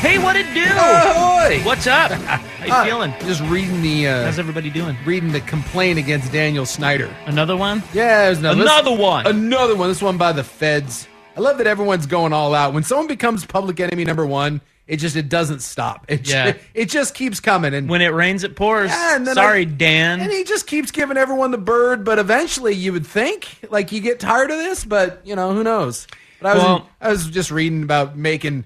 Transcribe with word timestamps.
Hey, 0.00 0.18
what 0.18 0.36
it 0.36 0.46
do? 0.54 0.62
Ahoy! 0.64 1.60
What's 1.64 1.86
up? 1.86 2.12
How 2.12 2.64
you 2.66 2.72
Uh, 2.72 2.84
feeling? 2.84 3.14
Just 3.20 3.40
reading 3.42 3.82
the 3.82 4.06
uh, 4.06 4.24
How's 4.24 4.38
everybody 4.38 4.70
doing? 4.70 4.96
reading 5.04 5.32
the 5.32 5.40
complaint 5.40 5.98
against 5.98 6.30
Daniel 6.32 6.64
Snyder. 6.64 7.12
Another 7.26 7.56
one? 7.56 7.82
Yeah, 7.92 8.26
there's 8.26 8.38
another, 8.38 8.62
Another 8.62 8.90
this- 8.90 9.00
one. 9.00 9.26
Another 9.26 9.74
one. 9.74 9.88
This 9.88 10.02
one 10.02 10.16
by 10.16 10.32
the 10.32 10.44
feds. 10.44 11.08
I 11.36 11.40
love 11.40 11.58
that 11.58 11.66
everyone's 11.66 12.06
going 12.06 12.32
all 12.32 12.54
out. 12.54 12.72
When 12.72 12.82
someone 12.84 13.08
becomes 13.08 13.44
public 13.44 13.80
enemy 13.80 14.04
number 14.04 14.24
one, 14.24 14.60
it 14.86 14.98
just 14.98 15.16
it 15.16 15.28
doesn't 15.28 15.60
stop. 15.60 16.04
It 16.08 16.28
Yeah. 16.28 16.52
ju- 16.52 16.58
it 16.74 16.88
just 16.88 17.14
keeps 17.14 17.40
coming. 17.40 17.74
And 17.74 17.88
When 17.88 18.00
it 18.00 18.08
rains, 18.08 18.44
it 18.44 18.54
pours. 18.54 18.90
Yeah, 18.90 19.16
and 19.16 19.26
then 19.26 19.34
Sorry, 19.34 19.62
I- 19.62 19.64
Dan. 19.64 20.20
and 20.20 20.30
he 20.30 20.44
just 20.44 20.66
keeps 20.68 20.92
giving 20.92 21.16
everyone 21.16 21.50
the 21.50 21.58
bird. 21.58 22.04
But 22.04 22.18
eventually, 22.20 22.74
you 22.74 22.92
would 22.92 23.06
think 23.06 23.48
like 23.70 23.90
you 23.90 24.00
get 24.00 24.20
tired 24.20 24.50
of 24.52 24.58
this. 24.58 24.84
But 24.84 25.22
you 25.24 25.34
know 25.34 25.52
who 25.52 25.64
knows. 25.64 26.06
But 26.40 26.50
I 26.50 26.54
was 26.54 26.62
Well- 26.62 26.88
I 27.00 27.08
was 27.08 27.26
just 27.28 27.50
reading 27.50 27.82
about 27.82 28.16
making 28.16 28.64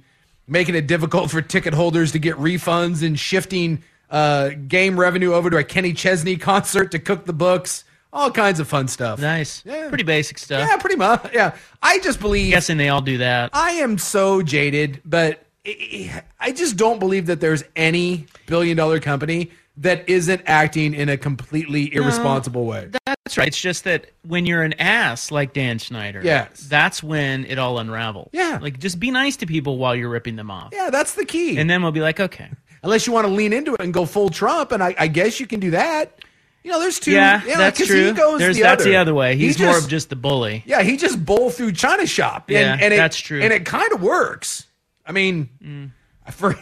making 0.50 0.74
it 0.74 0.86
difficult 0.86 1.30
for 1.30 1.40
ticket 1.40 1.72
holders 1.72 2.12
to 2.12 2.18
get 2.18 2.36
refunds 2.36 3.06
and 3.06 3.18
shifting 3.18 3.82
uh, 4.10 4.50
game 4.68 4.98
revenue 5.00 5.32
over 5.32 5.48
to 5.48 5.56
a 5.56 5.64
Kenny 5.64 5.92
Chesney 5.94 6.36
concert 6.36 6.90
to 6.90 6.98
cook 6.98 7.24
the 7.24 7.32
books. 7.32 7.84
All 8.12 8.30
kinds 8.32 8.58
of 8.58 8.66
fun 8.66 8.88
stuff. 8.88 9.20
nice. 9.20 9.62
Yeah. 9.64 9.88
Pretty 9.88 10.02
basic 10.02 10.36
stuff. 10.38 10.69
Yeah, 10.69 10.76
pretty 10.78 10.97
much. 10.97 11.32
Yeah, 11.32 11.54
I 11.80 12.00
just 12.00 12.19
believe. 12.20 12.50
Guessing 12.50 12.76
they 12.76 12.88
all 12.88 13.00
do 13.00 13.19
that. 13.19 13.50
I 13.52 13.72
am 13.75 13.98
so 13.98 14.42
jaded, 14.42 15.00
but 15.04 15.47
I 15.64 16.25
I 16.41 16.50
just 16.52 16.76
don't 16.76 16.98
believe 16.98 17.26
that 17.26 17.41
there's 17.41 17.62
any 17.76 18.26
billion 18.46 18.76
dollar 18.76 18.98
company 18.98 19.52
that 19.80 20.08
isn't 20.08 20.42
acting 20.46 20.94
in 20.94 21.08
a 21.08 21.16
completely 21.16 21.92
irresponsible 21.94 22.64
way. 22.66 22.88
That's 23.06 23.36
right. 23.38 23.48
It's 23.48 23.60
just 23.60 23.84
that 23.84 24.10
when 24.26 24.46
you're 24.46 24.62
an 24.62 24.74
ass 24.74 25.30
like 25.30 25.52
Dan 25.52 25.78
Snyder, 25.78 26.20
Yes. 26.22 26.60
that's 26.68 27.02
when 27.02 27.44
it 27.46 27.58
all 27.58 27.78
unravels. 27.78 28.30
Yeah. 28.32 28.58
Like 28.60 28.78
just 28.78 29.00
be 29.00 29.10
nice 29.10 29.36
to 29.38 29.46
people 29.46 29.78
while 29.78 29.96
you're 29.96 30.08
ripping 30.10 30.36
them 30.36 30.50
off. 30.50 30.70
Yeah, 30.72 30.90
that's 30.90 31.14
the 31.14 31.24
key. 31.24 31.58
And 31.58 31.69
then 31.69 31.82
we'll 31.82 31.92
be 31.92 32.00
like, 32.00 32.20
okay. 32.20 32.50
Unless 32.82 33.06
you 33.06 33.12
want 33.12 33.26
to 33.26 33.32
lean 33.32 33.52
into 33.52 33.74
it 33.74 33.80
and 33.80 33.92
go 33.92 34.06
full 34.06 34.30
Trump, 34.30 34.72
and 34.72 34.82
I, 34.82 34.94
I 34.98 35.06
guess 35.08 35.38
you 35.40 35.46
can 35.46 35.60
do 35.60 35.72
that. 35.72 36.19
You 36.62 36.70
know, 36.70 36.80
there's 36.80 36.98
two. 37.00 37.12
Yeah, 37.12 37.42
you 37.42 37.50
know, 37.52 37.56
that's 37.58 37.86
true. 37.86 38.06
He 38.06 38.12
goes 38.12 38.38
There's 38.38 38.56
the 38.56 38.62
that's 38.62 38.82
other. 38.82 38.90
the 38.90 38.96
other 38.96 39.14
way. 39.14 39.34
He 39.36 39.46
He's 39.46 39.58
more 39.58 39.78
of 39.78 39.88
just 39.88 40.10
the 40.10 40.16
bully. 40.16 40.62
Yeah, 40.66 40.82
he 40.82 40.98
just 40.98 41.24
bowled 41.24 41.54
through 41.54 41.72
China 41.72 42.06
shop. 42.06 42.44
And, 42.50 42.54
Yeah, 42.54 42.78
and 42.84 42.92
it, 42.94 42.96
that's 42.98 43.16
true. 43.19 43.40
And 43.40 43.50
it 43.52 43.64
kind 43.64 43.90
of 43.92 44.02
works. 44.02 44.66
I 45.06 45.12
mean, 45.12 45.48
Mm. 45.64 45.90
for 46.32 46.54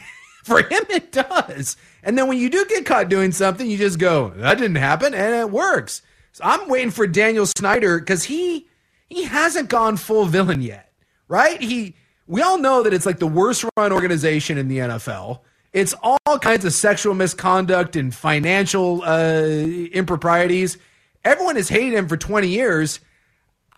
for 0.44 0.58
him 0.60 0.84
it 0.88 1.10
does. 1.12 1.76
And 2.02 2.16
then 2.16 2.28
when 2.28 2.38
you 2.38 2.48
do 2.48 2.64
get 2.66 2.86
caught 2.86 3.08
doing 3.08 3.32
something, 3.32 3.68
you 3.68 3.76
just 3.76 3.98
go, 3.98 4.32
"That 4.36 4.58
didn't 4.58 4.76
happen," 4.76 5.14
and 5.14 5.34
it 5.34 5.50
works. 5.50 6.02
So 6.32 6.44
I'm 6.44 6.68
waiting 6.68 6.90
for 6.90 7.06
Daniel 7.06 7.46
Snyder 7.46 7.98
because 7.98 8.24
he 8.24 8.66
he 9.08 9.24
hasn't 9.24 9.68
gone 9.68 9.96
full 9.96 10.26
villain 10.26 10.62
yet, 10.62 10.92
right? 11.26 11.60
He 11.60 11.96
we 12.26 12.42
all 12.42 12.58
know 12.58 12.82
that 12.82 12.92
it's 12.92 13.06
like 13.06 13.18
the 13.18 13.26
worst 13.26 13.64
run 13.76 13.92
organization 13.92 14.58
in 14.58 14.68
the 14.68 14.78
NFL. 14.78 15.40
It's 15.72 15.94
all 16.02 16.38
kinds 16.40 16.64
of 16.64 16.72
sexual 16.72 17.14
misconduct 17.14 17.96
and 17.96 18.14
financial 18.14 19.02
uh, 19.02 19.42
improprieties. 19.42 20.78
Everyone 21.24 21.56
has 21.56 21.68
hated 21.68 21.94
him 21.94 22.08
for 22.08 22.16
20 22.16 22.48
years. 22.48 23.00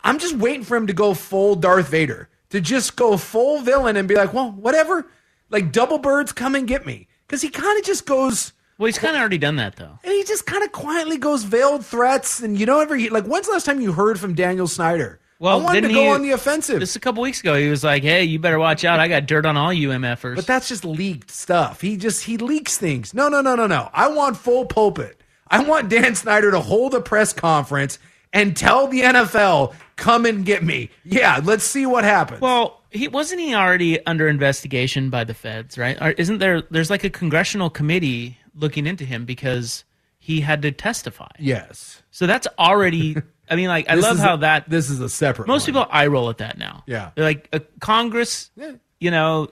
I'm 0.03 0.19
just 0.19 0.35
waiting 0.35 0.63
for 0.63 0.75
him 0.77 0.87
to 0.87 0.93
go 0.93 1.13
full 1.13 1.55
Darth 1.55 1.89
Vader, 1.89 2.29
to 2.49 2.61
just 2.61 2.95
go 2.95 3.17
full 3.17 3.61
villain 3.61 3.97
and 3.97 4.07
be 4.07 4.15
like, 4.15 4.33
well, 4.33 4.51
whatever. 4.51 5.07
Like 5.49 5.71
double 5.71 5.97
birds, 5.97 6.31
come 6.31 6.55
and 6.55 6.67
get 6.67 6.85
me. 6.85 7.07
Because 7.31 7.41
he 7.41 7.49
kind 7.49 7.79
of 7.79 7.85
just 7.85 8.05
goes, 8.05 8.51
Well, 8.77 8.87
he's 8.87 8.97
kind 8.97 9.15
of 9.15 9.21
already 9.21 9.37
done 9.37 9.55
that 9.55 9.77
though. 9.77 9.97
and 10.03 10.11
he 10.13 10.25
just 10.25 10.45
kind 10.45 10.63
of 10.65 10.73
quietly 10.73 11.17
goes 11.17 11.45
veiled 11.45 11.85
threats. 11.85 12.41
And 12.41 12.59
you 12.59 12.65
don't 12.65 12.81
ever, 12.81 12.97
hear- 12.97 13.09
like, 13.11 13.23
when's 13.23 13.45
the 13.47 13.53
last 13.53 13.65
time 13.65 13.79
you 13.79 13.93
heard 13.93 14.19
from 14.19 14.33
Daniel 14.35 14.67
Snyder? 14.67 15.17
Well, 15.39 15.59
I 15.59 15.63
wanted 15.63 15.81
to 15.87 15.93
go 15.93 16.01
he- 16.01 16.07
on 16.09 16.21
the 16.23 16.31
offensive. 16.31 16.81
Just 16.81 16.97
a 16.97 16.99
couple 16.99 17.23
weeks 17.23 17.39
ago, 17.39 17.55
he 17.55 17.67
was 17.69 17.83
like, 17.85 18.03
"Hey, 18.03 18.25
you 18.25 18.37
better 18.37 18.59
watch 18.59 18.83
out. 18.85 18.99
I 18.99 19.07
got 19.07 19.25
dirt 19.27 19.45
on 19.45 19.55
all 19.57 19.71
you 19.73 19.89
MFers." 19.89 20.35
But 20.35 20.45
that's 20.45 20.67
just 20.67 20.83
leaked 20.85 21.31
stuff. 21.31 21.79
He 21.81 21.95
just 21.97 22.25
he 22.25 22.37
leaks 22.37 22.77
things. 22.77 23.13
No, 23.15 23.27
no, 23.29 23.41
no, 23.41 23.55
no, 23.55 23.65
no. 23.65 23.89
I 23.93 24.09
want 24.09 24.37
full 24.37 24.65
pulpit. 24.65 25.19
I 25.47 25.63
want 25.63 25.89
Dan 25.89 26.13
Snyder 26.13 26.51
to 26.51 26.59
hold 26.59 26.93
a 26.93 27.01
press 27.01 27.33
conference 27.33 27.97
and 28.33 28.55
tell 28.55 28.87
the 28.87 29.01
NFL, 29.01 29.73
"Come 29.95 30.25
and 30.27 30.45
get 30.45 30.63
me." 30.63 30.91
Yeah, 31.03 31.39
let's 31.43 31.63
see 31.63 31.87
what 31.87 32.03
happens. 32.03 32.39
Well, 32.41 32.80
he 32.91 33.07
wasn't 33.07 33.41
he 33.41 33.55
already 33.55 34.05
under 34.05 34.27
investigation 34.27 35.09
by 35.09 35.23
the 35.23 35.33
feds, 35.33 35.77
right? 35.77 35.97
Or 36.01 36.11
isn't 36.11 36.37
there? 36.39 36.61
There's 36.69 36.89
like 36.89 37.03
a 37.03 37.09
congressional 37.09 37.69
committee 37.69 38.37
looking 38.53 38.85
into 38.85 39.05
him 39.05 39.25
because 39.25 39.83
he 40.19 40.41
had 40.41 40.61
to 40.61 40.71
testify. 40.71 41.29
yes. 41.39 42.03
So 42.11 42.27
that's 42.27 42.47
already. 42.59 43.15
I 43.49 43.55
mean, 43.55 43.69
like 43.69 43.89
I 43.89 43.95
love 44.07 44.19
how 44.19 44.35
a- 44.35 44.39
that. 44.39 44.69
This 44.69 44.89
is 44.89 44.99
a 44.99 45.09
separate. 45.09 45.47
most 45.47 45.63
one. 45.63 45.65
people 45.73 45.87
eye 45.89 46.07
roll 46.07 46.29
at 46.29 46.37
that 46.39 46.57
now. 46.57 46.83
Yeah. 46.85 47.11
they're 47.15 47.23
like 47.25 47.49
uh, 47.53 47.59
Congress. 47.79 48.51
You 48.99 49.09
know, 49.11 49.47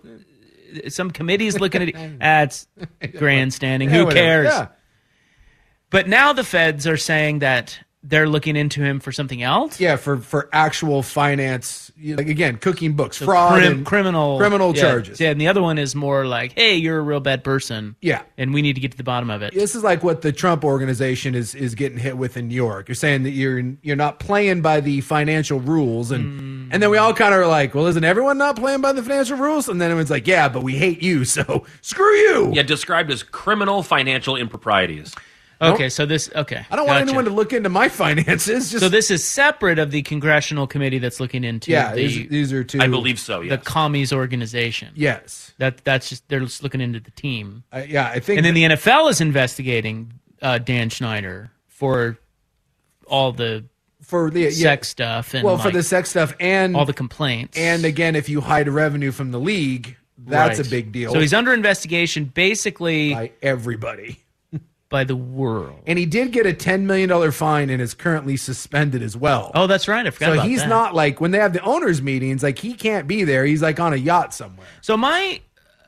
some 0.89 1.09
committees 1.09 1.59
looking 1.59 1.81
at 1.81 1.87
it. 1.95 2.19
That's 2.19 2.67
grandstanding. 3.17 3.89
Yeah, 3.89 4.03
Who 4.05 4.11
cares? 4.11 4.47
Yeah. 4.53 4.67
But 5.89 6.07
now 6.07 6.33
the 6.33 6.43
feds 6.43 6.85
are 6.85 6.97
saying 6.97 7.39
that 7.39 7.79
they're 8.01 8.29
looking 8.29 8.55
into 8.55 8.81
him 8.81 9.01
for 9.01 9.11
something 9.11 9.43
else. 9.43 9.77
Yeah, 9.79 9.97
for 9.97 10.17
for 10.17 10.47
actual 10.53 11.03
finance, 11.03 11.91
like 12.01 12.29
again, 12.29 12.55
cooking 12.57 12.93
books, 12.93 13.17
fraud, 13.17 13.59
Crim- 13.59 13.73
and 13.77 13.85
criminal 13.85 14.37
criminal 14.37 14.73
yeah. 14.73 14.81
charges. 14.81 15.19
Yeah, 15.19 15.31
and 15.31 15.41
the 15.41 15.47
other 15.49 15.61
one 15.61 15.77
is 15.77 15.95
more 15.95 16.25
like, 16.25 16.53
hey, 16.53 16.75
you're 16.75 16.97
a 16.97 17.01
real 17.01 17.19
bad 17.19 17.43
person. 17.43 17.95
Yeah. 18.01 18.21
and 18.37 18.53
we 18.53 18.61
need 18.61 18.73
to 18.75 18.81
get 18.81 18.91
to 18.91 18.97
the 18.97 19.03
bottom 19.03 19.29
of 19.29 19.41
it. 19.41 19.53
This 19.53 19.75
is 19.75 19.83
like 19.83 20.01
what 20.03 20.21
the 20.21 20.31
Trump 20.31 20.63
organization 20.63 21.35
is 21.35 21.53
is 21.55 21.75
getting 21.75 21.97
hit 21.97 22.17
with 22.17 22.37
in 22.37 22.47
New 22.47 22.55
York. 22.55 22.87
You're 22.87 22.95
saying 22.95 23.23
that 23.23 23.31
you're 23.31 23.61
you're 23.81 23.95
not 23.97 24.19
playing 24.19 24.61
by 24.61 24.79
the 24.79 25.01
financial 25.01 25.59
rules, 25.59 26.11
and 26.11 26.39
Mm. 26.39 26.69
and 26.71 26.81
then 26.81 26.89
we 26.89 26.97
all 26.97 27.13
kind 27.13 27.33
of 27.33 27.41
are 27.41 27.47
like, 27.47 27.75
well, 27.75 27.87
isn't 27.87 28.03
everyone 28.03 28.37
not 28.37 28.55
playing 28.55 28.79
by 28.81 28.93
the 28.93 29.01
financial 29.03 29.37
rules? 29.37 29.67
And 29.67 29.81
then 29.81 29.91
everyone's 29.91 30.09
like, 30.09 30.25
yeah, 30.27 30.47
but 30.47 30.63
we 30.63 30.75
hate 30.77 31.01
you, 31.03 31.25
so 31.35 31.65
screw 31.81 32.13
you. 32.15 32.51
Yeah, 32.53 32.61
described 32.63 33.11
as 33.11 33.23
criminal 33.23 33.83
financial 33.83 34.35
improprieties. 34.37 35.13
Okay, 35.61 35.89
so 35.89 36.05
this 36.05 36.29
okay. 36.35 36.65
I 36.71 36.75
don't 36.75 36.87
want 36.87 36.99
gotcha. 36.99 37.09
anyone 37.09 37.25
to 37.25 37.31
look 37.31 37.51
into 37.51 37.69
my 37.69 37.89
finances. 38.03 38.71
Just 38.71 38.81
So 38.81 38.87
this 38.89 39.11
is 39.11 39.27
separate 39.27 39.77
of 39.77 39.91
the 39.91 40.01
congressional 40.03 40.67
committee 40.67 40.99
that's 40.99 41.19
looking 41.19 41.43
into 41.43 41.71
yeah, 41.71 41.93
the 41.93 42.07
these, 42.07 42.29
these 42.29 42.53
are 42.53 42.63
two. 42.63 42.79
I 42.79 42.87
believe 42.87 43.19
so. 43.19 43.43
the 43.43 43.57
commies 43.57 44.13
organization. 44.13 44.93
Yes, 44.95 45.53
That 45.57 45.83
that's 45.83 46.07
just 46.09 46.27
they're 46.29 46.39
just 46.39 46.63
looking 46.63 46.79
into 46.81 46.99
the 47.01 47.11
team. 47.11 47.63
uh, 47.73 47.83
yeah, 47.87 48.07
I 48.07 48.19
think. 48.19 48.37
And 48.37 48.45
then 48.45 48.53
the 48.53 48.63
NFL 48.63 49.09
is 49.09 49.19
investigating 49.19 50.13
uh, 50.41 50.59
Dan 50.59 50.89
Snyder 50.89 51.51
for 51.67 52.17
all 53.07 53.33
the 53.33 53.65
for 54.01 54.29
the 54.31 54.41
yeah, 54.43 54.49
sex 54.51 54.87
stuff 54.87 55.33
and 55.33 55.43
well, 55.43 55.57
for 55.57 55.71
the 55.71 55.83
sex 55.83 56.09
stuff 56.09 56.33
and 56.39 56.75
all 56.75 56.85
the 56.85 56.93
complaints. 56.93 57.57
And 57.57 57.83
again, 57.85 58.15
if 58.15 58.29
you 58.29 58.39
hide 58.41 58.69
revenue 58.69 59.11
from 59.11 59.31
the 59.31 59.39
league, 59.39 59.97
That's 60.17 60.57
Right. 60.59 60.67
a 60.67 60.69
big 60.69 60.91
deal. 60.91 61.11
So 61.11 61.19
he's 61.19 61.33
under 61.33 61.53
investigation 61.53 62.25
basically 62.25 63.13
by 63.13 63.31
everybody. 63.41 64.23
By 64.89 65.03
the 65.03 65.15
world. 65.15 65.81
And 65.85 65.99
he 65.99 66.05
did 66.07 66.31
get 66.31 66.47
a 66.47 66.53
$10 66.53 66.81
million 66.81 67.31
fine 67.31 67.69
and 67.69 67.79
is 67.79 67.93
currently 67.93 68.37
suspended 68.37 69.03
as 69.03 69.15
well. 69.15 69.51
Oh, 69.53 69.67
that's 69.67 69.87
right. 69.87 70.05
I 70.05 70.09
forgot 70.09 70.35
so 70.37 70.41
he's 70.41 70.61
that. 70.61 70.69
not 70.69 70.95
like 70.95 71.21
when 71.21 71.29
they 71.29 71.37
have 71.37 71.53
the 71.53 71.61
owners 71.61 72.01
meetings, 72.01 72.41
like 72.41 72.57
he 72.57 72.73
can't 72.73 73.07
be 73.07 73.23
there. 73.23 73.45
He's 73.45 73.61
like 73.61 73.79
on 73.79 73.93
a 73.93 73.97
yacht 73.97 74.33
somewhere. 74.33 74.65
So 74.81 74.97
my, 74.97 75.41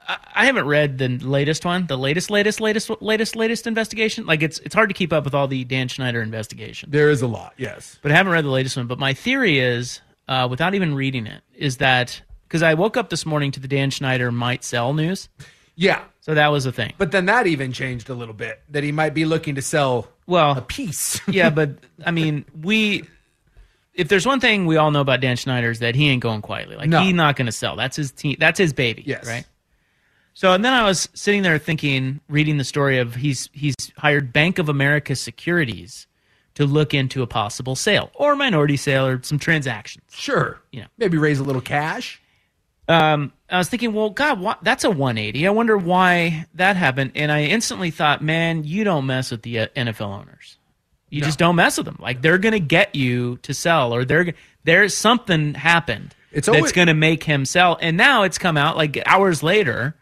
I 0.07 0.17
I 0.33 0.45
haven't 0.45 0.67
read 0.67 0.97
the 0.97 1.09
latest 1.09 1.65
one, 1.65 1.87
the 1.87 1.97
latest, 1.97 2.29
latest, 2.29 2.61
latest, 2.61 2.91
latest, 3.01 3.35
latest 3.35 3.67
investigation. 3.67 4.25
Like 4.25 4.43
it's 4.43 4.59
it's 4.59 4.75
hard 4.75 4.89
to 4.89 4.93
keep 4.93 5.13
up 5.13 5.23
with 5.23 5.33
all 5.33 5.47
the 5.47 5.63
Dan 5.63 5.89
Snyder 5.89 6.21
investigations. 6.21 6.91
There 6.91 7.09
is 7.09 7.21
a 7.21 7.27
lot, 7.27 7.53
yes. 7.57 7.97
But 8.01 8.11
I 8.11 8.15
haven't 8.15 8.33
read 8.33 8.45
the 8.45 8.49
latest 8.49 8.77
one. 8.77 8.87
But 8.87 8.99
my 8.99 9.13
theory 9.13 9.59
is, 9.59 10.01
uh, 10.27 10.47
without 10.49 10.75
even 10.75 10.93
reading 10.95 11.27
it, 11.27 11.41
is 11.55 11.77
that 11.77 12.21
because 12.47 12.61
I 12.61 12.73
woke 12.73 12.97
up 12.97 13.09
this 13.09 13.25
morning 13.25 13.51
to 13.51 13.59
the 13.59 13.67
Dan 13.67 13.91
Snyder 13.91 14.31
might 14.31 14.63
sell 14.63 14.93
news. 14.93 15.29
Yeah. 15.75 16.03
So 16.21 16.35
that 16.35 16.47
was 16.49 16.65
a 16.67 16.71
thing. 16.71 16.93
But 16.97 17.11
then 17.11 17.25
that 17.25 17.47
even 17.47 17.73
changed 17.73 18.09
a 18.09 18.13
little 18.13 18.33
bit 18.33 18.61
that 18.69 18.83
he 18.83 18.91
might 18.91 19.13
be 19.13 19.25
looking 19.25 19.55
to 19.55 19.61
sell 19.61 20.07
well 20.27 20.55
a 20.57 20.61
piece. 20.61 21.19
yeah, 21.27 21.49
but 21.49 21.71
I 22.05 22.11
mean, 22.11 22.45
we. 22.61 23.03
If 23.93 24.07
there's 24.07 24.25
one 24.25 24.39
thing 24.39 24.65
we 24.67 24.77
all 24.77 24.89
know 24.91 25.01
about 25.01 25.19
Dan 25.19 25.35
Snyder 25.35 25.69
is 25.69 25.79
that 25.79 25.95
he 25.95 26.07
ain't 26.09 26.21
going 26.23 26.41
quietly. 26.41 26.77
Like 26.77 26.89
No. 26.89 27.01
he's 27.01 27.13
not 27.13 27.35
going 27.35 27.47
to 27.47 27.51
sell. 27.51 27.75
That's 27.75 27.97
his 27.97 28.11
team. 28.11 28.37
That's 28.39 28.57
his 28.57 28.71
baby. 28.71 29.03
Yes. 29.05 29.27
Right. 29.27 29.45
So 30.33 30.53
and 30.53 30.63
then 30.63 30.71
I 30.73 30.85
was 30.85 31.09
sitting 31.13 31.41
there 31.41 31.57
thinking, 31.57 32.21
reading 32.29 32.57
the 32.57 32.63
story 32.63 32.99
of 32.99 33.15
he's 33.15 33.49
he's 33.51 33.75
hired 33.97 34.31
Bank 34.31 34.59
of 34.59 34.69
America 34.69 35.15
Securities 35.15 36.07
to 36.53 36.65
look 36.65 36.93
into 36.93 37.21
a 37.21 37.27
possible 37.27 37.75
sale 37.75 38.11
or 38.13 38.35
minority 38.35 38.77
sale 38.77 39.05
or 39.07 39.21
some 39.23 39.39
transactions. 39.39 40.05
Sure. 40.13 40.61
You 40.71 40.81
know. 40.81 40.87
Maybe 40.97 41.17
raise 41.17 41.39
a 41.39 41.43
little 41.43 41.61
cash. 41.61 42.21
Um, 42.91 43.31
I 43.49 43.57
was 43.57 43.69
thinking, 43.69 43.93
well, 43.93 44.09
God, 44.09 44.39
why, 44.39 44.55
that's 44.61 44.83
a 44.83 44.89
180. 44.89 45.47
I 45.47 45.51
wonder 45.51 45.77
why 45.77 46.45
that 46.55 46.75
happened. 46.75 47.11
And 47.15 47.31
I 47.31 47.43
instantly 47.43 47.91
thought, 47.91 48.21
man, 48.21 48.63
you 48.63 48.83
don't 48.83 49.05
mess 49.05 49.31
with 49.31 49.41
the 49.43 49.59
uh, 49.59 49.67
NFL 49.75 50.19
owners. 50.19 50.57
You 51.09 51.21
just 51.21 51.39
don't 51.39 51.57
mess 51.57 51.77
with 51.77 51.85
them. 51.85 51.97
Like 51.99 52.21
they're 52.21 52.37
going 52.37 52.53
to 52.53 52.59
get 52.59 52.95
you 52.95 53.37
to 53.43 53.53
sell, 53.53 53.93
or 53.93 54.05
they're 54.05 54.33
there's 54.63 54.95
something 54.95 55.53
happened 55.55 56.15
It's 56.31 56.47
that's 56.47 56.71
going 56.71 56.87
to 56.87 56.93
make 56.93 57.23
him 57.23 57.43
sell. 57.43 57.77
And 57.81 57.97
now 57.97 58.23
it's 58.23 58.37
come 58.37 58.55
out 58.55 58.77
like 58.77 58.97
hours 59.05 59.43
later 59.43 59.95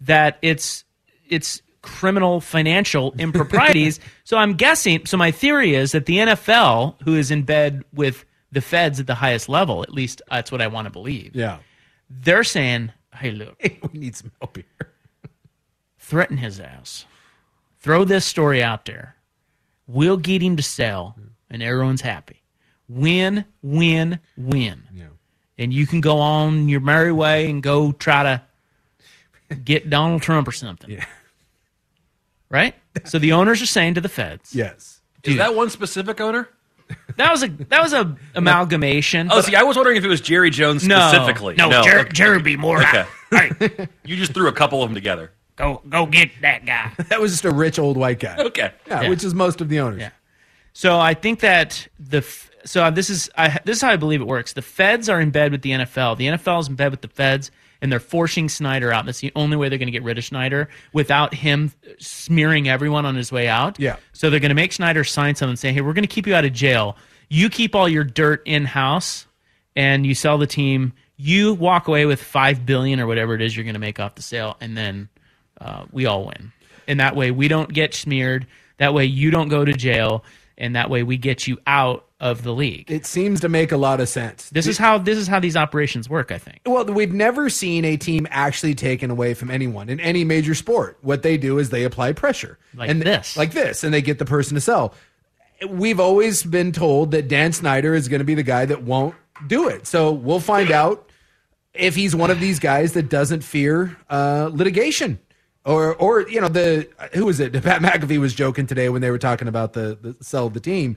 that 0.00 0.38
it's 0.42 0.84
it's 1.28 1.62
criminal 1.82 2.40
financial 2.40 3.14
improprieties. 3.18 4.00
so 4.24 4.36
I'm 4.36 4.54
guessing. 4.54 5.06
So 5.06 5.16
my 5.16 5.30
theory 5.30 5.76
is 5.76 5.92
that 5.92 6.06
the 6.06 6.16
NFL, 6.16 7.00
who 7.04 7.14
is 7.14 7.30
in 7.30 7.44
bed 7.44 7.84
with 7.94 8.24
the 8.50 8.60
feds 8.60 8.98
at 8.98 9.06
the 9.06 9.14
highest 9.14 9.48
level, 9.48 9.84
at 9.84 9.92
least 9.92 10.20
that's 10.28 10.50
what 10.50 10.60
I 10.60 10.66
want 10.66 10.86
to 10.86 10.90
believe 10.90 11.36
Yeah. 11.36 11.58
They're 12.08 12.44
saying, 12.44 12.92
"Hey, 13.14 13.30
look, 13.30 13.60
we 13.92 13.98
need 13.98 14.16
some 14.16 14.32
help 14.40 14.56
here." 14.56 14.92
threaten 16.06 16.36
his 16.36 16.60
ass, 16.60 17.04
throw 17.80 18.04
this 18.04 18.24
story 18.24 18.62
out 18.62 18.84
there. 18.84 19.16
We'll 19.88 20.16
get 20.16 20.40
him 20.40 20.56
to 20.56 20.62
sell, 20.62 21.16
mm-hmm. 21.18 21.28
and 21.50 21.62
everyone's 21.62 22.00
happy. 22.00 22.42
Win, 22.88 23.44
win, 23.60 24.20
win. 24.36 24.84
Yeah. 24.94 25.06
And 25.58 25.72
you 25.72 25.86
can 25.86 26.00
go 26.00 26.18
on 26.18 26.68
your 26.68 26.80
merry 26.80 27.12
way 27.12 27.50
and 27.50 27.60
go 27.60 27.90
try 27.90 28.22
to 28.22 29.54
get 29.64 29.90
Donald 29.90 30.22
Trump 30.22 30.46
or 30.46 30.52
something. 30.52 30.90
Yeah. 30.90 31.04
Right. 32.48 32.76
So 33.04 33.18
the 33.18 33.32
owners 33.32 33.60
are 33.60 33.66
saying 33.66 33.94
to 33.94 34.00
the 34.00 34.08
feds, 34.08 34.54
Yes. 34.54 35.00
Is 35.24 35.38
that 35.38 35.56
one 35.56 35.70
specific 35.70 36.20
owner? 36.20 36.48
That 37.16 37.30
was 37.32 37.42
a 37.42 37.48
that 37.48 37.82
was 37.82 37.92
a 37.92 38.16
amalgamation. 38.34 39.28
Oh, 39.30 39.40
see, 39.40 39.54
I 39.54 39.62
was 39.62 39.76
wondering 39.76 39.96
if 39.96 40.04
it 40.04 40.08
was 40.08 40.20
Jerry 40.20 40.50
Jones 40.50 40.86
No. 40.86 41.08
specifically. 41.12 41.54
No, 41.56 41.82
Jer- 41.82 42.00
okay. 42.00 42.08
Jerry 42.12 42.40
be 42.42 42.56
more. 42.56 42.78
Okay. 42.82 43.04
Hey, 43.30 43.88
You 44.04 44.16
just 44.16 44.32
threw 44.34 44.48
a 44.48 44.52
couple 44.52 44.82
of 44.82 44.88
them 44.88 44.94
together. 44.94 45.32
go 45.56 45.82
go 45.88 46.06
get 46.06 46.30
that 46.42 46.64
guy. 46.66 46.92
That 47.08 47.20
was 47.20 47.32
just 47.32 47.44
a 47.44 47.50
rich 47.50 47.78
old 47.78 47.96
white 47.96 48.20
guy. 48.20 48.36
Okay. 48.38 48.72
Yeah, 48.86 49.02
Yeah. 49.02 49.08
which 49.08 49.24
is 49.24 49.34
most 49.34 49.60
of 49.60 49.68
the 49.68 49.80
owners. 49.80 50.00
Yeah. 50.00 50.10
So 50.72 50.98
I 50.98 51.14
think 51.14 51.40
that 51.40 51.88
the 51.98 52.22
so 52.64 52.90
this 52.90 53.10
is 53.10 53.30
I, 53.36 53.58
this 53.64 53.76
is 53.78 53.82
how 53.82 53.90
I 53.90 53.96
believe 53.96 54.20
it 54.20 54.26
works. 54.26 54.52
The 54.52 54.62
feds 54.62 55.08
are 55.08 55.20
in 55.20 55.30
bed 55.30 55.52
with 55.52 55.62
the 55.62 55.70
NFL. 55.70 56.16
The 56.18 56.26
NFL 56.26 56.60
is 56.60 56.68
in 56.68 56.74
bed 56.74 56.90
with 56.90 57.00
the 57.00 57.08
feds, 57.08 57.50
and 57.86 57.92
they're 57.92 58.00
forcing 58.00 58.48
Snyder 58.48 58.92
out. 58.92 59.06
That's 59.06 59.20
the 59.20 59.30
only 59.36 59.56
way 59.56 59.68
they're 59.68 59.78
going 59.78 59.86
to 59.86 59.92
get 59.92 60.02
rid 60.02 60.18
of 60.18 60.24
Snyder 60.24 60.68
without 60.92 61.32
him 61.32 61.70
smearing 62.00 62.68
everyone 62.68 63.06
on 63.06 63.14
his 63.14 63.30
way 63.30 63.46
out. 63.46 63.78
Yeah. 63.78 63.94
So 64.12 64.28
they're 64.28 64.40
going 64.40 64.48
to 64.48 64.56
make 64.56 64.72
Snyder 64.72 65.04
sign 65.04 65.36
something 65.36 65.54
saying, 65.54 65.76
"Hey, 65.76 65.82
we're 65.82 65.92
going 65.92 66.02
to 66.02 66.08
keep 66.08 66.26
you 66.26 66.34
out 66.34 66.44
of 66.44 66.52
jail. 66.52 66.96
You 67.28 67.48
keep 67.48 67.76
all 67.76 67.88
your 67.88 68.02
dirt 68.02 68.42
in 68.44 68.64
house, 68.64 69.28
and 69.76 70.04
you 70.04 70.16
sell 70.16 70.36
the 70.36 70.48
team. 70.48 70.94
You 71.16 71.54
walk 71.54 71.86
away 71.86 72.06
with 72.06 72.20
five 72.20 72.66
billion 72.66 72.98
or 72.98 73.06
whatever 73.06 73.36
it 73.36 73.40
is 73.40 73.56
you're 73.56 73.62
going 73.62 73.74
to 73.74 73.80
make 73.80 74.00
off 74.00 74.16
the 74.16 74.22
sale, 74.22 74.56
and 74.60 74.76
then 74.76 75.08
uh, 75.60 75.84
we 75.92 76.06
all 76.06 76.24
win. 76.24 76.50
And 76.88 76.98
that 76.98 77.14
way 77.14 77.30
we 77.30 77.46
don't 77.46 77.72
get 77.72 77.94
smeared. 77.94 78.48
That 78.78 78.94
way 78.94 79.04
you 79.04 79.30
don't 79.30 79.48
go 79.48 79.64
to 79.64 79.72
jail, 79.72 80.24
and 80.58 80.74
that 80.74 80.90
way 80.90 81.04
we 81.04 81.18
get 81.18 81.46
you 81.46 81.58
out 81.68 82.04
of 82.18 82.42
the 82.42 82.52
league. 82.52 82.90
It 82.90 83.04
seems 83.04 83.40
to 83.40 83.48
make 83.48 83.72
a 83.72 83.76
lot 83.76 84.00
of 84.00 84.08
sense. 84.08 84.48
This 84.50 84.66
is 84.66 84.78
how 84.78 84.98
this 84.98 85.18
is 85.18 85.26
how 85.26 85.38
these 85.38 85.56
operations 85.56 86.08
work. 86.08 86.32
I 86.32 86.38
think. 86.38 86.60
Well, 86.64 86.86
we've 86.86 87.12
never 87.12 87.50
seen 87.50 87.84
a 87.84 87.96
team 87.96 88.26
actually 88.30 88.74
taken 88.74 89.10
away 89.10 89.34
from 89.34 89.50
anyone 89.50 89.88
in 89.88 90.00
any 90.00 90.24
major 90.24 90.54
sport. 90.54 90.98
What 91.02 91.22
they 91.22 91.36
do 91.36 91.58
is 91.58 91.70
they 91.70 91.84
apply 91.84 92.12
pressure. 92.12 92.58
Like 92.74 92.88
and 92.88 93.02
this. 93.02 93.36
Like 93.36 93.52
this, 93.52 93.84
and 93.84 93.92
they 93.92 94.02
get 94.02 94.18
the 94.18 94.24
person 94.24 94.54
to 94.54 94.60
sell. 94.60 94.94
We've 95.68 96.00
always 96.00 96.42
been 96.42 96.72
told 96.72 97.12
that 97.12 97.28
Dan 97.28 97.52
Snyder 97.52 97.94
is 97.94 98.08
going 98.08 98.20
to 98.20 98.24
be 98.24 98.34
the 98.34 98.42
guy 98.42 98.66
that 98.66 98.82
won't 98.82 99.14
do 99.46 99.68
it. 99.68 99.86
So 99.86 100.12
we'll 100.12 100.40
find 100.40 100.70
out 100.72 101.10
if 101.74 101.94
he's 101.94 102.16
one 102.16 102.30
of 102.30 102.40
these 102.40 102.58
guys 102.58 102.92
that 102.94 103.10
doesn't 103.10 103.42
fear 103.42 103.96
uh, 104.08 104.50
litigation. 104.52 105.18
Or, 105.64 105.96
or 105.96 106.28
you 106.28 106.40
know, 106.40 106.48
the 106.48 106.88
who 107.12 107.26
was 107.26 107.40
it? 107.40 107.52
Pat 107.62 107.82
McAfee 107.82 108.18
was 108.18 108.34
joking 108.34 108.66
today 108.66 108.88
when 108.88 109.02
they 109.02 109.10
were 109.10 109.18
talking 109.18 109.48
about 109.48 109.72
the, 109.72 109.98
the 110.00 110.24
sell 110.24 110.46
of 110.46 110.54
the 110.54 110.60
team. 110.60 110.96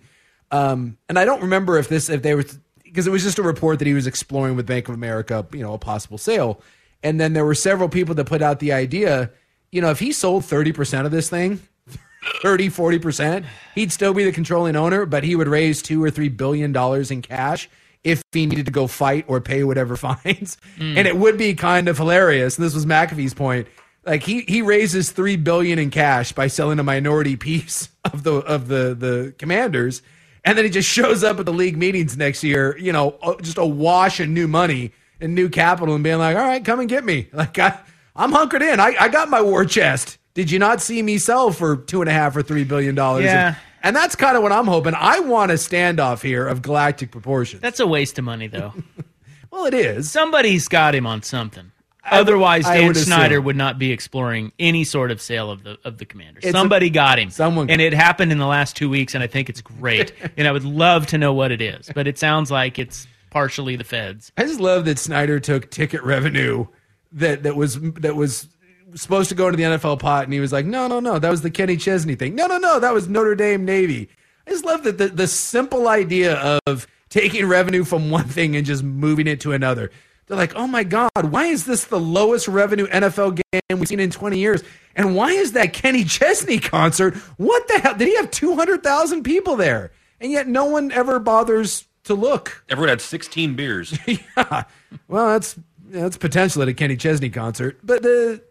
Um, 0.51 0.97
and 1.07 1.19
I 1.19 1.25
don't 1.25 1.41
remember 1.41 1.77
if 1.77 1.87
this 1.87 2.09
if 2.09 2.21
they 2.21 2.35
were 2.35 2.45
because 2.83 3.07
it 3.07 3.11
was 3.11 3.23
just 3.23 3.37
a 3.37 3.43
report 3.43 3.79
that 3.79 3.87
he 3.87 3.93
was 3.93 4.07
exploring 4.07 4.55
with 4.55 4.65
Bank 4.65 4.87
of 4.89 4.95
America, 4.95 5.45
you 5.53 5.61
know, 5.61 5.73
a 5.73 5.77
possible 5.77 6.17
sale. 6.17 6.61
And 7.03 7.19
then 7.19 7.33
there 7.33 7.45
were 7.45 7.55
several 7.55 7.87
people 7.87 8.15
that 8.15 8.25
put 8.25 8.41
out 8.41 8.59
the 8.59 8.73
idea, 8.73 9.31
you 9.71 9.81
know, 9.81 9.89
if 9.89 9.99
he 9.99 10.11
sold 10.11 10.43
30% 10.43 11.05
of 11.05 11.11
this 11.11 11.29
thing, 11.29 11.61
30, 12.41 12.69
40%, 12.69 13.45
he'd 13.75 13.91
still 13.91 14.13
be 14.13 14.25
the 14.25 14.31
controlling 14.31 14.75
owner, 14.75 15.05
but 15.05 15.23
he 15.23 15.35
would 15.35 15.47
raise 15.47 15.81
two 15.81 16.03
or 16.03 16.09
three 16.09 16.29
billion 16.29 16.71
dollars 16.71 17.11
in 17.11 17.21
cash 17.21 17.69
if 18.03 18.21
he 18.31 18.45
needed 18.45 18.65
to 18.65 18.71
go 18.71 18.87
fight 18.87 19.25
or 19.27 19.39
pay 19.39 19.63
whatever 19.63 19.95
fines. 19.97 20.57
And 20.79 21.07
it 21.07 21.15
would 21.17 21.37
be 21.37 21.53
kind 21.53 21.87
of 21.87 21.97
hilarious. 21.97 22.57
And 22.57 22.65
this 22.65 22.73
was 22.73 22.85
McAfee's 22.85 23.33
point. 23.33 23.67
Like 24.05 24.23
he 24.23 24.41
he 24.41 24.61
raises 24.61 25.11
three 25.11 25.35
billion 25.35 25.77
in 25.77 25.91
cash 25.91 26.31
by 26.31 26.47
selling 26.47 26.79
a 26.79 26.83
minority 26.83 27.35
piece 27.37 27.89
of 28.05 28.23
the 28.23 28.35
of 28.35 28.67
the 28.67 28.95
the 28.97 29.35
commanders, 29.37 30.01
and 30.43 30.57
then 30.57 30.65
he 30.65 30.71
just 30.71 30.89
shows 30.89 31.23
up 31.23 31.39
at 31.39 31.45
the 31.45 31.53
league 31.53 31.77
meetings 31.77 32.17
next 32.17 32.43
year, 32.43 32.77
you 32.77 32.91
know, 32.91 33.17
uh, 33.21 33.35
just 33.41 33.57
a 33.57 33.65
wash 33.65 34.19
of 34.19 34.29
new 34.29 34.47
money 34.47 34.91
and 35.21 35.35
new 35.35 35.49
capital, 35.49 35.95
and 35.95 36.03
being 36.03 36.17
like, 36.17 36.35
"All 36.35 36.43
right, 36.43 36.63
come 36.63 36.79
and 36.79 36.89
get 36.89 37.03
me." 37.03 37.27
Like 37.33 37.57
I, 37.59 37.79
I'm 38.15 38.31
hunkered 38.31 38.61
in. 38.61 38.79
I, 38.79 38.95
I 38.99 39.07
got 39.09 39.29
my 39.29 39.41
war 39.41 39.65
chest. 39.65 40.17
Did 40.33 40.51
you 40.51 40.59
not 40.59 40.81
see 40.81 41.01
me 41.01 41.17
sell 41.17 41.51
for 41.51 41.77
two 41.77 42.01
and 42.01 42.09
a 42.09 42.13
half 42.13 42.35
or 42.35 42.41
three 42.41 42.63
billion 42.63 42.95
dollars? 42.95 43.25
Yeah. 43.25 43.55
And 43.81 43.95
that's 43.95 44.15
kind 44.15 44.35
of 44.35 44.43
what 44.43 44.51
I'm 44.51 44.67
hoping. 44.67 44.93
I 44.93 45.19
want 45.21 45.51
a 45.51 45.55
standoff 45.55 46.21
here 46.21 46.47
of 46.47 46.61
galactic 46.61 47.11
proportions. 47.11 47.61
That's 47.61 47.79
a 47.79 47.87
waste 47.87 48.19
of 48.19 48.25
money, 48.25 48.47
though. 48.47 48.73
well, 49.51 49.65
it 49.65 49.73
is. 49.73 50.11
Somebody's 50.11 50.67
got 50.67 50.93
him 50.95 51.05
on 51.05 51.23
something. 51.23 51.71
Otherwise, 52.09 52.65
I 52.65 52.77
Dan 52.77 52.87
would 52.87 52.95
assume. 52.95 53.05
Snyder 53.07 53.41
would 53.41 53.55
not 53.55 53.77
be 53.77 53.91
exploring 53.91 54.51
any 54.57 54.83
sort 54.83 55.11
of 55.11 55.21
sale 55.21 55.51
of 55.51 55.63
the 55.63 55.77
of 55.83 55.97
the 55.97 56.05
commanders. 56.05 56.43
It's 56.43 56.49
a- 56.55 56.57
Somebody 56.57 56.89
got 56.89 57.19
him. 57.19 57.29
Someone 57.29 57.69
and 57.69 57.81
it 57.81 57.93
happened 57.93 58.31
in 58.31 58.37
the 58.37 58.47
last 58.47 58.75
two 58.75 58.89
weeks, 58.89 59.13
and 59.15 59.23
I 59.23 59.27
think 59.27 59.49
it's 59.49 59.61
great. 59.61 60.13
and 60.37 60.47
I 60.47 60.51
would 60.51 60.63
love 60.63 61.07
to 61.07 61.17
know 61.17 61.33
what 61.33 61.51
it 61.51 61.61
is, 61.61 61.89
but 61.93 62.07
it 62.07 62.17
sounds 62.17 62.49
like 62.49 62.79
it's 62.79 63.07
partially 63.29 63.75
the 63.75 63.83
feds. 63.83 64.31
I 64.37 64.43
just 64.43 64.59
love 64.59 64.85
that 64.85 64.97
Snyder 64.97 65.39
took 65.39 65.69
ticket 65.69 66.01
revenue 66.03 66.67
that 67.11 67.43
that 67.43 67.55
was 67.55 67.79
that 67.79 68.15
was 68.15 68.47
supposed 68.95 69.29
to 69.29 69.35
go 69.35 69.47
into 69.47 69.57
the 69.57 69.63
NFL 69.63 69.99
pot, 69.99 70.23
and 70.23 70.33
he 70.33 70.39
was 70.39 70.51
like, 70.51 70.65
"No, 70.65 70.87
no, 70.87 70.99
no, 70.99 71.19
that 71.19 71.29
was 71.29 71.41
the 71.41 71.51
Kenny 71.51 71.77
Chesney 71.77 72.15
thing. 72.15 72.33
No, 72.35 72.47
no, 72.47 72.57
no, 72.57 72.79
that 72.79 72.93
was 72.93 73.07
Notre 73.09 73.35
Dame 73.35 73.65
Navy." 73.65 74.09
I 74.47 74.51
just 74.51 74.65
love 74.65 74.83
that 74.83 74.97
the 74.97 75.09
the 75.09 75.27
simple 75.27 75.87
idea 75.87 76.59
of 76.65 76.87
taking 77.09 77.45
revenue 77.45 77.83
from 77.83 78.09
one 78.09 78.25
thing 78.27 78.55
and 78.55 78.65
just 78.65 78.83
moving 78.83 79.27
it 79.27 79.41
to 79.41 79.51
another. 79.51 79.91
They're 80.29 80.37
like, 80.37 80.55
"Oh 80.55 80.67
my 80.67 80.83
God, 80.83 81.09
why 81.15 81.47
is 81.47 81.65
this 81.65 81.85
the 81.85 81.99
lowest 81.99 82.47
revenue 82.47 82.87
NFL 82.87 83.41
game 83.51 83.61
we've 83.79 83.87
seen 83.87 83.99
in 83.99 84.11
20 84.11 84.37
years?" 84.37 84.63
And 84.95 85.15
why 85.15 85.31
is 85.31 85.53
that 85.53 85.73
Kenny 85.73 86.03
Chesney 86.03 86.59
concert? 86.59 87.15
What 87.37 87.67
the 87.67 87.79
hell? 87.79 87.95
Did 87.95 88.07
he 88.07 88.15
have 88.15 88.29
200,000 88.29 89.23
people 89.23 89.55
there? 89.55 89.91
And 90.21 90.31
yet 90.31 90.47
no 90.47 90.65
one 90.65 90.91
ever 90.91 91.19
bothers 91.19 91.85
to 92.03 92.13
look. 92.13 92.63
Everyone 92.69 92.89
had 92.89 93.01
16 93.01 93.55
beers. 93.55 93.97
yeah. 94.07 94.63
Well, 95.07 95.27
that's 95.29 95.57
that's 95.85 96.17
potential 96.17 96.61
at 96.61 96.67
a 96.67 96.73
Kenny 96.73 96.95
Chesney 96.95 97.29
concert, 97.29 97.79
but 97.83 98.03
the 98.03 98.41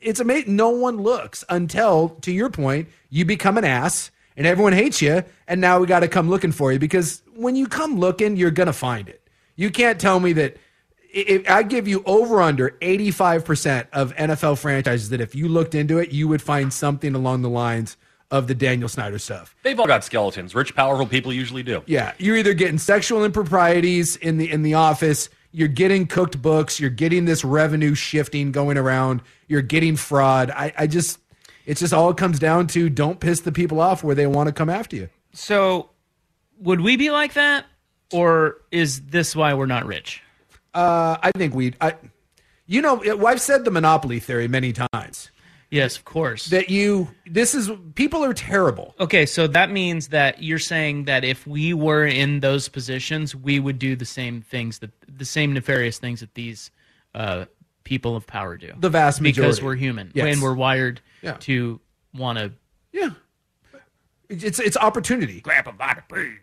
it's 0.00 0.20
amazing. 0.20 0.56
No 0.56 0.70
one 0.70 0.96
looks 0.96 1.44
until, 1.48 2.10
to 2.22 2.32
your 2.32 2.50
point, 2.50 2.88
you 3.10 3.24
become 3.24 3.58
an 3.58 3.64
ass 3.64 4.10
and 4.36 4.46
everyone 4.46 4.72
hates 4.72 5.02
you, 5.02 5.24
and 5.48 5.60
now 5.60 5.80
we 5.80 5.86
got 5.86 6.00
to 6.00 6.08
come 6.08 6.30
looking 6.30 6.52
for 6.52 6.72
you 6.72 6.78
because 6.78 7.22
when 7.34 7.56
you 7.56 7.66
come 7.66 7.98
looking, 7.98 8.36
you're 8.36 8.50
gonna 8.50 8.72
find 8.72 9.08
it. 9.08 9.28
You 9.56 9.70
can't 9.70 10.00
tell 10.00 10.20
me 10.20 10.32
that 10.34 10.56
I 11.18 11.44
I 11.48 11.62
give 11.62 11.88
you 11.88 12.02
over 12.06 12.40
under 12.40 12.70
85% 12.80 13.88
of 13.92 14.14
NFL 14.16 14.58
franchises 14.58 15.10
that 15.10 15.20
if 15.20 15.34
you 15.34 15.48
looked 15.48 15.74
into 15.74 15.98
it, 15.98 16.12
you 16.12 16.28
would 16.28 16.42
find 16.42 16.72
something 16.72 17.14
along 17.14 17.42
the 17.42 17.48
lines 17.48 17.96
of 18.30 18.46
the 18.46 18.54
Daniel 18.54 18.88
Snyder 18.88 19.18
stuff. 19.18 19.54
They've 19.62 19.78
all 19.78 19.86
got 19.86 20.04
skeletons. 20.04 20.54
Rich, 20.54 20.74
powerful 20.74 21.06
people 21.06 21.32
usually 21.32 21.62
do. 21.62 21.82
Yeah, 21.86 22.12
you're 22.18 22.36
either 22.36 22.54
getting 22.54 22.78
sexual 22.78 23.24
improprieties 23.24 24.16
in 24.16 24.38
the 24.38 24.50
in 24.50 24.62
the 24.62 24.74
office, 24.74 25.30
you're 25.50 25.68
getting 25.68 26.06
cooked 26.06 26.40
books, 26.40 26.78
you're 26.78 26.90
getting 26.90 27.24
this 27.24 27.44
revenue 27.44 27.94
shifting 27.94 28.52
going 28.52 28.76
around, 28.76 29.22
you're 29.46 29.62
getting 29.62 29.96
fraud. 29.96 30.50
I, 30.50 30.72
I 30.76 30.86
just 30.86 31.18
it's 31.64 31.80
just 31.80 31.92
all 31.92 32.10
it 32.10 32.16
comes 32.16 32.38
down 32.38 32.66
to 32.68 32.88
don't 32.88 33.20
piss 33.20 33.40
the 33.40 33.52
people 33.52 33.80
off 33.80 34.02
where 34.02 34.14
they 34.14 34.26
want 34.26 34.48
to 34.48 34.52
come 34.52 34.70
after 34.70 34.96
you. 34.96 35.08
So, 35.32 35.90
would 36.58 36.80
we 36.80 36.96
be 36.96 37.10
like 37.10 37.34
that, 37.34 37.66
or 38.12 38.56
is 38.70 39.02
this 39.02 39.36
why 39.36 39.54
we're 39.54 39.66
not 39.66 39.86
rich? 39.86 40.22
Uh, 40.78 41.18
I 41.22 41.30
think 41.36 41.54
we 41.54 41.74
I 41.80 41.94
you 42.66 42.82
know, 42.82 43.00
it- 43.02 43.18
I've 43.24 43.40
said 43.40 43.64
the 43.64 43.70
monopoly 43.70 44.20
theory 44.20 44.46
many 44.48 44.72
times. 44.72 45.30
Yes, 45.70 45.96
of 45.96 46.04
course. 46.04 46.46
That 46.46 46.70
you 46.70 47.08
this 47.26 47.54
is 47.54 47.70
people 47.94 48.24
are 48.24 48.32
terrible. 48.32 48.94
Okay, 49.00 49.26
so 49.26 49.46
that 49.48 49.70
means 49.70 50.08
that 50.08 50.42
you're 50.42 50.58
saying 50.58 51.04
that 51.04 51.24
if 51.24 51.46
we 51.46 51.74
were 51.74 52.06
in 52.06 52.40
those 52.40 52.68
positions, 52.68 53.34
we 53.34 53.58
would 53.60 53.78
do 53.78 53.94
the 53.96 54.06
same 54.06 54.40
things 54.40 54.78
that 54.78 54.90
the 55.06 55.24
same 55.26 55.52
nefarious 55.52 55.98
things 55.98 56.20
that 56.20 56.32
these 56.34 56.70
uh, 57.14 57.44
people 57.84 58.16
of 58.16 58.26
power 58.26 58.56
do. 58.56 58.72
The 58.78 58.88
vast 58.90 59.20
majority. 59.20 59.40
because 59.50 59.62
we're 59.62 59.74
human 59.76 60.10
Yes. 60.14 60.32
and 60.34 60.42
we're 60.42 60.54
wired 60.54 61.00
Yeah. 61.22 61.36
to 61.40 61.80
want 62.14 62.38
to. 62.38 62.52
Yeah, 62.92 63.10
it's 64.28 64.58
it's 64.58 64.76
opportunity. 64.76 65.40
Grab 65.40 65.66
a 65.68 65.72
bite 65.72 65.98
of 65.98 66.08
pee. 66.08 66.34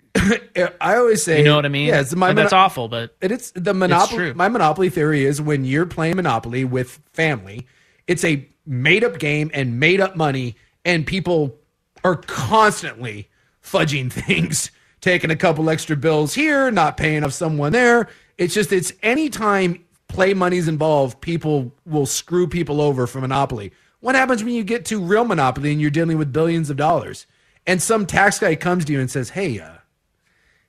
I 0.81 0.95
always 0.95 1.21
say, 1.23 1.39
You 1.39 1.43
know 1.43 1.55
what 1.55 1.65
I 1.65 1.69
mean? 1.69 1.87
Yeah, 1.87 2.01
it's 2.01 2.15
my 2.15 2.29
But 2.29 2.35
that's 2.43 2.51
mono- 2.51 2.63
awful, 2.63 2.87
but 2.87 3.15
it 3.21 3.31
is 3.31 3.51
the 3.51 3.73
monopoly. 3.73 4.17
true. 4.17 4.33
My 4.33 4.47
monopoly 4.47 4.89
theory 4.89 5.23
is 5.25 5.41
when 5.41 5.65
you're 5.65 5.85
playing 5.85 6.15
Monopoly 6.15 6.63
with 6.65 6.99
family, 7.13 7.67
it's 8.07 8.23
a 8.23 8.47
made 8.65 9.03
up 9.03 9.19
game 9.19 9.51
and 9.53 9.79
made 9.79 10.01
up 10.01 10.15
money, 10.15 10.55
and 10.83 11.05
people 11.05 11.55
are 12.03 12.15
constantly 12.15 13.29
fudging 13.63 14.11
things, 14.11 14.71
taking 15.01 15.29
a 15.29 15.35
couple 15.35 15.69
extra 15.69 15.95
bills 15.95 16.33
here, 16.33 16.71
not 16.71 16.97
paying 16.97 17.23
off 17.23 17.33
someone 17.33 17.71
there. 17.71 18.07
It's 18.37 18.53
just 18.53 18.71
it's 18.73 18.93
anytime 19.03 19.83
play 20.07 20.33
money's 20.33 20.67
involved, 20.67 21.21
people 21.21 21.73
will 21.85 22.05
screw 22.05 22.47
people 22.47 22.81
over 22.81 23.05
for 23.05 23.21
Monopoly. 23.21 23.71
What 23.99 24.15
happens 24.15 24.43
when 24.43 24.53
you 24.53 24.63
get 24.63 24.85
to 24.85 24.99
real 24.99 25.25
Monopoly 25.25 25.71
and 25.71 25.81
you're 25.81 25.89
dealing 25.91 26.17
with 26.17 26.31
billions 26.33 26.69
of 26.69 26.77
dollars? 26.77 27.25
And 27.67 27.81
some 27.81 28.05
tax 28.05 28.39
guy 28.39 28.55
comes 28.55 28.85
to 28.85 28.93
you 28.93 28.99
and 28.99 29.09
says, 29.09 29.29
"Hey, 29.29 29.59
uh, 29.59 29.77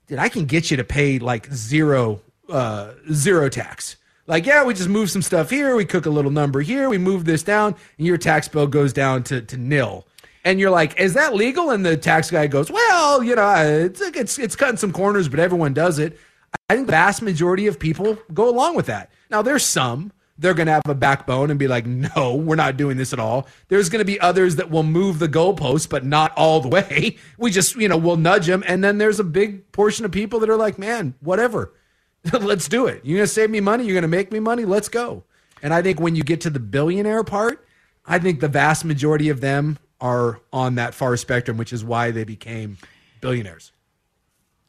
dude, 0.07 0.19
I 0.19 0.29
can 0.29 0.47
get 0.47 0.71
you 0.71 0.76
to 0.76 0.85
pay 0.85 1.19
like 1.19 1.53
zero, 1.53 2.21
uh, 2.49 2.93
zero 3.12 3.49
tax. 3.49 3.97
Like, 4.26 4.45
yeah, 4.45 4.65
we 4.65 4.75
just 4.75 4.88
move 4.88 5.11
some 5.11 5.23
stuff 5.23 5.50
here, 5.50 5.76
we 5.76 5.85
cook 5.85 6.07
a 6.07 6.11
little 6.11 6.33
number 6.33 6.61
here, 6.61 6.88
we 6.88 6.99
move 6.99 7.25
this 7.25 7.45
down, 7.45 7.76
and 7.97 8.07
your 8.07 8.19
tax 8.19 8.49
bill 8.49 8.67
goes 8.67 8.93
down 8.93 9.23
to, 9.25 9.41
to 9.41 9.57
nil. 9.57 10.05
And 10.45 10.59
you're 10.59 10.71
like, 10.71 10.99
is 10.99 11.15
that 11.15 11.35
legal? 11.35 11.71
And 11.71 11.85
the 11.87 11.97
tax 11.97 12.31
guy 12.31 12.47
goes, 12.47 12.71
well, 12.71 13.23
you 13.23 13.35
know, 13.35 13.55
it's 13.55 14.00
it's 14.00 14.38
it's 14.38 14.57
cutting 14.57 14.76
some 14.76 14.93
corners, 14.93 15.29
but 15.29 15.41
everyone 15.41 15.75
does 15.75 15.99
it. 15.99 16.19
I 16.69 16.75
think 16.75 16.87
the 16.87 16.93
vast 16.93 17.23
majority 17.23 17.67
of 17.67 17.79
people 17.79 18.17
go 18.33 18.49
along 18.49 18.76
with 18.76 18.87
that. 18.87 19.11
Now, 19.31 19.43
there's 19.43 19.65
some 19.65 20.12
they're 20.38 20.55
going 20.55 20.66
to 20.66 20.73
have 20.73 20.83
a 20.88 20.95
backbone 20.95 21.50
and 21.50 21.59
be 21.59 21.69
like, 21.69 21.87
no, 21.87 22.35
we're 22.35 22.57
not 22.57 22.76
doing 22.76 22.97
this 22.97 23.12
at 23.12 23.19
all. 23.19 23.47
There's 23.69 23.88
going 23.88 24.00
to 24.00 24.05
be 24.05 24.21
others 24.21 24.57
that 24.57 24.71
will 24.71 24.83
move 24.83 25.19
the 25.19 25.28
goalposts, 25.28 25.88
but 25.88 26.05
not 26.05 26.33
all 26.37 26.61
the 26.61 26.69
way. 26.76 27.16
We 27.38 27.50
just, 27.50 27.76
you 27.76 27.88
know, 27.88 27.97
we'll 27.97 28.16
nudge 28.16 28.47
them. 28.47 28.62
And 28.66 28.85
then 28.85 28.99
there's 28.99 29.21
a 29.21 29.25
big 29.25 29.71
portion 29.73 30.05
of 30.05 30.12
people 30.12 30.40
that 30.40 30.50
are 30.50 30.57
like, 30.57 30.78
man, 30.78 31.14
whatever. 31.21 31.73
Let's 32.33 32.69
do 32.69 32.87
it. 32.87 33.00
You're 33.05 33.19
going 33.19 33.26
to 33.26 33.33
save 33.33 33.50
me 33.50 33.61
money. 33.61 33.85
You're 33.85 33.95
going 33.95 34.02
to 34.02 34.09
make 34.09 34.33
me 34.33 34.40
money. 34.40 34.64
Let's 34.64 34.88
go. 34.88 35.25
And 35.62 35.73
I 35.73 35.81
think 35.81 36.00
when 36.00 36.16
you 36.16 36.23
get 36.23 36.40
to 36.43 36.50
the 36.50 36.61
billionaire 36.61 37.25
part, 37.25 37.66
I 38.05 38.19
think 38.19 38.40
the 38.40 38.49
vast 38.49 38.85
majority 38.85 39.28
of 39.31 39.40
them 39.40 39.78
are 40.00 40.40
on 40.52 40.75
that 40.75 40.95
far 40.95 41.16
spectrum, 41.16 41.57
which 41.57 41.73
is 41.73 41.83
why 41.83 42.11
they 42.11 42.25
became 42.25 42.76
billionaires. 43.21 43.73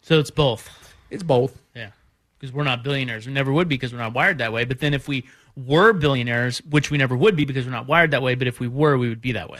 so 0.02 0.20
it's 0.20 0.32
both. 0.32 0.96
It's 1.10 1.24
both. 1.24 1.62
Yeah, 1.76 1.92
because 2.40 2.54
we're 2.54 2.64
not 2.64 2.84
billionaires. 2.84 3.28
We 3.28 3.34
never 3.34 3.52
would 3.52 3.68
be 3.68 3.76
because 3.76 3.94
we're 3.94 4.00
not 4.00 4.14
wired 4.14 4.38
that 4.40 4.54
way. 4.54 4.66
But 4.66 4.80
then 4.80 4.94
if 4.94 5.08
we 5.08 5.26
were 5.58 5.92
billionaires, 5.94 6.60
which 6.70 6.92
we 6.92 6.98
never 6.98 7.18
would 7.18 7.36
be 7.36 7.44
because 7.44 7.66
we're 7.66 7.72
not 7.72 7.88
wired 7.88 8.12
that 8.12 8.22
way, 8.22 8.36
but 8.36 8.48
if 8.48 8.60
we 8.60 8.68
were, 8.68 8.98
we 8.98 9.10
would 9.10 9.22
be 9.22 9.32
that 9.34 9.50
way. 9.50 9.60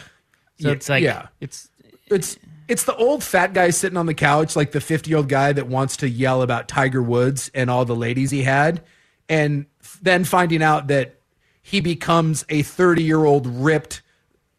So 0.60 0.70
Yeah, 0.70 0.74
it's 0.74 0.90
like 0.90 1.04
yeah. 1.04 1.28
it's 1.42 1.70
It's 2.10 2.38
it's 2.68 2.84
the 2.84 2.96
old 2.96 3.24
fat 3.24 3.54
guy 3.54 3.70
sitting 3.70 3.98
on 3.98 4.06
the 4.06 4.14
couch, 4.14 4.56
like 4.56 4.72
the 4.72 4.82
50 4.82 5.10
year 5.10 5.18
old 5.18 5.30
guy 5.30 5.54
that 5.54 5.68
wants 5.68 5.98
to 5.98 6.10
yell 6.10 6.42
about 6.42 6.68
Tiger 6.68 7.02
Woods 7.02 7.50
and 7.54 7.70
all 7.70 7.86
the 7.86 7.96
ladies 7.96 8.30
he 8.30 8.44
had, 8.44 8.84
and 9.30 9.66
then 10.02 10.24
finding 10.24 10.62
out 10.62 10.88
that 10.88 11.20
he 11.62 11.82
becomes 11.82 12.46
a 12.50 12.62
30 12.62 13.04
year 13.04 13.26
old 13.26 13.48
ripped 13.48 14.02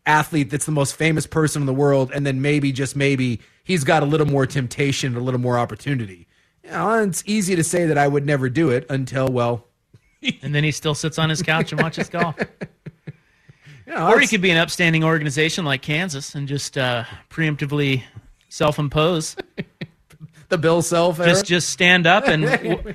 athlete 0.07 0.51
that's 0.51 0.65
the 0.65 0.73
most 0.73 0.97
famous 0.97 1.27
person 1.27 1.63
in 1.63 1.67
the 1.67 1.75
world, 1.75 2.11
and 2.13 2.27
then 2.27 2.41
maybe 2.43 2.73
just 2.73 2.97
maybe 2.97 3.41
he's 3.63 3.85
got 3.85 4.03
a 4.03 4.07
little 4.07 4.27
more 4.27 4.47
temptation, 4.47 5.15
a 5.17 5.21
little 5.21 5.41
more 5.41 5.59
opportunity. 5.59 6.27
You 6.65 6.71
know, 6.71 6.99
it's 6.99 7.23
easy 7.27 7.55
to 7.55 7.65
say 7.65 7.87
that 7.87 7.99
I 7.99 8.09
would 8.09 8.27
never 8.27 8.49
do 8.49 8.71
it 8.71 8.87
until 8.91 9.29
well, 9.29 9.68
and 10.43 10.55
then 10.55 10.65
he 10.65 10.71
still 10.71 10.95
sits 10.95 11.19
on 11.19 11.31
his 11.31 11.43
couch 11.43 11.73
and 11.73 11.81
watches 11.81 12.09
golf. 12.09 12.37
you 13.87 13.95
know, 13.95 14.09
or 14.09 14.19
he 14.19 14.27
could 14.27 14.43
be 14.43 14.51
an 14.51 14.59
upstanding 14.59 15.05
organization 15.05 15.65
like 15.65 15.83
Kansas 15.83 16.35
and 16.35 16.49
just 16.49 16.77
uh, 16.77 17.05
preemptively 17.31 18.03
self-impose. 18.49 19.37
the 20.49 20.59
Bill 20.59 20.83
Self 20.83 21.19
era. 21.19 21.29
Just 21.29 21.47
just 21.47 21.69
stand 21.71 22.07
up 22.07 22.27
and 22.27 22.45
w- 22.45 22.95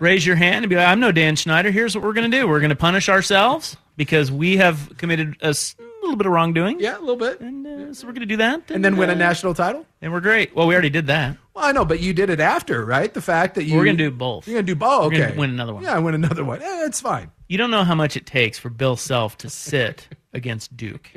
raise 0.00 0.26
your 0.26 0.36
hand 0.36 0.64
and 0.64 0.70
be 0.70 0.76
like, 0.76 0.88
"I'm 0.88 1.00
no 1.00 1.12
Dan 1.12 1.36
Snyder. 1.36 1.70
Here's 1.70 1.94
what 1.94 2.04
we're 2.04 2.12
going 2.12 2.30
to 2.30 2.36
do. 2.36 2.48
We're 2.48 2.60
going 2.60 2.70
to 2.70 2.76
punish 2.76 3.08
ourselves 3.08 3.76
because 3.96 4.30
we 4.32 4.56
have 4.56 4.92
committed 4.96 5.36
a 5.42 5.48
s- 5.48 5.76
little 6.06 6.16
bit 6.16 6.26
of 6.26 6.32
wrongdoing, 6.32 6.80
yeah, 6.80 6.96
a 6.96 7.00
little 7.00 7.16
bit, 7.16 7.40
and 7.40 7.66
uh, 7.66 7.94
so 7.94 8.06
we're 8.06 8.12
going 8.12 8.20
to 8.20 8.26
do 8.26 8.36
that, 8.38 8.70
and 8.70 8.84
then 8.84 8.96
win 8.96 9.10
a 9.10 9.12
uh, 9.12 9.16
national 9.16 9.54
title. 9.54 9.86
And 10.02 10.12
we're 10.12 10.20
great. 10.20 10.54
Well, 10.56 10.66
we 10.66 10.74
already 10.74 10.90
did 10.90 11.06
that. 11.08 11.36
Well, 11.54 11.64
I 11.64 11.72
know, 11.72 11.84
but 11.84 12.00
you 12.00 12.12
did 12.12 12.30
it 12.30 12.40
after, 12.40 12.84
right? 12.84 13.12
The 13.12 13.20
fact 13.22 13.54
that 13.54 13.64
you 13.64 13.76
We're 13.76 13.84
going 13.84 13.96
to 13.98 14.04
do 14.04 14.10
both. 14.10 14.46
You're 14.46 14.56
gonna 14.58 14.66
do 14.66 14.74
both. 14.74 15.12
We're 15.12 15.24
Okay, 15.26 15.36
win 15.36 15.50
another 15.50 15.74
one. 15.74 15.82
Yeah, 15.82 15.98
win 15.98 16.14
another 16.14 16.44
one. 16.44 16.60
Eh, 16.62 16.84
it's 16.86 17.00
fine. 17.00 17.30
You 17.48 17.58
don't 17.58 17.70
know 17.70 17.84
how 17.84 17.94
much 17.94 18.16
it 18.16 18.26
takes 18.26 18.58
for 18.58 18.68
Bill 18.70 18.96
Self 18.96 19.38
to 19.38 19.48
sit 19.50 20.08
against 20.32 20.76
Duke. 20.76 21.10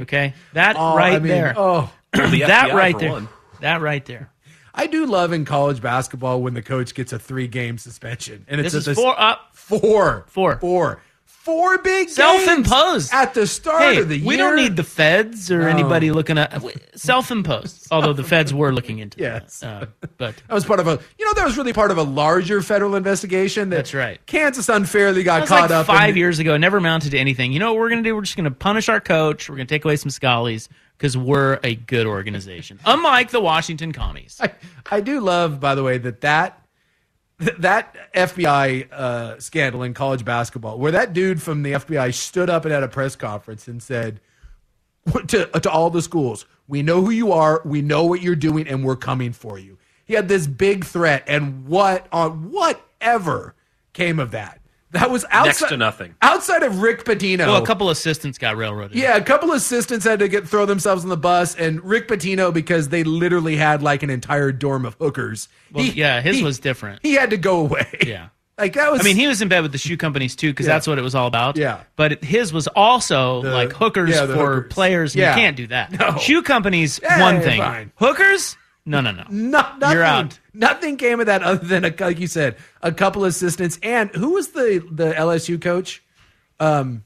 Okay, 0.00 0.34
that 0.54 0.76
Oh, 0.78 0.96
right 0.96 1.14
I 1.14 1.18
mean, 1.18 1.28
there. 1.28 1.54
Oh, 1.56 1.92
The 2.12 2.44
that 2.46 2.72
right 2.74 2.98
there. 2.98 3.10
one. 3.12 3.28
That 3.60 3.80
right 3.82 4.04
there. 4.06 4.30
I 4.74 4.86
do 4.86 5.04
love 5.04 5.34
in 5.34 5.44
college 5.44 5.82
basketball 5.82 6.40
when 6.40 6.54
the 6.54 6.62
coach 6.62 6.94
gets 6.94 7.12
a 7.12 7.18
three 7.18 7.46
game 7.46 7.76
suspension, 7.76 8.46
and 8.48 8.58
it's 8.60 8.72
This 8.72 8.86
at 8.88 8.90
is 8.92 8.96
the 8.96 9.02
four 9.02 9.20
up. 9.20 9.50
four, 9.52 10.24
Four. 10.28 10.58
four, 10.60 11.02
four 11.44 11.78
big 11.78 12.08
Self-imposed. 12.08 13.12
at 13.12 13.34
the 13.34 13.46
start 13.46 13.82
Hey, 13.82 13.98
of 14.00 14.08
the 14.08 14.16
year. 14.18 14.26
we 14.26 14.36
don't 14.36 14.54
need 14.56 14.76
the 14.76 14.84
feds 14.84 15.50
or 15.50 15.60
No. 15.62 15.66
anybody 15.68 16.12
looking 16.12 16.38
at 16.38 16.62
self-imposed. 16.94 17.88
Although 17.90 18.12
the 18.12 18.24
feds 18.24 18.54
were 18.54 18.72
looking 18.72 18.98
into 19.00 19.18
Yes. 19.20 19.60
that. 19.60 19.82
Uh, 19.82 19.86
but 20.18 20.36
That 20.48 20.54
was 20.54 20.64
part 20.64 20.80
of 20.80 20.86
a, 20.86 20.98
you 21.18 21.24
know, 21.24 21.32
that 21.34 21.44
was 21.44 21.56
really 21.56 21.72
part 21.72 21.90
of 21.90 21.98
a 21.98 22.02
larger 22.02 22.62
federal 22.62 22.94
investigation. 22.94 23.70
That 23.70 23.76
That's 23.76 23.94
right. 23.94 24.24
Kansas 24.26 24.68
unfairly 24.68 25.22
got 25.24 25.46
caught 25.48 25.62
like 25.62 25.70
up. 25.72 25.86
five 25.86 26.10
in, 26.10 26.16
years 26.16 26.38
ago. 26.38 26.56
Never 26.56 26.76
amounted 26.76 27.10
to 27.10 27.18
anything. 27.18 27.52
You 27.52 27.58
know 27.58 27.72
what 27.72 27.80
we're 27.80 27.90
going 27.90 28.02
to 28.02 28.08
do? 28.08 28.14
We're 28.14 28.22
just 28.22 28.36
going 28.36 28.44
to 28.44 28.50
punish 28.50 28.88
our 28.88 29.00
coach. 29.00 29.48
We're 29.48 29.56
going 29.56 29.66
to 29.66 29.74
take 29.74 29.84
away 29.84 29.96
some 29.96 30.10
schollies 30.10 30.68
because 30.96 31.16
we're 31.16 31.58
a 31.64 31.74
good 31.74 32.06
organization, 32.06 32.78
unlike 32.86 33.30
the 33.30 33.40
Washington 33.40 33.90
Commies. 33.92 34.38
I, 34.40 34.52
I 34.90 35.00
do 35.00 35.18
love, 35.18 35.58
by 35.58 35.74
the 35.74 35.82
way, 35.82 35.98
that 35.98 36.20
that 36.20 36.61
that 37.58 37.94
FBI 38.14 38.92
uh, 38.92 39.38
scandal 39.40 39.82
in 39.82 39.94
college 39.94 40.24
basketball, 40.24 40.78
where 40.78 40.92
that 40.92 41.12
dude 41.12 41.42
from 41.42 41.62
the 41.62 41.72
FBI 41.72 42.14
stood 42.14 42.48
up 42.48 42.64
and 42.64 42.72
had 42.72 42.82
a 42.82 42.88
press 42.88 43.16
conference 43.16 43.68
and 43.68 43.82
said 43.82 44.20
to 45.28 45.46
to 45.46 45.70
all 45.70 45.90
the 45.90 46.02
schools, 46.02 46.46
"We 46.66 46.82
know 46.82 47.04
who 47.04 47.10
you 47.10 47.32
are, 47.32 47.60
we 47.64 47.82
know 47.82 48.04
what 48.04 48.22
you're 48.22 48.36
doing, 48.36 48.68
and 48.68 48.84
we're 48.84 48.96
coming 48.96 49.32
for 49.32 49.58
you." 49.58 49.78
He 50.04 50.14
had 50.14 50.28
this 50.28 50.46
big 50.46 50.84
threat, 50.84 51.24
and 51.26 51.66
what 51.66 52.06
on 52.12 52.50
whatever 52.50 53.54
came 53.92 54.18
of 54.18 54.30
that? 54.30 54.61
That 54.92 55.10
was 55.10 55.24
outside, 55.30 55.46
Next 55.46 55.68
to 55.70 55.76
nothing. 55.76 56.14
Outside 56.22 56.62
of 56.62 56.82
Rick 56.82 57.04
Pitino, 57.04 57.38
Well, 57.46 57.62
a 57.62 57.66
couple 57.66 57.88
assistants 57.90 58.36
got 58.38 58.56
railroaded. 58.56 58.96
yeah, 58.96 59.16
a 59.16 59.22
couple 59.22 59.52
assistants 59.52 60.04
had 60.04 60.18
to 60.18 60.28
get 60.28 60.46
throw 60.46 60.66
themselves 60.66 61.02
on 61.02 61.08
the 61.08 61.16
bus, 61.16 61.54
and 61.54 61.82
Rick 61.82 62.08
Pitino 62.08 62.52
because 62.52 62.90
they 62.90 63.02
literally 63.02 63.56
had 63.56 63.82
like 63.82 64.02
an 64.02 64.10
entire 64.10 64.52
dorm 64.52 64.84
of 64.84 64.94
hookers. 65.00 65.48
Well, 65.72 65.84
He- 65.84 65.92
yeah, 65.92 66.20
his 66.20 66.36
he- 66.38 66.42
was 66.44 66.58
different. 66.58 67.00
He 67.02 67.14
had 67.14 67.30
to 67.30 67.36
go 67.38 67.60
away. 67.60 67.86
Yeah. 68.06 68.28
like 68.58 68.74
that 68.74 68.92
was. 68.92 69.00
I 69.00 69.04
mean, 69.04 69.16
he 69.16 69.26
was 69.26 69.40
in 69.40 69.48
bed 69.48 69.62
with 69.62 69.72
the 69.72 69.78
shoe 69.78 69.96
companies 69.96 70.36
too, 70.36 70.50
because 70.50 70.66
Yeah. 70.66 70.74
that's 70.74 70.86
what 70.86 70.98
it 70.98 71.02
was 71.02 71.14
all 71.14 71.26
about. 71.26 71.56
Yeah. 71.56 71.80
But 71.96 72.22
his 72.22 72.52
was 72.52 72.66
also 72.68 73.40
The- 73.42 73.50
like 73.50 73.72
hookers 73.72 74.10
yeah, 74.10 74.26
for 74.26 74.56
hookers. 74.56 74.72
players. 74.74 75.16
Yeah. 75.16 75.30
You 75.34 75.40
can't 75.40 75.56
do 75.56 75.66
that. 75.68 75.92
No. 75.98 76.18
Shoe 76.18 76.42
companies, 76.42 77.00
Yeah, 77.02 77.18
one 77.20 77.36
yeah, 77.36 77.40
thing. 77.40 77.60
fine. 77.62 77.92
Hookers, 77.96 78.58
no, 78.84 79.00
no, 79.00 79.12
no. 79.12 79.24
no, 79.30 79.60
nothing, 79.78 79.90
You're 79.90 80.02
out. 80.02 80.38
Nothing 80.52 80.96
came 80.96 81.20
of 81.20 81.26
that 81.26 81.42
other 81.42 81.64
than 81.64 81.84
a, 81.84 81.94
like 81.98 82.18
you 82.18 82.26
said, 82.26 82.56
a 82.82 82.92
couple 82.92 83.24
assistants. 83.24 83.78
And 83.82 84.10
who 84.14 84.30
was 84.34 84.48
the 84.48 84.86
the 84.90 85.12
LSU 85.12 85.60
coach? 85.60 86.02
Um, 86.58 87.04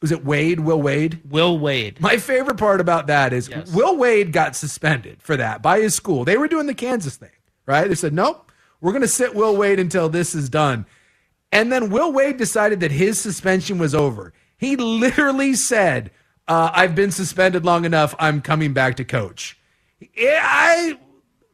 was 0.00 0.12
it 0.12 0.22
Wade? 0.24 0.60
Will 0.60 0.82
Wade? 0.82 1.22
Will 1.30 1.58
Wade. 1.58 1.98
My 1.98 2.18
favorite 2.18 2.58
part 2.58 2.80
about 2.80 3.06
that 3.06 3.32
is 3.32 3.48
Yes. 3.48 3.72
Will 3.72 3.96
Wade 3.96 4.32
got 4.32 4.54
suspended 4.54 5.22
for 5.22 5.34
that 5.36 5.62
by 5.62 5.80
his 5.80 5.94
school. 5.94 6.26
They 6.26 6.36
were 6.36 6.46
doing 6.48 6.66
the 6.66 6.74
Kansas 6.74 7.16
thing, 7.16 7.30
right? 7.64 7.88
They 7.88 7.94
said, 7.94 8.12
nope, 8.12 8.52
we're 8.82 8.92
going 8.92 9.00
to 9.00 9.08
sit 9.08 9.34
Will 9.34 9.56
Wade 9.56 9.80
until 9.80 10.10
this 10.10 10.34
is 10.34 10.50
done. 10.50 10.84
And 11.50 11.72
then 11.72 11.88
Will 11.88 12.12
Wade 12.12 12.36
decided 12.36 12.80
that 12.80 12.90
his 12.90 13.18
suspension 13.18 13.78
was 13.78 13.94
over. 13.94 14.34
He 14.58 14.76
literally 14.76 15.54
said, 15.54 16.10
uh, 16.48 16.70
I've 16.74 16.94
been 16.94 17.10
suspended 17.10 17.64
long 17.64 17.86
enough. 17.86 18.14
I'm 18.18 18.42
coming 18.42 18.74
back 18.74 18.96
to 18.96 19.04
coach. 19.04 19.58
I 20.18 20.98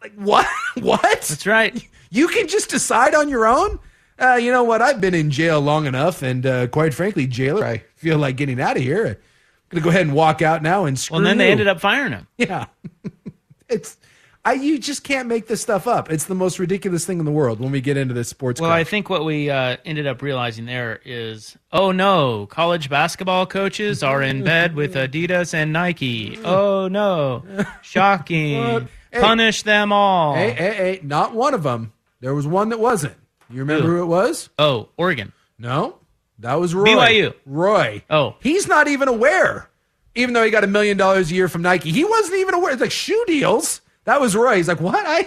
like 0.03 0.15
what? 0.15 0.47
what? 0.81 1.03
That's 1.03 1.47
right. 1.47 1.87
You 2.11 2.29
can 2.29 2.49
just 2.49 2.71
decide 2.71 3.15
on 3.15 3.29
your 3.29 3.47
own. 3.47 3.79
Uh, 4.21 4.35
you 4.35 4.51
know 4.51 4.65
what? 4.65 4.83
I've 4.83 5.01
been 5.01 5.15
in 5.15 5.31
jail 5.31 5.61
long 5.61 5.87
enough, 5.87 6.23
and 6.23 6.45
uh, 6.45 6.67
quite 6.67 6.93
frankly, 6.93 7.27
jailer, 7.27 7.65
I 7.65 7.79
feel 7.97 8.19
like 8.19 8.37
getting 8.37 8.61
out 8.61 8.77
of 8.77 8.83
here. 8.83 9.07
I'm 9.07 9.17
gonna 9.71 9.85
go 9.85 9.91
ahead 9.91 10.03
and 10.03 10.15
walk 10.15 10.43
out 10.43 10.63
now 10.63 10.85
and 10.85 10.99
screw. 10.99 11.17
Well, 11.17 11.25
then 11.25 11.39
they 11.39 11.51
ended 11.51 11.69
up 11.69 11.81
firing 11.81 12.13
him. 12.13 12.27
Yeah, 12.37 12.67
it's 13.69 13.97
I. 14.45 14.55
You 14.55 14.79
just 14.79 15.05
can't 15.05 15.29
make 15.29 15.47
this 15.47 15.63
stuff 15.63 15.87
up. 15.87 16.11
It's 16.11 16.25
the 16.25 16.35
most 16.35 16.59
ridiculous 16.59 17.07
thing 17.07 17.19
in 17.19 17.25
the 17.25 17.31
world 17.31 17.61
when 17.61 17.71
we 17.71 17.81
get 17.81 17.97
into 17.97 18.13
this 18.13 18.29
sports. 18.29 18.61
Well. 18.61 18.71
I 18.71 18.83
think 18.85 19.09
what 19.09 19.25
we 19.25 19.49
uh, 19.49 19.77
ended 19.85 20.07
up 20.07 20.21
realizing 20.23 20.67
there 20.67 21.01
is, 21.05 21.57
oh 21.73 21.93
no, 21.93 22.47
college 22.47 22.91
basketball 22.91 23.47
coaches 23.47 24.03
are 24.03 24.21
in 24.23 24.43
bed 24.43 24.75
with 24.75 24.95
Adidas 24.97 25.55
and 25.55 25.73
Nike. 25.73 26.37
Oh 26.45 26.89
no, 26.89 27.45
shocking! 27.81 28.89
Hey. 29.13 29.21
Punish 29.21 29.63
them 29.63 29.93
all. 29.93 30.35
Hey, 30.35 30.51
hey, 30.53 30.75
hey! 30.75 31.01
Not 31.03 31.35
one 31.35 31.55
of 31.55 31.63
them. 31.63 31.93
There 32.21 32.35
was 32.35 32.47
one 32.47 32.69
that 32.69 32.79
wasn't. 32.79 33.17
You 33.49 33.61
remember 33.61 33.87
Who? 33.89 33.97
who 33.97 34.03
it 34.03 34.07
was? 34.07 34.49
Oh, 34.59 34.91
Oregon. 34.97 35.33
No, 35.59 35.97
that 36.39 36.55
was 36.55 36.75
Roy. 36.75 36.87
BYU. 36.87 37.35
Roy. 37.45 38.05
Oh, 38.09 38.37
He's 38.41 38.69
not 38.69 38.87
even 38.89 39.09
aware. 39.09 39.69
Even 40.15 40.35
though 40.35 40.45
he 40.45 40.51
got 40.51 40.65
a 40.65 40.69
million 40.69 40.97
dollars 40.97 41.31
a 41.31 41.35
year 41.35 41.49
from 41.49 41.63
Nike, 41.63 41.91
he 41.91 42.05
wasn't 42.05 42.39
even 42.39 42.55
aware. 42.55 42.73
It's 42.73 42.81
like 42.81 42.91
shoe 42.91 43.23
deals. 43.27 43.81
That 44.05 44.21
was 44.21 44.35
Roy. 44.37 44.57
He's 44.57 44.69
like, 44.69 44.81
what? 44.81 45.05
I, 45.07 45.19
I 45.19 45.27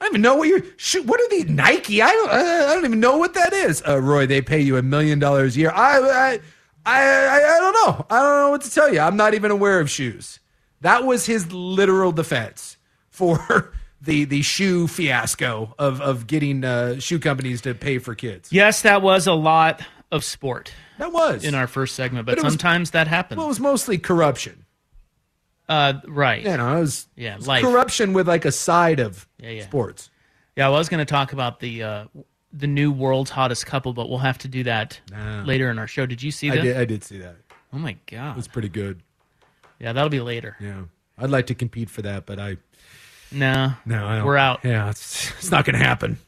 don't 0.00 0.12
even 0.12 0.22
know 0.22 0.36
what 0.36 0.48
you're. 0.48 0.62
Shoot, 0.76 1.06
what 1.06 1.20
are 1.20 1.28
these 1.28 1.46
Nike? 1.48 2.00
I 2.00 2.08
don't. 2.10 2.30
I 2.30 2.74
don't 2.74 2.84
even 2.84 3.00
know 3.00 3.18
what 3.18 3.34
that 3.34 3.52
is. 3.52 3.82
Uh, 3.86 4.00
Roy, 4.00 4.26
they 4.26 4.40
pay 4.40 4.60
you 4.60 4.76
a 4.78 4.82
million 4.82 5.18
dollars 5.18 5.56
a 5.56 5.60
year. 5.60 5.70
I, 5.70 5.98
I, 5.98 6.40
I, 6.86 7.56
I 7.56 7.58
don't 7.58 7.72
know. 7.74 8.06
I 8.08 8.22
don't 8.22 8.40
know 8.40 8.50
what 8.50 8.62
to 8.62 8.70
tell 8.70 8.92
you. 8.92 9.00
I'm 9.00 9.16
not 9.16 9.34
even 9.34 9.50
aware 9.50 9.80
of 9.80 9.90
shoes. 9.90 10.40
That 10.80 11.04
was 11.04 11.26
his 11.26 11.52
literal 11.52 12.12
defense 12.12 12.77
for 13.18 13.72
the 14.00 14.24
the 14.24 14.42
shoe 14.42 14.86
fiasco 14.88 15.74
of 15.78 16.00
of 16.00 16.26
getting 16.26 16.64
uh, 16.64 16.98
shoe 17.00 17.18
companies 17.18 17.60
to 17.62 17.74
pay 17.74 17.98
for 17.98 18.14
kids. 18.14 18.50
yes, 18.52 18.82
that 18.82 19.02
was 19.02 19.26
a 19.26 19.32
lot 19.34 19.82
of 20.10 20.24
sport 20.24 20.72
That 20.98 21.12
was 21.12 21.44
in 21.44 21.54
our 21.54 21.66
first 21.66 21.94
segment, 21.94 22.24
but, 22.24 22.32
But 22.32 22.38
it 22.38 22.44
was- 22.44 22.52
sometimes 22.54 22.92
that 22.92 23.08
happens. 23.08 23.36
Well, 23.36 23.46
it 23.46 23.50
was 23.50 23.60
mostly 23.60 23.98
corruption. 23.98 24.64
uh, 25.68 25.94
right. 26.06 26.42
You 26.42 26.56
know, 26.56 26.76
it 26.76 26.80
was, 26.80 27.08
Yeah, 27.16 27.34
it 27.34 27.46
was 27.46 27.60
corruption 27.60 28.12
with 28.14 28.26
like 28.26 28.44
a 28.46 28.52
side 28.52 29.00
of 29.00 29.28
Yeah, 29.38 29.50
yeah. 29.50 29.64
sports. 29.64 30.10
Yeah, 30.56 30.66
I 30.66 30.70
was 30.70 30.88
going 30.88 30.98
to 31.04 31.04
talk 31.10 31.32
about 31.34 31.60
the 31.60 31.82
uh, 31.82 32.04
the 32.52 32.66
new 32.66 32.90
world's 32.90 33.30
hottest 33.30 33.66
couple, 33.66 33.92
but 33.92 34.08
we'll 34.08 34.18
have 34.18 34.38
to 34.38 34.48
do 34.48 34.64
that 34.64 34.98
Nah. 35.12 35.42
later 35.42 35.70
in 35.70 35.78
our 35.78 35.86
show. 35.86 36.06
Did 36.06 36.22
you 36.22 36.30
see 36.30 36.50
I 36.50 36.56
that? 36.56 36.62
did, 36.62 36.76
I 36.78 36.84
did 36.86 37.04
see 37.04 37.18
that. 37.18 37.36
Oh 37.72 37.78
my 37.78 37.96
god, 38.06 38.30
It 38.30 38.36
was 38.36 38.48
pretty 38.48 38.70
good. 38.70 39.02
Yeah, 39.78 39.92
that'll 39.92 40.08
be 40.08 40.20
later. 40.20 40.56
Yeah, 40.58 40.84
I'd 41.18 41.28
like 41.30 41.46
to 41.48 41.54
compete 41.54 41.90
for 41.90 42.00
that, 42.02 42.24
but 42.24 42.38
I 42.40 42.56
No, 43.30 43.72
no, 43.84 44.06
I 44.06 44.16
don't. 44.16 44.24
We're 44.26 44.36
out. 44.36 44.60
Yeah, 44.64 44.90
it's 44.90 45.30
it's 45.38 45.50
not 45.50 45.64
going 45.64 45.78
to 45.78 45.84
happen. 45.84 46.18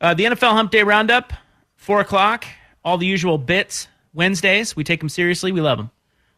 Uh, 0.00 0.14
the 0.14 0.24
NFL 0.24 0.52
Hump 0.52 0.70
Day 0.70 0.82
Roundup, 0.82 1.32
four 1.76 2.00
o'clock. 2.00 2.44
All 2.84 2.98
the 2.98 3.06
usual 3.06 3.38
bits. 3.38 3.88
Wednesdays, 4.12 4.76
we 4.76 4.84
take 4.84 5.00
them 5.00 5.08
seriously. 5.08 5.50
We 5.52 5.60
love 5.60 5.78
them. 5.78 5.90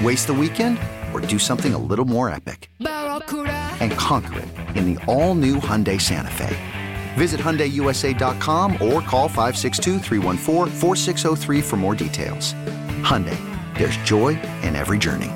Waste 0.00 0.26
the 0.28 0.34
weekend 0.34 0.78
or 1.12 1.20
do 1.20 1.38
something 1.38 1.74
a 1.74 1.78
little 1.78 2.04
more 2.04 2.30
epic? 2.30 2.70
And 2.80 3.92
conquer 3.92 4.40
it 4.40 4.48
in 4.76 4.94
the 4.94 5.04
all 5.06 5.34
new 5.34 5.56
Hyundai 5.56 6.00
Santa 6.00 6.30
Fe. 6.30 6.56
Visit 7.14 7.40
HyundaiUSA.com 7.40 8.72
or 8.74 9.00
call 9.02 9.28
562-314-4603 9.28 11.62
for 11.62 11.76
more 11.76 11.94
details. 11.94 12.54
Hyundai, 13.02 13.36
there's 13.76 13.96
joy 13.98 14.28
in 14.62 14.74
every 14.76 14.98
journey. 14.98 15.30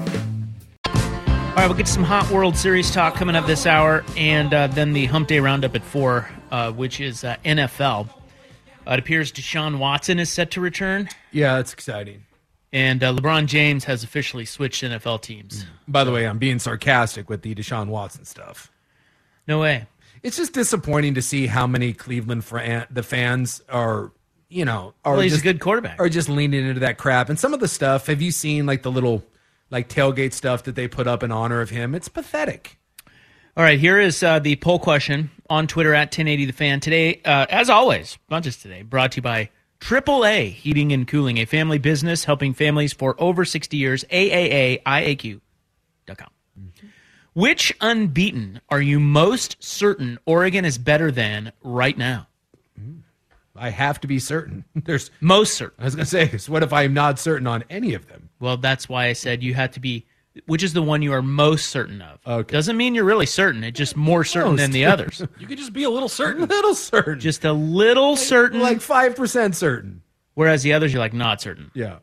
All 0.86 1.62
right, 1.62 1.66
we'll 1.68 1.76
get 1.76 1.88
some 1.88 2.04
hot 2.04 2.30
World 2.30 2.54
Series 2.56 2.90
talk 2.90 3.14
coming 3.14 3.34
up 3.34 3.46
this 3.46 3.64
hour, 3.66 4.04
and 4.16 4.52
uh, 4.52 4.66
then 4.66 4.92
the 4.92 5.06
Hump 5.06 5.26
Day 5.28 5.40
Roundup 5.40 5.74
at 5.74 5.82
four, 5.82 6.28
uh, 6.50 6.70
which 6.72 7.00
is 7.00 7.24
uh, 7.24 7.36
NFL. 7.46 8.08
Uh, 8.86 8.92
it 8.92 8.98
appears 8.98 9.32
Deshaun 9.32 9.78
Watson 9.78 10.18
is 10.18 10.28
set 10.30 10.50
to 10.52 10.60
return, 10.60 11.08
Yeah, 11.32 11.58
it's 11.58 11.72
exciting. 11.72 12.24
And 12.72 13.02
uh, 13.02 13.12
LeBron 13.12 13.46
James 13.46 13.84
has 13.84 14.02
officially 14.02 14.44
switched 14.44 14.82
NFL 14.82 15.22
teams. 15.22 15.64
By 15.88 16.04
the 16.04 16.12
way, 16.12 16.26
I'm 16.26 16.38
being 16.38 16.58
sarcastic 16.58 17.28
with 17.28 17.42
the 17.42 17.54
Deshaun 17.54 17.88
Watson 17.88 18.24
stuff. 18.24 18.70
No 19.46 19.60
way. 19.60 19.86
It's 20.22 20.36
just 20.36 20.52
disappointing 20.52 21.14
to 21.14 21.22
see 21.22 21.46
how 21.46 21.66
many 21.66 21.92
Cleveland 21.92 22.42
the 22.90 23.02
fans 23.02 23.62
are, 23.68 24.10
you 24.48 24.64
know, 24.64 24.94
are 25.04 25.12
Well, 25.14 25.22
he's 25.22 25.32
just 25.32 25.42
a 25.42 25.44
good 25.44 25.60
quarterback. 25.60 26.00
are 26.00 26.08
just 26.08 26.28
leaning 26.28 26.66
into 26.66 26.80
that 26.80 26.98
crap. 26.98 27.28
And 27.28 27.38
some 27.38 27.54
of 27.54 27.60
the 27.60 27.68
stuff, 27.68 28.08
have 28.08 28.20
you 28.20 28.32
seen 28.32 28.66
like 28.66 28.82
the 28.82 28.90
little 28.90 29.24
like 29.70 29.88
tailgate 29.88 30.32
stuff 30.32 30.64
that 30.64 30.74
they 30.74 30.88
put 30.88 31.06
up 31.06 31.22
in 31.22 31.30
honor 31.30 31.60
of 31.60 31.70
him? 31.70 31.94
It's 31.94 32.08
pathetic. 32.08 32.78
All 33.56 33.62
right, 33.64 33.78
here 33.78 33.98
is 33.98 34.22
uh, 34.22 34.38
the 34.38 34.56
poll 34.56 34.78
question 34.78 35.30
on 35.48 35.66
Twitter 35.66 35.94
at 35.94 36.08
1080 36.08 36.44
The 36.46 36.52
Fan. 36.52 36.80
Today, 36.80 37.22
uh, 37.24 37.46
as 37.48 37.70
always, 37.70 38.18
not 38.28 38.42
just 38.42 38.60
today, 38.60 38.82
brought 38.82 39.12
to 39.12 39.16
you 39.16 39.22
by 39.22 39.48
AAA 39.80 40.52
Heating 40.52 40.92
and 40.92 41.06
Cooling, 41.06 41.38
a 41.38 41.44
family 41.44 41.78
business 41.78 42.24
helping 42.24 42.54
families 42.54 42.92
for 42.92 43.14
over 43.18 43.44
60 43.44 43.76
years. 43.76 44.04
AAAIAQ.com. 44.04 45.40
Which 47.36 47.76
unbeaten 47.82 48.62
are 48.70 48.80
you 48.80 48.98
most 48.98 49.62
certain 49.62 50.18
Oregon 50.24 50.64
is 50.64 50.78
better 50.78 51.10
than 51.10 51.52
right 51.62 51.98
now? 51.98 52.28
Mm. 52.80 53.00
I 53.54 53.68
have 53.68 54.00
to 54.00 54.08
be 54.08 54.18
certain. 54.18 54.64
There's 54.74 55.10
most 55.20 55.52
certain. 55.52 55.76
I 55.78 55.84
was 55.84 55.94
going 55.94 56.06
to 56.06 56.38
say, 56.38 56.50
what 56.50 56.62
if 56.62 56.72
I'm 56.72 56.94
not 56.94 57.18
certain 57.18 57.46
on 57.46 57.62
any 57.68 57.92
of 57.92 58.08
them? 58.08 58.30
Well, 58.40 58.56
that's 58.56 58.88
why 58.88 59.08
I 59.08 59.12
said 59.12 59.42
you 59.42 59.52
had 59.52 59.74
to 59.74 59.80
be. 59.80 60.06
Which 60.44 60.62
is 60.62 60.74
the 60.74 60.82
one 60.82 61.00
you 61.00 61.12
are 61.14 61.22
most 61.22 61.70
certain 61.70 62.02
of? 62.02 62.18
Okay. 62.26 62.52
Doesn't 62.52 62.76
mean 62.76 62.94
you're 62.94 63.04
really 63.04 63.24
certain. 63.26 63.64
It's 63.64 63.78
just 63.78 63.96
more 63.96 64.22
certain 64.22 64.56
than 64.56 64.70
the 64.70 64.84
others. 64.84 65.22
You 65.38 65.46
could 65.46 65.56
just 65.58 65.72
be 65.72 65.84
a 65.84 65.90
little 65.90 66.08
certain. 66.10 66.44
little 66.48 66.74
certain. 66.74 67.18
Just 67.20 67.44
a 67.44 67.52
little 67.52 68.16
certain. 68.16 68.60
Like 68.60 68.78
5% 68.78 69.54
certain. 69.54 70.02
Whereas 70.34 70.62
the 70.62 70.74
others, 70.74 70.92
you're 70.92 71.00
like 71.00 71.14
not 71.14 71.40
certain. 71.40 71.70
Yeah. 71.74 71.98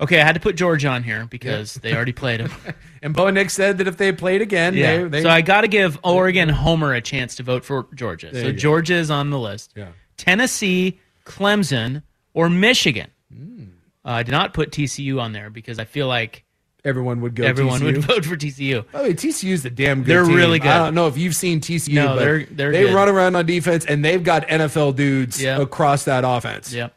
Okay, 0.00 0.20
I 0.20 0.24
had 0.24 0.34
to 0.36 0.40
put 0.40 0.54
George 0.54 0.84
on 0.84 1.02
here 1.02 1.26
because 1.28 1.74
they 1.74 1.92
already 1.94 2.12
played 2.12 2.40
him. 2.40 2.50
And 3.00 3.14
Bo 3.14 3.30
Nix 3.30 3.54
said 3.54 3.78
that 3.78 3.86
if 3.86 3.96
they 3.96 4.10
played 4.10 4.42
again, 4.42 4.74
Yeah. 4.74 4.96
they, 4.98 5.04
they 5.04 5.22
so 5.22 5.28
I 5.30 5.40
got 5.40 5.60
to 5.60 5.68
give 5.68 6.00
Oregon 6.02 6.48
Homer 6.48 6.94
a 6.94 7.00
chance 7.00 7.36
to 7.36 7.44
vote 7.44 7.64
for 7.64 7.86
Georgia. 7.94 8.30
There 8.32 8.46
so. 8.46 8.52
Georgia 8.52 8.94
is 8.94 9.08
on 9.08 9.30
the 9.30 9.38
list. 9.38 9.72
Yeah. 9.76 9.90
Tennessee, 10.16 10.98
Clemson, 11.24 12.02
or 12.34 12.50
Michigan. 12.50 13.08
Hmm. 13.32 13.64
Uh, 14.04 14.10
I 14.10 14.22
did 14.24 14.32
not 14.32 14.52
put 14.52 14.72
TCU 14.72 15.20
on 15.20 15.30
there 15.32 15.48
because 15.48 15.78
I 15.78 15.84
feel 15.84 16.08
like 16.08 16.44
everyone 16.88 17.20
would 17.20 17.34
go. 17.34 17.44
everyone 17.44 17.84
would 17.84 17.98
vote 17.98 18.24
for 18.24 18.36
TCU. 18.36 18.84
By 18.90 19.02
the 19.02 19.08
way, 19.10 19.14
TCU's 19.14 19.64
a 19.64 19.70
damn 19.70 19.98
good 20.02 20.06
They're 20.06 20.24
team. 20.24 20.34
really 20.34 20.58
good. 20.58 20.70
I 20.70 20.78
don't 20.78 20.94
know 20.94 21.06
if 21.06 21.16
you've 21.16 21.36
seen 21.36 21.60
TCU, 21.60 21.94
No, 21.94 22.06
but 22.08 22.18
they're- 22.18 22.46
they're 22.50 22.72
they 22.72 22.82
good. 22.84 22.94
run 22.94 23.08
around 23.08 23.36
on 23.36 23.46
defense 23.46 23.84
and 23.84 24.04
they've 24.04 24.22
got 24.24 24.46
NFL 24.48 24.92
dudes 24.96 25.40
Yeah. 25.40 25.60
across 25.60 26.04
that 26.04 26.24
offense. 26.26 26.72
Yep. 26.72 26.94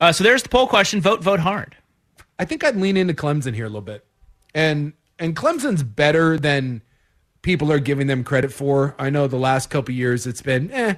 Uh, 0.00 0.12
so 0.12 0.24
there's 0.24 0.42
the 0.42 0.48
poll 0.48 0.66
question. 0.66 1.00
Vote, 1.00 1.22
vote 1.22 1.40
hard. 1.40 1.76
I 2.38 2.44
think 2.46 2.64
I'd 2.64 2.76
lean 2.76 2.96
into 2.96 3.12
Clemson 3.14 3.54
here 3.54 3.66
a 3.66 3.68
little 3.68 3.80
bit. 3.82 4.04
And 4.54 4.94
and 5.18 5.36
Clemson's 5.36 5.82
better 5.82 6.38
than 6.38 6.80
people 7.42 7.70
are 7.70 7.78
giving 7.78 8.06
them 8.06 8.24
credit 8.24 8.50
for. 8.52 8.94
I 8.98 9.10
know 9.10 9.26
the 9.26 9.36
last 9.36 9.68
couple 9.70 9.94
years 9.94 10.26
it's 10.26 10.40
been 10.42 10.70
eh, 10.72 10.94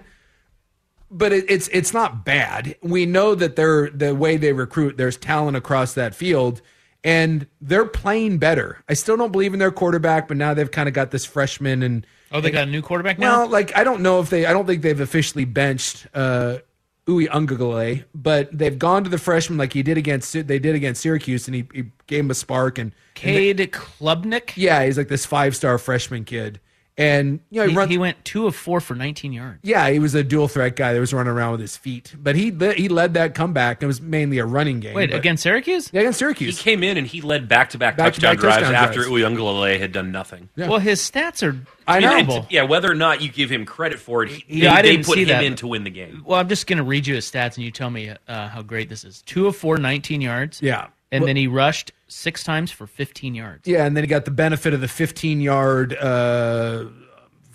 but 1.11 1.33
it, 1.33 1.45
it's 1.49 1.69
it's 1.69 1.93
not 1.93 2.25
bad. 2.25 2.77
We 2.83 3.05
know 3.07 3.35
that 3.35 3.57
they're 3.57 3.91
the 3.91 4.15
way 4.15 4.37
they 4.37 4.53
recruit. 4.53 4.97
There's 4.97 5.17
talent 5.17 5.57
across 5.57 5.95
that 5.95 6.15
field, 6.15 6.63
and 7.05 7.47
they're 7.61 7.85
playing 7.87 8.39
better. 8.39 8.83
I 8.89 8.95
still 8.95 9.17
don't 9.17 9.33
believe 9.33 9.53
in 9.53 9.59
their 9.59 9.71
quarterback, 9.73 10.29
but 10.29 10.37
now 10.37 10.55
they've 10.55 10.71
kind 10.71 10.89
of 10.89 10.95
got 10.95 11.11
this 11.11 11.25
freshman 11.25 11.83
and 11.83 12.07
Oh, 12.35 12.41
they 12.41 12.51
got 12.51 12.67
a 12.67 12.71
new 12.71 12.81
quarterback 12.81 13.19
now. 13.19 13.41
well, 13.41 13.49
like 13.51 13.77
I 13.77 13.85
don't 13.85 14.01
know 14.01 14.19
if 14.21 14.31
they. 14.31 14.47
I 14.47 14.53
don't 14.55 14.67
think 14.67 14.81
they've 14.83 15.01
officially 15.01 15.45
benched 15.45 16.07
uh, 16.15 16.59
Uiagalelei, 17.07 18.05
but 18.15 18.57
they've 18.57 18.79
gone 18.79 19.05
to 19.05 19.11
the 19.11 19.19
freshman 19.19 19.59
like 19.59 19.73
he 19.73 19.83
did 19.83 19.99
against 19.99 20.33
they 20.33 20.59
did 20.59 20.75
against 20.75 21.03
Syracuse, 21.03 21.47
and 21.47 21.55
he, 21.55 21.69
he 21.75 21.85
gave 22.07 22.21
him 22.25 22.31
a 22.31 22.35
spark. 22.35 22.79
And, 22.79 22.93
and 22.93 23.15
Cade 23.15 23.59
Klubnik. 23.73 24.53
yeah, 24.57 24.85
he's 24.85 24.97
like 24.97 25.09
this 25.09 25.27
five 25.27 25.55
star 25.55 25.77
freshman 25.79 26.25
kid, 26.25 26.61
and 27.03 27.41
you 27.51 27.61
know 27.61 27.67
he, 27.67 27.71
He, 27.73 27.77
runs. 27.77 27.91
he 27.91 27.99
went 27.99 28.25
two 28.25 28.47
of 28.47 28.55
four 28.55 28.81
for 28.81 28.95
19 28.95 29.33
yards. 29.33 29.59
yeah, 29.63 29.91
he 29.91 29.99
was 29.99 30.15
a 30.15 30.23
dual 30.23 30.49
threat 30.49 30.77
guy 30.77 30.93
that 30.95 31.01
was 31.01 31.13
running 31.13 31.33
around 31.33 31.53
with 31.53 31.61
his 31.61 31.77
feet, 31.77 32.15
but 32.19 32.37
he 32.37 32.51
he 32.77 32.89
led 32.89 33.15
that 33.15 33.35
comeback. 33.35 33.83
It 33.83 33.87
was 33.87 34.01
mainly 34.01 34.39
a 34.39 34.45
running 34.47 34.81
game. 34.81 34.95
Wait, 34.95 35.11
but- 35.11 35.17
against 35.19 35.43
Syracuse? 35.43 35.91
yeah, 35.93 36.01
against 36.01 36.19
Syracuse. 36.19 36.59
He 36.59 36.63
came 36.65 36.83
in 36.83 36.97
and 36.97 37.07
he 37.07 37.21
led 37.21 37.49
back-to-back 37.49 37.97
Back-to-back 37.97 38.37
touchdown 38.37 38.37
drives 38.37 38.57
touchdown 38.69 38.75
after 38.75 39.03
drives. 39.05 39.11
Uiagalelei 39.11 39.79
had 39.79 39.93
done 39.93 40.13
nothing. 40.13 40.49
Yeah. 40.57 40.69
Well, 40.69 40.79
his 40.79 41.01
stats 41.01 41.43
are 41.47 41.57
I 41.87 42.01
know. 42.01 42.11
terrible. 42.11 42.47
Yeah, 42.51 42.63
whether 42.63 42.91
or 42.91 42.95
not 42.95 43.21
you 43.23 43.29
give 43.31 43.51
him 43.51 43.65
credit 43.65 43.99
for 43.99 44.23
it, 44.23 44.31
he, 44.31 44.45
Yeah, 44.63 44.73
they, 44.73 44.79
I 44.79 44.83
didn't 44.83 45.07
put 45.07 45.15
see 45.15 45.23
him 45.23 45.29
that. 45.29 45.43
in 45.45 45.57
to 45.57 45.67
win 45.67 45.85
the 45.85 45.91
game. 45.91 46.23
Well, 46.25 46.39
I'm 46.39 46.49
just 46.49 46.67
going 46.67 46.77
to 46.79 46.85
read 46.85 47.07
you 47.07 47.15
his 47.17 47.31
stats 47.31 47.57
and 47.57 47.65
you 47.65 47.71
tell 47.71 47.91
me 47.91 48.13
uh, 48.29 48.49
how 48.49 48.63
great 48.63 48.89
this 48.89 49.05
is. 49.05 49.23
Two 49.23 49.47
of 49.49 49.57
four, 49.57 49.77
19 49.79 50.21
yards. 50.21 50.63
Yeah. 50.63 50.89
And 51.11 51.23
Well- 51.23 51.27
then 51.27 51.37
he 51.37 51.47
rushed 51.49 51.91
six 52.13 52.45
times 52.45 52.71
for 52.71 52.87
15 52.87 53.35
yards. 53.35 53.67
Yeah, 53.67 53.85
and 53.87 53.97
then 53.97 54.05
he 54.05 54.09
got 54.09 54.25
the 54.25 54.31
benefit 54.31 54.75
of 54.75 54.81
the 54.81 54.89
15 54.89 55.41
yard, 55.41 55.95
uh, 55.97 56.85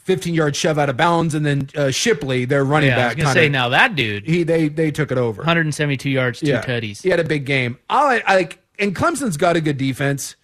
15 0.03 0.33
yard 0.33 0.55
shove 0.55 0.77
out 0.79 0.89
of 0.89 0.97
bounds, 0.97 1.35
and 1.35 1.45
then 1.45 1.69
uh, 1.75 1.91
Shipley, 1.91 2.45
their 2.45 2.63
running 2.63 2.89
Yeah, 2.89 2.95
I 2.95 2.97
was 2.97 3.03
back, 3.07 3.11
to 3.17 3.21
kinda- 3.23 3.33
say, 3.33 3.49
now 3.49 3.69
that 3.69 3.95
dude, 3.95 4.25
he 4.25 4.43
they 4.43 4.69
they 4.69 4.91
took 4.91 5.11
it 5.11 5.17
over. 5.17 5.41
172 5.41 6.09
yards, 6.09 6.39
two 6.39 6.47
yeah, 6.47 6.61
tutties. 6.63 7.01
he 7.03 7.09
had 7.09 7.19
a 7.19 7.23
big 7.25 7.45
game. 7.45 7.77
I, 7.89 8.21
I 8.25 8.35
like, 8.35 8.59
and 8.79 8.95
Clemson's 8.95 9.37
got 9.37 9.55
a 9.55 9.61
good 9.61 9.77
defense. 9.77 10.35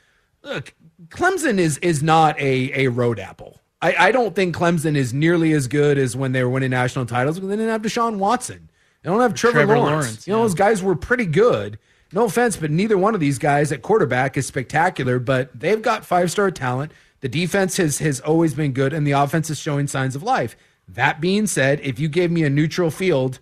Look, 0.43 0.73
Clemson 1.07 1.57
is 1.59 1.77
is 1.79 2.03
not 2.03 2.37
a 2.39 2.85
a 2.85 2.89
road 2.89 3.19
apple. 3.19 3.61
I, 3.81 3.95
I 4.07 4.11
don't 4.11 4.33
think 4.35 4.55
Clemson 4.55 4.95
is 4.95 5.13
nearly 5.13 5.51
as 5.53 5.67
good 5.67 5.97
as 5.97 6.15
when 6.15 6.31
they 6.31 6.41
were 6.43 6.49
winning 6.49 6.69
national 6.71 7.05
titles 7.05 7.35
because 7.35 7.49
they 7.49 7.55
didn't 7.57 7.71
have 7.71 7.81
Deshaun 7.81 8.17
Watson. 8.17 8.69
They 9.01 9.09
don't 9.09 9.19
have 9.19 9.33
Trevor, 9.33 9.57
Trevor 9.59 9.77
Lawrence. 9.77 9.91
Lawrence, 10.05 10.27
You 10.27 10.33
know, 10.33 10.41
those 10.43 10.53
guys 10.53 10.81
were 10.81 10.95
pretty 10.95 11.25
good. 11.25 11.77
No 12.13 12.25
offense, 12.25 12.57
but 12.57 12.69
neither 12.69 12.97
one 12.97 13.15
of 13.15 13.19
these 13.19 13.39
guys 13.39 13.71
at 13.71 13.81
quarterback 13.81 14.37
is 14.37 14.45
spectacular, 14.45 15.17
but 15.19 15.59
they've 15.59 15.81
got 15.81 16.05
five 16.05 16.29
star 16.29 16.51
talent. 16.51 16.91
The 17.21 17.29
defense 17.29 17.77
has, 17.77 17.99
has 17.99 18.19
always 18.19 18.53
been 18.53 18.71
good, 18.73 18.93
and 18.93 19.07
the 19.07 19.11
offense 19.13 19.49
is 19.49 19.57
showing 19.57 19.87
signs 19.87 20.15
of 20.15 20.21
life. 20.21 20.55
That 20.87 21.21
being 21.21 21.47
said, 21.47 21.79
if 21.81 21.99
you 21.99 22.09
gave 22.09 22.29
me 22.29 22.43
a 22.43 22.49
neutral 22.49 22.91
field, 22.91 23.39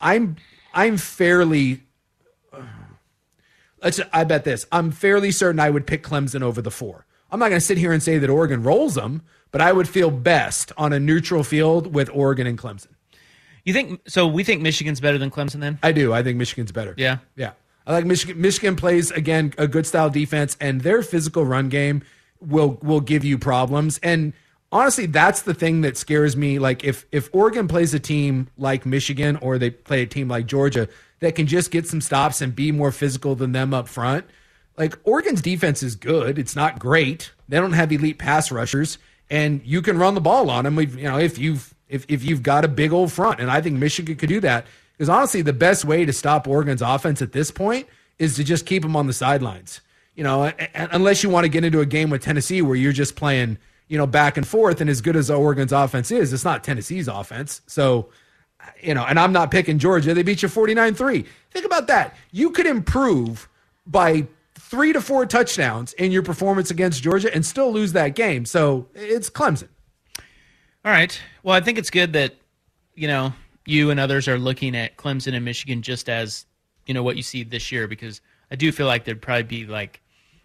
I'm 0.00 0.36
I'm 0.72 0.96
fairly 0.96 1.82
let's 3.82 4.00
I 4.12 4.24
bet 4.24 4.44
this. 4.44 4.66
I'm 4.72 4.90
fairly 4.92 5.30
certain 5.30 5.60
I 5.60 5.70
would 5.70 5.86
pick 5.86 6.02
Clemson 6.02 6.42
over 6.42 6.62
the 6.62 6.70
four. 6.70 7.06
I'm 7.30 7.40
not 7.40 7.48
going 7.48 7.60
to 7.60 7.66
sit 7.66 7.78
here 7.78 7.92
and 7.92 8.02
say 8.02 8.18
that 8.18 8.30
Oregon 8.30 8.62
rolls 8.62 8.94
them, 8.94 9.22
but 9.50 9.60
I 9.60 9.72
would 9.72 9.88
feel 9.88 10.10
best 10.10 10.72
on 10.76 10.92
a 10.92 11.00
neutral 11.00 11.42
field 11.42 11.92
with 11.92 12.08
Oregon 12.12 12.46
and 12.46 12.56
Clemson. 12.56 12.92
You 13.64 13.72
think 13.72 14.00
so? 14.06 14.28
We 14.28 14.44
think 14.44 14.62
Michigan's 14.62 15.00
better 15.00 15.18
than 15.18 15.30
Clemson 15.30 15.60
then? 15.60 15.78
I 15.82 15.90
do. 15.90 16.12
I 16.12 16.22
think 16.22 16.38
Michigan's 16.38 16.70
better. 16.70 16.94
Yeah. 16.96 17.18
Yeah. 17.34 17.52
I 17.86 17.92
like 17.92 18.04
Michigan. 18.04 18.40
Michigan 18.40 18.76
plays 18.76 19.10
again 19.10 19.52
a 19.58 19.68
good 19.68 19.86
style 19.86 20.10
defense, 20.10 20.56
and 20.60 20.80
their 20.80 21.02
physical 21.02 21.44
run 21.44 21.68
game 21.68 22.02
will 22.40 22.78
will 22.82 23.00
give 23.00 23.24
you 23.24 23.38
problems. 23.38 23.98
And 24.02 24.32
honestly, 24.72 25.06
that's 25.06 25.42
the 25.42 25.54
thing 25.54 25.82
that 25.82 25.96
scares 25.96 26.36
me. 26.36 26.58
Like 26.58 26.84
if 26.84 27.06
if 27.12 27.30
Oregon 27.32 27.68
plays 27.68 27.94
a 27.94 28.00
team 28.00 28.48
like 28.58 28.86
Michigan 28.86 29.36
or 29.36 29.58
they 29.58 29.70
play 29.70 30.02
a 30.02 30.06
team 30.06 30.28
like 30.28 30.46
Georgia 30.46 30.88
that 31.20 31.34
can 31.34 31.46
just 31.46 31.70
get 31.70 31.86
some 31.86 32.00
stops 32.00 32.40
and 32.40 32.54
be 32.54 32.72
more 32.72 32.92
physical 32.92 33.34
than 33.34 33.52
them 33.52 33.72
up 33.72 33.88
front, 33.88 34.26
like 34.76 34.98
Oregon's 35.04 35.40
defense 35.40 35.82
is 35.82 35.94
good. 35.94 36.38
It's 36.38 36.56
not 36.56 36.78
great. 36.78 37.32
They 37.48 37.58
don't 37.58 37.72
have 37.72 37.92
elite 37.92 38.18
pass 38.18 38.50
rushers, 38.50 38.98
and 39.30 39.60
you 39.64 39.80
can 39.80 39.96
run 39.98 40.14
the 40.14 40.20
ball 40.20 40.50
on 40.50 40.64
them. 40.64 40.78
You 40.78 41.04
know, 41.04 41.18
if 41.18 41.38
you've 41.38 41.74
if 41.88 42.04
if 42.08 42.24
you've 42.24 42.42
got 42.42 42.64
a 42.64 42.68
big 42.68 42.92
old 42.92 43.12
front, 43.12 43.40
and 43.40 43.50
I 43.50 43.60
think 43.60 43.78
Michigan 43.78 44.16
could 44.16 44.28
do 44.28 44.40
that. 44.40 44.66
Because 44.96 45.08
honestly, 45.08 45.42
the 45.42 45.52
best 45.52 45.84
way 45.84 46.04
to 46.04 46.12
stop 46.12 46.48
Oregon's 46.48 46.82
offense 46.82 47.20
at 47.20 47.32
this 47.32 47.50
point 47.50 47.86
is 48.18 48.36
to 48.36 48.44
just 48.44 48.66
keep 48.66 48.82
them 48.82 48.96
on 48.96 49.06
the 49.06 49.12
sidelines. 49.12 49.80
You 50.14 50.24
know, 50.24 50.50
unless 50.74 51.22
you 51.22 51.28
want 51.28 51.44
to 51.44 51.50
get 51.50 51.64
into 51.64 51.80
a 51.80 51.86
game 51.86 52.08
with 52.08 52.22
Tennessee 52.22 52.62
where 52.62 52.76
you're 52.76 52.92
just 52.92 53.16
playing, 53.16 53.58
you 53.88 53.98
know, 53.98 54.06
back 54.06 54.38
and 54.38 54.46
forth. 54.48 54.80
And 54.80 54.88
as 54.88 55.02
good 55.02 55.14
as 55.14 55.30
Oregon's 55.30 55.72
offense 55.72 56.10
is, 56.10 56.32
it's 56.32 56.44
not 56.44 56.64
Tennessee's 56.64 57.06
offense. 57.06 57.60
So, 57.66 58.08
you 58.80 58.94
know, 58.94 59.04
and 59.04 59.20
I'm 59.20 59.32
not 59.32 59.50
picking 59.50 59.78
Georgia. 59.78 60.14
They 60.14 60.22
beat 60.22 60.42
you 60.42 60.48
49 60.48 60.94
3. 60.94 61.24
Think 61.50 61.66
about 61.66 61.86
that. 61.88 62.16
You 62.32 62.50
could 62.50 62.64
improve 62.66 63.46
by 63.86 64.26
three 64.54 64.94
to 64.94 65.02
four 65.02 65.26
touchdowns 65.26 65.92
in 65.94 66.10
your 66.10 66.22
performance 66.22 66.70
against 66.70 67.02
Georgia 67.02 67.32
and 67.32 67.44
still 67.44 67.70
lose 67.70 67.92
that 67.92 68.14
game. 68.14 68.46
So 68.46 68.88
it's 68.94 69.28
Clemson. 69.28 69.68
All 70.84 70.92
right. 70.92 71.20
Well, 71.42 71.54
I 71.54 71.60
think 71.60 71.78
it's 71.78 71.90
good 71.90 72.14
that 72.14 72.34
you 72.94 73.08
know 73.08 73.34
you 73.66 73.90
and 73.90 74.00
others 74.00 74.28
are 74.28 74.38
looking 74.38 74.76
at 74.76 74.96
Clemson 74.96 75.34
and 75.34 75.44
Michigan 75.44 75.82
just 75.82 76.08
as 76.08 76.46
you 76.86 76.94
know 76.94 77.02
what 77.02 77.16
you 77.16 77.22
see 77.22 77.42
this 77.42 77.70
year 77.72 77.86
because 77.88 78.20
I 78.50 78.56
do 78.56 78.70
feel 78.72 78.86
like 78.86 79.04
there'd 79.04 79.20
probably 79.20 79.42
be 79.42 79.66
like 79.66 80.00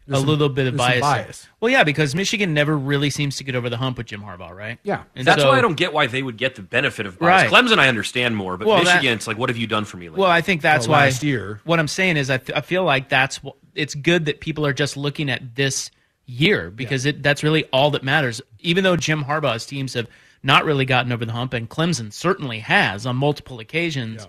There's 0.08 0.18
a 0.18 0.22
some- 0.22 0.30
little 0.30 0.50
bit 0.50 0.66
of 0.68 0.76
there's 0.76 0.90
some 0.92 1.00
bias. 1.02 1.26
bias. 1.26 1.48
Well, 1.60 1.72
yeah, 1.72 1.84
because 1.84 2.16
Michigan 2.16 2.54
never 2.56 2.76
really 2.76 3.12
seems 3.12 3.38
to 3.38 3.44
get 3.44 3.54
over 3.56 3.70
the 3.70 3.78
hump 3.78 3.98
with 4.00 4.08
Jim 4.08 4.22
Harbaugh, 4.22 4.56
right? 4.56 4.80
Yeah. 4.84 5.04
And 5.16 5.26
That's 5.28 5.44
so- 5.44 5.50
why 5.50 5.60
I 5.60 5.62
don't 5.62 5.76
get 5.78 5.94
why 5.94 6.08
they 6.08 6.24
would 6.24 6.38
get 6.38 6.56
the 6.56 6.64
benefit 6.64 7.06
of 7.06 7.20
bias. 7.20 7.52
Right. 7.52 7.52
Clemson, 7.52 7.78
I 7.78 7.88
understand 7.90 8.36
more, 8.36 8.58
but 8.58 8.68
Well, 8.68 8.78
that- 8.84 8.96
Michigan, 8.96 9.14
it's 9.14 9.28
like, 9.28 9.38
what 9.38 9.50
have 9.50 9.58
you 9.58 9.68
done 9.68 9.86
for 9.86 9.98
me 9.98 10.10
lately? 10.10 10.22
Well, 10.22 10.32
I 10.32 10.42
think 10.42 10.62
that's 10.64 10.88
Well, 10.88 10.98
why 10.98 11.06
last 11.06 11.22
year. 11.22 11.62
What 11.64 11.80
I'm 11.80 11.88
saying 11.88 12.18
is, 12.18 12.32
I, 12.32 12.38
th- 12.38 12.58
I 12.58 12.62
feel 12.62 12.84
like 12.84 13.10
that's 13.10 13.38
wh- 13.38 13.50
it's 13.76 13.94
good 13.94 14.26
that 14.26 14.40
people 14.42 14.66
are 14.66 14.74
just 14.74 14.98
looking 14.98 15.30
at 15.30 15.56
this 15.56 15.92
year 16.26 16.72
because 16.72 17.06
it 17.06 17.22
that's 17.22 17.44
really 17.44 17.66
all 17.66 17.92
that 17.92 18.04
matters. 18.04 18.42
Even 18.62 18.84
though 18.84 18.96
Jim 18.96 19.24
Harbaugh's 19.26 19.66
teams 19.68 19.94
have 19.94 20.08
not 20.44 20.66
really 20.66 20.86
gotten 20.86 21.12
over 21.12 21.26
the 21.26 21.32
hump, 21.32 21.54
and 21.54 21.70
Clemson 21.70 22.12
certainly 22.12 22.60
has 22.60 23.06
on 23.06 23.16
multiple 23.16 23.60
occasions, 23.60 24.24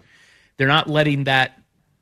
they're 0.56 0.68
not 0.68 0.88
letting 0.88 1.24
that 1.24 1.58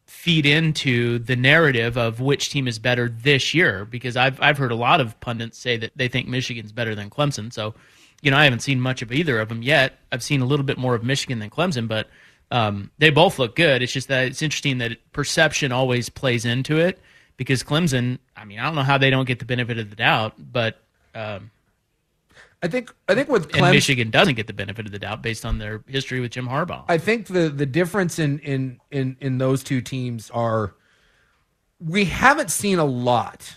feed 0.06 0.44
into 0.44 1.18
the 1.20 1.36
narrative 1.36 1.96
of 1.96 2.20
which 2.20 2.50
team 2.50 2.66
is 2.66 2.78
better 2.78 3.08
this 3.08 3.54
year 3.54 3.84
because 3.84 4.16
I've 4.16 4.40
I've 4.42 4.58
heard 4.58 4.72
a 4.72 4.76
lot 4.76 5.00
of 5.00 5.18
pundits 5.20 5.56
say 5.56 5.76
that 5.78 5.92
they 5.94 6.08
think 6.08 6.28
Michigan's 6.28 6.72
better 6.72 6.94
than 6.94 7.08
Clemson. 7.10 7.52
So, 7.52 7.74
you 8.20 8.30
know, 8.30 8.36
I 8.36 8.44
haven't 8.44 8.60
seen 8.60 8.80
much 8.80 9.02
of 9.02 9.12
either 9.12 9.38
of 9.40 9.48
them 9.48 9.62
yet. 9.62 9.98
I've 10.10 10.22
seen 10.22 10.42
a 10.42 10.44
little 10.44 10.66
bit 10.66 10.76
more 10.78 10.94
of 10.94 11.04
Michigan 11.04 11.38
than 11.38 11.48
Clemson, 11.48 11.86
but 11.86 12.08
um, 12.50 12.90
they 12.98 13.10
both 13.10 13.38
look 13.38 13.54
good. 13.54 13.82
It's 13.82 13.92
just 13.92 14.08
that 14.08 14.26
it's 14.26 14.42
interesting 14.42 14.78
that 14.78 14.98
perception 15.12 15.70
always 15.70 16.08
plays 16.08 16.44
into 16.44 16.78
it 16.78 16.98
because 17.36 17.62
Clemson. 17.62 18.18
I 18.36 18.44
mean, 18.44 18.58
I 18.58 18.64
don't 18.64 18.74
know 18.74 18.82
how 18.82 18.98
they 18.98 19.10
don't 19.10 19.26
get 19.26 19.38
the 19.38 19.44
benefit 19.44 19.78
of 19.78 19.90
the 19.90 19.96
doubt, 19.96 20.34
but 20.36 20.82
um, 21.14 21.50
I 22.62 22.68
think 22.68 22.94
I 23.08 23.14
think 23.14 23.28
with 23.28 23.54
and 23.56 23.72
Michigan 23.72 24.10
doesn't 24.10 24.34
get 24.34 24.46
the 24.46 24.52
benefit 24.52 24.84
of 24.86 24.92
the 24.92 24.98
doubt 24.98 25.22
based 25.22 25.46
on 25.46 25.58
their 25.58 25.82
history 25.86 26.20
with 26.20 26.32
Jim 26.32 26.46
Harbaugh. 26.46 26.84
I 26.88 26.98
think 26.98 27.26
the 27.26 27.48
the 27.48 27.66
difference 27.66 28.18
in 28.18 28.38
in 28.40 28.80
in 28.90 29.16
in 29.20 29.38
those 29.38 29.64
two 29.64 29.80
teams 29.80 30.30
are 30.30 30.74
we 31.78 32.04
haven't 32.04 32.50
seen 32.50 32.78
a 32.78 32.84
lot 32.84 33.56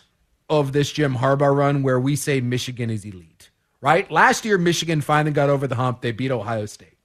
of 0.50 0.72
this 0.72 0.92
Jim 0.92 1.16
Harbaugh 1.16 1.54
run 1.56 1.84
where 1.84 2.00
we 2.00 2.16
say 2.16 2.40
Michigan 2.40 2.90
is 2.90 3.04
elite. 3.04 3.50
Right? 3.82 4.10
Last 4.10 4.46
year 4.46 4.58
Michigan 4.58 5.02
finally 5.02 5.34
got 5.34 5.50
over 5.50 5.68
the 5.68 5.76
hump. 5.76 6.00
They 6.02 6.14
beat 6.14 6.32
Ohio 6.32 6.66
State. 6.66 6.98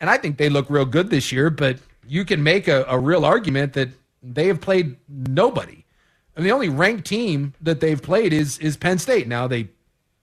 and 0.00 0.10
I 0.10 0.18
think 0.18 0.36
they 0.36 0.50
look 0.50 0.68
real 0.68 0.84
good 0.84 1.08
this 1.08 1.32
year. 1.32 1.48
But 1.48 1.78
you 2.06 2.26
can 2.26 2.42
make 2.42 2.68
a, 2.68 2.84
a 2.86 2.98
real 2.98 3.24
argument 3.24 3.72
that 3.72 3.88
they 4.22 4.46
have 4.48 4.60
played 4.60 4.96
nobody. 5.08 5.84
And 6.36 6.44
the 6.44 6.52
only 6.52 6.68
ranked 6.68 7.06
team 7.06 7.54
that 7.62 7.80
they've 7.80 8.00
played 8.02 8.34
is 8.34 8.58
is 8.58 8.76
Penn 8.76 8.98
State. 8.98 9.26
Now 9.26 9.46
they 9.46 9.70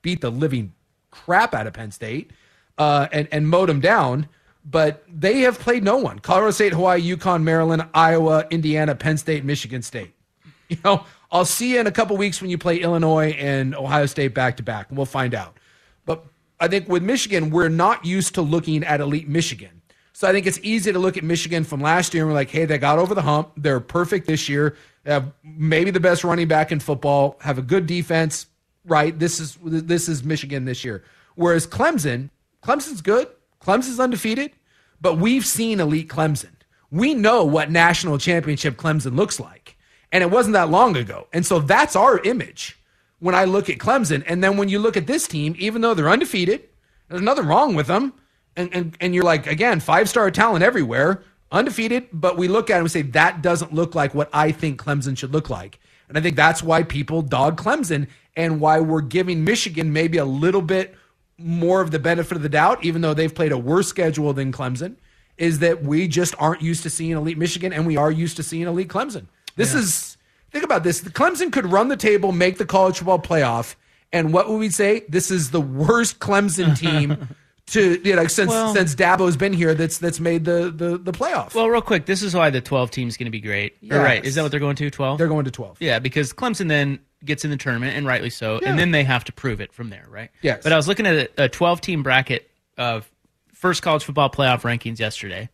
beat 0.03 0.21
the 0.21 0.29
living 0.29 0.73
crap 1.13 1.53
out 1.53 1.67
of 1.67 1.73
Penn 1.73 1.91
State 1.91 2.31
uh, 2.77 3.07
and 3.11 3.27
and 3.31 3.47
mowed 3.47 3.69
them 3.69 3.79
down. 3.79 4.27
But 4.65 5.03
they 5.07 5.41
have 5.41 5.59
played 5.59 5.83
no 5.83 5.97
one: 5.97 6.19
Colorado 6.19 6.51
State, 6.51 6.73
Hawaii, 6.73 7.15
UConn, 7.15 7.43
Maryland, 7.43 7.85
Iowa, 7.93 8.47
Indiana, 8.49 8.95
Penn 8.95 9.17
State, 9.17 9.43
Michigan 9.45 9.81
State. 9.81 10.13
You 10.69 10.77
know, 10.83 11.05
I'll 11.29 11.45
see 11.45 11.73
you 11.73 11.81
in 11.81 11.87
a 11.87 11.91
couple 11.91 12.17
weeks 12.17 12.41
when 12.41 12.49
you 12.49 12.57
play 12.57 12.77
Illinois 12.77 13.31
and 13.31 13.75
Ohio 13.75 14.07
State 14.07 14.33
back 14.33 14.57
to 14.57 14.63
back, 14.63 14.89
and 14.89 14.97
we'll 14.97 15.05
find 15.05 15.35
out. 15.35 15.59
But 16.05 16.25
I 16.59 16.67
think 16.67 16.87
with 16.87 17.03
Michigan, 17.03 17.51
we're 17.51 17.69
not 17.69 18.05
used 18.05 18.33
to 18.35 18.41
looking 18.41 18.83
at 18.83 19.01
elite 19.01 19.27
Michigan. 19.27 19.81
So 20.13 20.27
I 20.27 20.31
think 20.31 20.47
it's 20.47 20.59
easy 20.63 20.91
to 20.93 20.99
look 20.99 21.17
at 21.17 21.23
Michigan 21.23 21.63
from 21.63 21.81
last 21.81 22.13
year 22.13 22.23
and 22.23 22.31
we're 22.31 22.35
like, 22.35 22.49
hey, 22.49 22.65
they 22.65 22.77
got 22.77 22.99
over 22.99 23.13
the 23.13 23.21
hump. 23.21 23.51
They're 23.57 23.79
perfect 23.79 24.25
this 24.25 24.47
year. 24.47 24.77
They 25.03 25.11
have 25.11 25.33
maybe 25.43 25.91
the 25.91 25.99
best 25.99 26.23
running 26.23 26.47
back 26.47 26.71
in 26.71 26.79
football, 26.79 27.37
have 27.41 27.57
a 27.57 27.61
good 27.61 27.87
defense. 27.87 28.45
Right. 28.85 29.17
This 29.17 29.39
is 29.39 29.57
this 29.63 30.09
is 30.09 30.23
Michigan 30.23 30.65
this 30.65 30.83
year. 30.83 31.03
Whereas 31.35 31.65
Clemson, 31.65 32.29
Clemson's 32.63 33.01
good. 33.01 33.27
Clemson's 33.61 33.99
undefeated, 33.99 34.51
but 34.99 35.17
we've 35.17 35.45
seen 35.45 35.79
elite 35.79 36.09
Clemson. 36.09 36.51
We 36.91 37.13
know 37.13 37.43
what 37.43 37.71
national 37.71 38.17
championship 38.17 38.75
Clemson 38.75 39.15
looks 39.15 39.39
like. 39.39 39.77
And 40.11 40.21
it 40.21 40.29
wasn't 40.29 40.53
that 40.53 40.69
long 40.69 40.95
ago. 40.95 41.27
And 41.33 41.45
so 41.45 41.59
that's 41.59 41.95
our 41.95 42.19
image 42.19 42.77
when 43.19 43.33
I 43.33 43.45
look 43.45 43.69
at 43.69 43.79
Clemson. 43.79 44.23
And 44.27 44.43
then 44.43 44.57
when 44.57 44.69
you 44.69 44.77
look 44.77 44.95
at 44.95 45.07
this 45.07 45.27
team, 45.27 45.55
even 45.57 45.81
though 45.81 45.95
they're 45.95 46.09
undefeated, 46.09 46.69
there's 47.09 47.21
nothing 47.21 47.47
wrong 47.47 47.73
with 47.73 47.87
them. 47.87 48.13
And, 48.55 48.71
and, 48.73 48.97
and 48.99 49.15
you're 49.15 49.23
like, 49.23 49.47
again, 49.47 49.79
five 49.79 50.07
star 50.07 50.29
talent 50.29 50.63
everywhere, 50.63 51.23
undefeated. 51.51 52.09
But 52.13 52.37
we 52.37 52.47
look 52.47 52.69
at 52.69 52.75
it 52.75 52.77
and 52.77 52.83
we 52.83 52.89
say, 52.89 53.01
that 53.01 53.41
doesn't 53.41 53.73
look 53.73 53.95
like 53.95 54.13
what 54.13 54.29
I 54.31 54.51
think 54.51 54.79
Clemson 54.79 55.17
should 55.17 55.33
look 55.33 55.49
like. 55.49 55.79
And 56.13 56.19
I 56.19 56.21
think 56.21 56.35
that's 56.35 56.61
why 56.61 56.83
people 56.83 57.23
dog 57.23 57.59
Clemson 57.59 58.07
and 58.35 58.61
why 58.61 58.79
we're 58.79 59.01
giving 59.01 59.43
Michigan 59.43 59.93
maybe 59.93 60.19
a 60.19 60.25
little 60.25 60.61
bit 60.61 60.93
more 61.39 61.81
of 61.81 61.89
the 61.89 61.97
benefit 61.97 62.35
of 62.35 62.43
the 62.43 62.49
doubt, 62.49 62.85
even 62.85 63.01
though 63.01 63.15
they've 63.15 63.33
played 63.33 63.51
a 63.51 63.57
worse 63.57 63.87
schedule 63.87 64.31
than 64.31 64.51
Clemson, 64.51 64.97
is 65.39 65.57
that 65.59 65.83
we 65.83 66.07
just 66.07 66.35
aren't 66.37 66.61
used 66.61 66.83
to 66.83 66.91
seeing 66.91 67.13
elite 67.13 67.39
Michigan 67.39 67.73
and 67.73 67.87
we 67.87 67.97
are 67.97 68.11
used 68.11 68.37
to 68.37 68.43
seeing 68.43 68.67
elite 68.67 68.89
Clemson. 68.89 69.25
This 69.55 69.73
yeah. 69.73 69.79
is 69.79 70.17
think 70.51 70.63
about 70.63 70.83
this. 70.83 71.01
The 71.01 71.09
Clemson 71.09 71.51
could 71.51 71.65
run 71.65 71.87
the 71.87 71.97
table, 71.97 72.31
make 72.31 72.59
the 72.59 72.65
college 72.67 72.97
football 72.99 73.17
playoff, 73.17 73.73
and 74.11 74.31
what 74.31 74.47
would 74.47 74.59
we 74.59 74.69
say? 74.69 75.05
This 75.09 75.31
is 75.31 75.49
the 75.49 75.61
worst 75.61 76.19
Clemson 76.19 76.77
team 76.77 77.29
to 77.65 78.01
you 78.07 78.15
know 78.15 78.27
since 78.27 78.49
well, 78.49 78.73
since 78.73 78.95
Dabo's 78.95 79.37
been 79.37 79.53
here 79.53 79.73
that's 79.73 79.97
that's 79.97 80.19
made 80.19 80.45
the 80.45 80.71
the 80.75 80.97
the 80.97 81.11
playoff. 81.11 81.55
Well, 81.55 81.69
real 81.69 81.81
quick, 81.81 82.05
this 82.05 82.21
is 82.21 82.35
why 82.35 82.49
the 82.49 82.61
12 82.61 82.91
team 82.91 83.07
is 83.07 83.17
going 83.17 83.25
to 83.25 83.31
be 83.31 83.41
great. 83.41 83.77
Yes. 83.81 83.97
right? 83.97 84.23
Is 84.23 84.35
that 84.35 84.41
what 84.41 84.51
they're 84.51 84.59
going 84.59 84.75
to? 84.75 84.89
12? 84.89 85.17
They're 85.17 85.27
going 85.27 85.45
to 85.45 85.51
12. 85.51 85.77
Yeah, 85.79 85.99
because 85.99 86.33
Clemson 86.33 86.67
then 86.67 86.99
gets 87.23 87.45
in 87.45 87.51
the 87.51 87.57
tournament 87.57 87.95
and 87.95 88.05
rightly 88.05 88.29
so, 88.29 88.59
yeah. 88.61 88.69
and 88.69 88.77
then 88.79 88.91
they 88.91 89.03
have 89.03 89.23
to 89.25 89.33
prove 89.33 89.61
it 89.61 89.71
from 89.73 89.89
there, 89.89 90.05
right? 90.09 90.29
Yes. 90.41 90.61
But 90.63 90.73
I 90.73 90.75
was 90.75 90.87
looking 90.87 91.05
at 91.05 91.31
a 91.37 91.47
12 91.47 91.81
team 91.81 92.03
bracket 92.03 92.49
of 92.77 93.09
first 93.53 93.81
college 93.81 94.03
football 94.03 94.29
playoff 94.29 94.61
rankings 94.61 94.99
yesterday. 94.99 95.49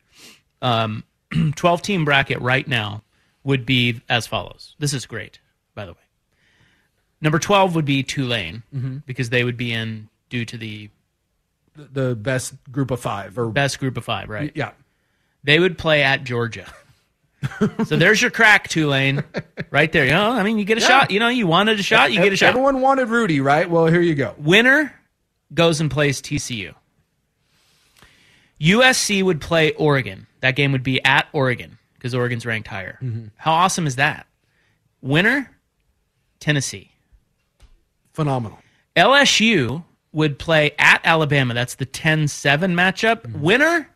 Um, 0.62 1.04
12 1.56 1.82
team 1.82 2.06
bracket 2.06 2.42
right 2.42 2.68
now 2.68 3.04
would 3.44 3.66
be 3.66 4.02
as 4.10 4.26
follows. 4.26 4.76
This 4.80 4.94
is 4.94 5.06
great, 5.06 5.40
by 5.76 5.86
the 5.86 5.92
way. 5.92 5.98
Number 7.22 7.40
12 7.40 7.76
would 7.76 7.86
be 7.86 8.02
Tulane 8.04 8.64
mm-hmm. 8.74 8.98
because 9.06 9.30
they 9.30 9.44
would 9.44 9.58
be 9.58 9.72
in 9.72 10.10
due 10.30 10.46
to 10.46 10.58
the 10.58 10.90
the 11.92 12.16
best 12.16 12.54
group 12.72 12.92
of 12.92 13.00
5 13.00 13.38
or 13.38 13.50
best 13.50 13.80
group 13.80 13.98
of 13.98 14.06
5, 14.06 14.30
right? 14.30 14.52
Yeah. 14.56 14.72
They 15.44 15.60
would 15.60 15.78
play 15.78 16.04
at 16.04 16.24
Georgia. 16.24 16.66
so 17.86 17.96
there's 17.96 18.22
your 18.22 18.32
crack, 18.32 18.68
Tulane, 18.68 19.24
right 19.72 19.92
there. 19.92 20.06
You 20.06 20.12
know, 20.12 20.32
I 20.32 20.44
mean, 20.44 20.60
you 20.60 20.66
get 20.66 20.78
a 20.78 20.82
yeah. 20.82 20.88
shot. 20.88 21.12
You 21.12 21.20
know, 21.20 21.30
you 21.30 21.48
wanted 21.48 21.80
a 21.80 21.84
shot, 21.84 22.12
you 22.12 22.22
get 22.22 22.34
a 22.34 22.36
shot. 22.36 22.50
Everyone 22.50 22.82
wanted 22.82 23.10
Rudy, 23.10 23.40
right? 23.40 23.70
Well, 23.70 23.88
here 23.88 24.02
you 24.02 24.16
go. 24.16 24.36
Winner 24.38 24.94
goes 25.54 25.80
and 25.80 25.90
plays 25.90 26.22
TCU. 26.22 26.74
USC 28.60 29.24
would 29.24 29.40
play 29.40 29.72
Oregon. 29.74 30.28
That 30.42 30.56
game 30.56 30.74
would 30.74 30.84
be 30.84 31.04
at 31.04 31.28
Oregon 31.32 31.78
because 31.94 32.14
Oregon's 32.14 32.46
ranked 32.46 32.68
higher. 32.68 32.98
Mm-hmm. 33.02 33.28
How 33.38 33.54
awesome 33.54 33.88
is 33.88 33.96
that? 33.96 34.28
Winner, 35.02 35.50
Tennessee. 36.40 36.92
Phenomenal. 38.14 38.60
LSU 38.96 39.84
would 40.12 40.40
play 40.40 40.72
at 40.80 41.02
Alabama. 41.04 41.54
That's 41.54 41.76
the 41.76 41.86
10 41.86 42.28
7 42.28 42.74
matchup. 42.74 43.22
Mm-hmm. 43.22 43.42
Winner, 43.42 43.90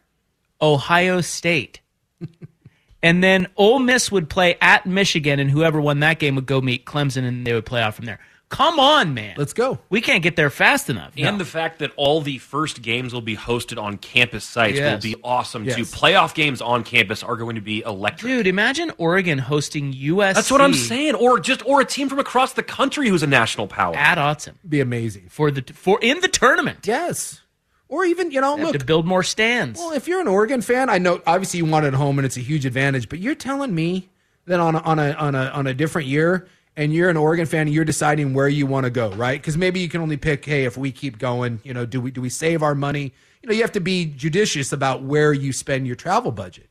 Ohio 0.62 1.22
State. 1.22 1.82
and 3.04 3.24
then 3.24 3.48
Ole 3.58 3.80
Miss 3.80 4.12
would 4.12 4.30
play 4.30 4.58
at 4.62 4.86
Michigan, 4.86 5.40
and 5.40 5.50
whoever 5.50 5.82
won 5.82 6.00
that 6.02 6.20
game 6.20 6.36
would 6.36 6.46
go 6.46 6.62
meet 6.62 6.86
Clemson, 6.86 7.26
and 7.28 7.46
they 7.46 7.54
would 7.54 7.66
play 7.66 7.82
out 7.82 7.96
from 7.96 8.06
there. 8.06 8.20
Come 8.54 8.80
on, 8.80 9.16
man. 9.16 9.34
Let's 9.36 9.54
go. 9.54 9.80
We 9.90 10.00
can't 10.00 10.22
get 10.22 10.36
there 10.36 10.52
fast 10.52 10.88
enough. 10.88 11.14
And 11.18 11.38
no. 11.38 11.38
the 11.40 11.50
fact 11.50 11.80
that 11.80 11.92
all 11.96 12.22
the 12.22 12.38
first 12.38 12.84
games 12.84 13.12
will 13.12 13.22
be 13.22 13.36
hosted 13.36 13.82
on 13.82 13.98
campus 13.98 14.44
sites 14.44 14.78
yes. 14.78 14.94
will 14.94 15.12
be 15.12 15.20
awesome 15.24 15.66
yes. 15.66 15.76
too. 15.76 15.82
Playoff 15.86 16.36
games 16.36 16.62
on 16.62 16.84
campus 16.84 17.24
are 17.24 17.36
going 17.36 17.56
to 17.56 17.62
be 17.62 17.82
electric. 17.82 18.32
Dude, 18.32 18.46
imagine 18.46 18.92
Oregon 19.00 19.40
hosting 19.40 19.92
USC. 19.92 20.36
That's 20.36 20.52
what 20.52 20.62
I'm 20.62 20.76
saying. 20.76 21.16
Or 21.16 21.40
just 21.40 21.66
or 21.66 21.82
a 21.82 21.86
team 21.86 22.10
from 22.10 22.20
across 22.20 22.54
the 22.54 22.62
country 22.62 23.10
who's 23.10 23.24
a 23.24 23.28
national 23.28 23.66
power. 23.66 23.96
At 23.96 24.20
Autzen. 24.20 24.54
Be 24.70 24.82
amazing. 24.82 25.30
For 25.30 25.50
the 25.50 25.64
for 25.74 25.98
in 26.04 26.22
the 26.22 26.28
tournament. 26.28 26.86
Yes. 26.86 27.42
Or 27.90 28.06
even, 28.06 28.30
you 28.30 28.40
know, 28.40 28.56
look 28.56 28.78
to 28.78 28.86
build 28.86 29.08
more 29.08 29.24
stands. 29.24 29.80
Well, 29.80 29.94
if 29.94 30.08
you're 30.08 30.22
an 30.22 30.28
Oregon 30.28 30.62
fan, 30.62 30.90
I 30.90 31.00
know 31.00 31.22
obviously 31.26 31.58
you 31.58 31.66
want 31.66 31.86
it 31.86 31.90
at 31.90 31.94
home 31.96 32.20
and 32.20 32.26
it's 32.26 32.38
a 32.38 32.42
huge 32.42 32.68
advantage, 32.68 33.10
but 33.10 33.18
you're 33.18 33.36
telling 33.36 33.74
me 33.74 34.10
that 34.46 34.60
on 34.60 34.76
a, 34.76 34.80
on 34.80 35.00
a 35.00 35.12
on 35.14 35.34
a 35.34 35.46
on 35.46 35.66
a 35.66 35.74
different 35.74 36.08
year 36.08 36.48
and 36.76 36.94
you're 36.94 37.10
an 37.10 37.18
Oregon 37.18 37.46
fan 37.46 37.62
and 37.62 37.74
you're 37.74 37.86
deciding 37.86 38.34
where 38.34 38.48
you 38.48 38.66
want 38.66 38.86
to 38.86 38.90
go, 38.90 39.12
right? 39.12 39.40
Because 39.40 39.58
maybe 39.58 39.80
you 39.80 39.90
can 39.90 40.02
only 40.02 40.18
pick, 40.18 40.44
hey, 40.46 40.66
if 40.66 40.78
we 40.78 40.92
keep 40.92 41.20
going, 41.20 41.60
you 41.64 41.74
know, 41.74 41.86
do 41.86 42.02
we 42.02 42.12
do 42.12 42.22
we 42.22 42.30
save 42.30 42.64
our 42.64 42.76
money? 42.76 43.14
You 43.42 43.50
know, 43.50 43.54
you 43.54 43.62
have 43.62 43.74
to 43.74 43.80
be 43.80 44.06
judicious 44.06 44.72
about 44.72 45.04
where 45.04 45.34
you 45.34 45.54
spend 45.54 45.86
your 45.86 45.96
travel 45.96 46.32
budget. 46.32 46.70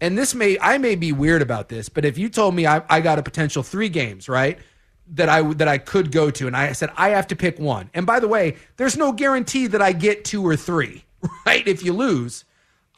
And 0.00 0.18
this 0.18 0.34
may 0.34 0.58
I 0.60 0.78
may 0.78 0.96
be 0.96 1.12
weird 1.12 1.42
about 1.42 1.68
this, 1.68 1.88
but 1.88 2.04
if 2.04 2.18
you 2.18 2.28
told 2.28 2.54
me 2.54 2.66
I, 2.66 2.82
I 2.88 3.00
got 3.00 3.18
a 3.18 3.22
potential 3.22 3.62
three 3.62 3.88
games, 3.88 4.28
right? 4.28 4.58
That 5.08 5.28
I 5.28 5.42
that 5.54 5.68
I 5.68 5.78
could 5.78 6.10
go 6.10 6.30
to, 6.30 6.46
and 6.46 6.56
I 6.56 6.72
said 6.72 6.90
I 6.96 7.10
have 7.10 7.28
to 7.28 7.36
pick 7.36 7.58
one. 7.58 7.90
And 7.94 8.06
by 8.06 8.20
the 8.20 8.28
way, 8.28 8.56
there's 8.76 8.96
no 8.96 9.12
guarantee 9.12 9.66
that 9.68 9.82
I 9.82 9.92
get 9.92 10.24
two 10.24 10.44
or 10.44 10.56
three, 10.56 11.04
right? 11.46 11.66
If 11.68 11.84
you 11.84 11.92
lose, 11.92 12.44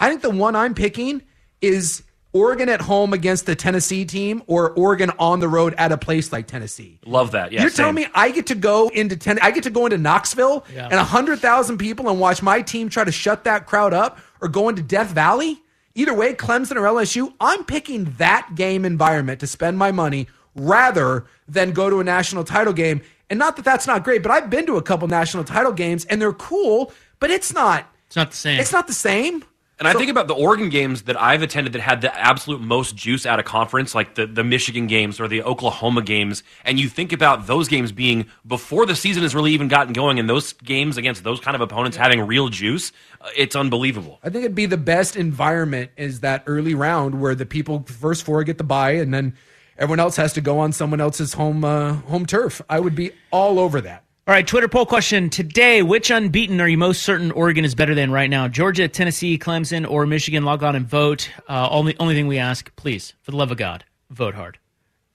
I 0.01 0.09
think 0.09 0.23
the 0.23 0.31
one 0.31 0.57
I'm 0.57 0.75
picking 0.75 1.23
is 1.61 2.03
Oregon 2.37 2.69
at 2.69 2.83
home 2.83 3.13
against 3.13 3.47
the 3.47 3.57
Tennessee 3.57 4.05
team 4.05 4.43
or 4.47 4.71
Oregon 4.73 5.11
on 5.19 5.41
the 5.41 5.49
road 5.49 5.75
at 5.79 5.91
a 5.91 5.97
place 5.97 6.33
like 6.33 6.47
Tennessee. 6.47 6.99
Love 7.07 7.31
that. 7.31 7.51
Yeah, 7.51 7.63
You're 7.63 7.71
same. 7.71 7.77
telling 7.77 7.95
me 7.95 8.07
I 8.15 8.31
get 8.31 8.47
to 8.49 8.55
go 8.55 8.89
into 8.89 9.17
ten, 9.17 9.39
I 9.41 9.51
get 9.51 9.65
to 9.65 9.71
go 9.71 9.87
into 9.87 9.97
Knoxville 9.97 10.67
yeah. 10.75 10.85
and 10.85 10.97
100,000 10.97 11.79
people 11.79 12.11
and 12.11 12.21
watch 12.21 12.43
my 12.43 12.61
team 12.61 12.91
try 12.91 13.05
to 13.05 13.13
shut 13.13 13.45
that 13.45 13.67
crowd 13.67 13.95
up 13.95 14.19
or 14.41 14.49
go 14.49 14.69
into 14.69 14.83
Death 14.83 15.11
Valley? 15.11 15.63
Either 15.95 16.13
way, 16.13 16.35
Clemson 16.35 16.77
or 16.77 16.83
LSU, 16.83 17.33
I'm 17.41 17.65
picking 17.65 18.05
that 18.19 18.51
game 18.55 18.85
environment 18.85 19.41
to 19.41 19.47
spend 19.47 19.79
my 19.79 19.91
money 19.91 20.29
rather 20.55 21.25
than 21.49 21.73
go 21.73 21.89
to 21.89 22.01
a 22.01 22.05
national 22.05 22.45
title 22.45 22.75
game. 22.75 23.01
And 23.31 23.39
not 23.39 23.57
that 23.57 23.65
that's 23.65 23.87
not 23.87 24.05
great, 24.05 24.23
but 24.23 24.31
I've 24.31 24.51
been 24.51 24.67
to 24.67 24.77
a 24.77 24.83
couple 24.83 25.09
national 25.09 25.45
title 25.45 25.73
games 25.73 26.05
and 26.05 26.21
they're 26.21 26.35
cool, 26.35 26.93
but 27.19 27.31
it's 27.31 27.55
not 27.55 27.87
it's 28.07 28.17
not 28.17 28.31
the 28.31 28.37
same. 28.37 28.61
It's 28.61 28.73
not 28.73 28.87
the 28.87 28.93
same. 28.93 29.45
And 29.79 29.87
I 29.87 29.93
think 29.93 30.11
about 30.11 30.27
the 30.27 30.35
Oregon 30.35 30.71
games 30.71 31.03
that 31.03 31.21
I've 31.21 31.43
attended 31.43 31.75
that 31.75 31.83
had 31.83 32.01
the 32.01 32.19
absolute 32.19 32.63
most 32.63 32.97
juice 32.97 33.27
out 33.27 33.39
of 33.39 33.45
conference, 33.45 33.95
like 33.95 34.15
the, 34.15 34.27
the 34.27 34.43
Michigan 34.43 34.87
games 34.87 35.21
or 35.21 35.29
the 35.29 35.43
Oklahoma 35.43 36.01
games. 36.01 36.43
And 36.65 36.81
you 36.81 36.89
think 36.89 37.13
about 37.13 37.47
those 37.47 37.69
games 37.69 37.93
being 37.93 38.27
before 38.47 38.87
the 38.87 38.97
season 38.97 39.23
has 39.23 39.35
really 39.35 39.53
even 39.53 39.69
gotten 39.69 39.93
going, 39.93 40.19
and 40.19 40.31
those 40.31 40.55
games 40.55 40.97
against 40.97 41.25
those 41.25 41.41
kind 41.41 41.55
of 41.55 41.61
opponents 41.61 41.99
having 41.99 42.23
real 42.23 42.49
juice, 42.49 42.91
uh, 43.21 43.29
it's 43.37 43.55
unbelievable. 43.55 44.19
I 44.25 44.31
think 44.31 44.45
it'd 44.45 44.55
be 44.55 44.65
the 44.65 44.79
best 44.79 45.15
environment 45.15 45.91
is 45.99 46.21
that 46.21 46.45
early 46.47 46.75
round 46.75 47.21
where 47.21 47.35
the 47.35 47.47
people 47.47 47.85
first 47.87 48.25
four 48.25 48.43
get 48.45 48.57
the 48.57 48.65
bye, 48.65 48.93
and 48.93 49.13
then 49.13 49.37
everyone 49.77 50.01
else 50.01 50.17
has 50.17 50.33
to 50.35 50.41
go 50.41 50.59
on 50.59 50.73
someone 50.73 51.03
else's 51.03 51.35
home 51.35 51.65
uh, 51.65 51.97
home 51.97 52.25
turf. 52.25 52.63
I 52.71 52.81
would 52.81 52.95
be 52.95 53.13
all 53.31 53.59
over 53.59 53.83
that. 53.83 54.06
All 54.29 54.33
right, 54.35 54.45
Twitter 54.45 54.67
poll 54.67 54.87
question 54.87 55.31
today. 55.31 55.83
Which 55.83 56.11
unbeaten 56.11 56.61
are 56.61 56.67
you 56.67 56.77
most 56.77 57.03
certain 57.03 57.31
Oregon 57.31 57.65
is 57.65 57.77
better 57.77 57.95
than 57.95 58.11
right 58.11 58.29
now? 58.29 58.49
Georgia, 58.49 58.89
Tennessee, 58.89 59.39
Clemson, 59.39 59.89
or 59.89 60.05
Michigan? 60.05 60.45
Log 60.45 60.65
on 60.65 60.75
and 60.75 60.85
vote. 60.85 61.31
Uh, 61.49 61.69
only, 61.71 61.97
only 62.01 62.17
thing 62.17 62.27
we 62.27 62.37
ask, 62.37 62.75
please, 62.75 63.15
for 63.23 63.31
the 63.31 63.37
love 63.37 63.53
of 63.53 63.57
God, 63.57 63.85
vote 64.11 64.35
hard. 64.35 64.59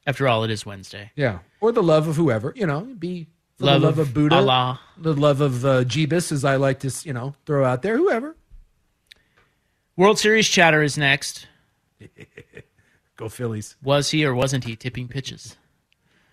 After 0.07 0.29
all, 0.29 0.45
it 0.45 0.49
is 0.49 0.65
Wednesday. 0.65 1.11
Yeah. 1.17 1.39
Or 1.59 1.73
the 1.73 1.83
love 1.83 2.07
of 2.07 2.15
whoever, 2.15 2.53
you 2.55 2.65
know, 2.65 2.81
be 2.97 3.27
love 3.59 3.81
the 3.81 3.87
love 3.87 3.99
of, 3.99 4.07
of 4.07 4.13
Buddha, 4.13 4.35
Allah. 4.35 4.79
the 4.97 5.13
love 5.13 5.41
of 5.41 5.65
uh, 5.65 5.83
Jeebus, 5.83 6.31
as 6.31 6.45
I 6.45 6.55
like 6.55 6.79
to, 6.79 6.91
you 7.03 7.11
know, 7.11 7.35
throw 7.45 7.65
out 7.65 7.81
there, 7.81 7.97
whoever. 7.97 8.37
World 9.97 10.19
Series 10.19 10.47
chatter 10.47 10.81
is 10.81 10.97
next. 10.97 11.47
Go 13.17 13.27
Phillies. 13.27 13.75
Was 13.83 14.11
he 14.11 14.23
or 14.25 14.33
wasn't 14.33 14.63
he 14.63 14.77
tipping 14.77 15.09
pitches? 15.09 15.57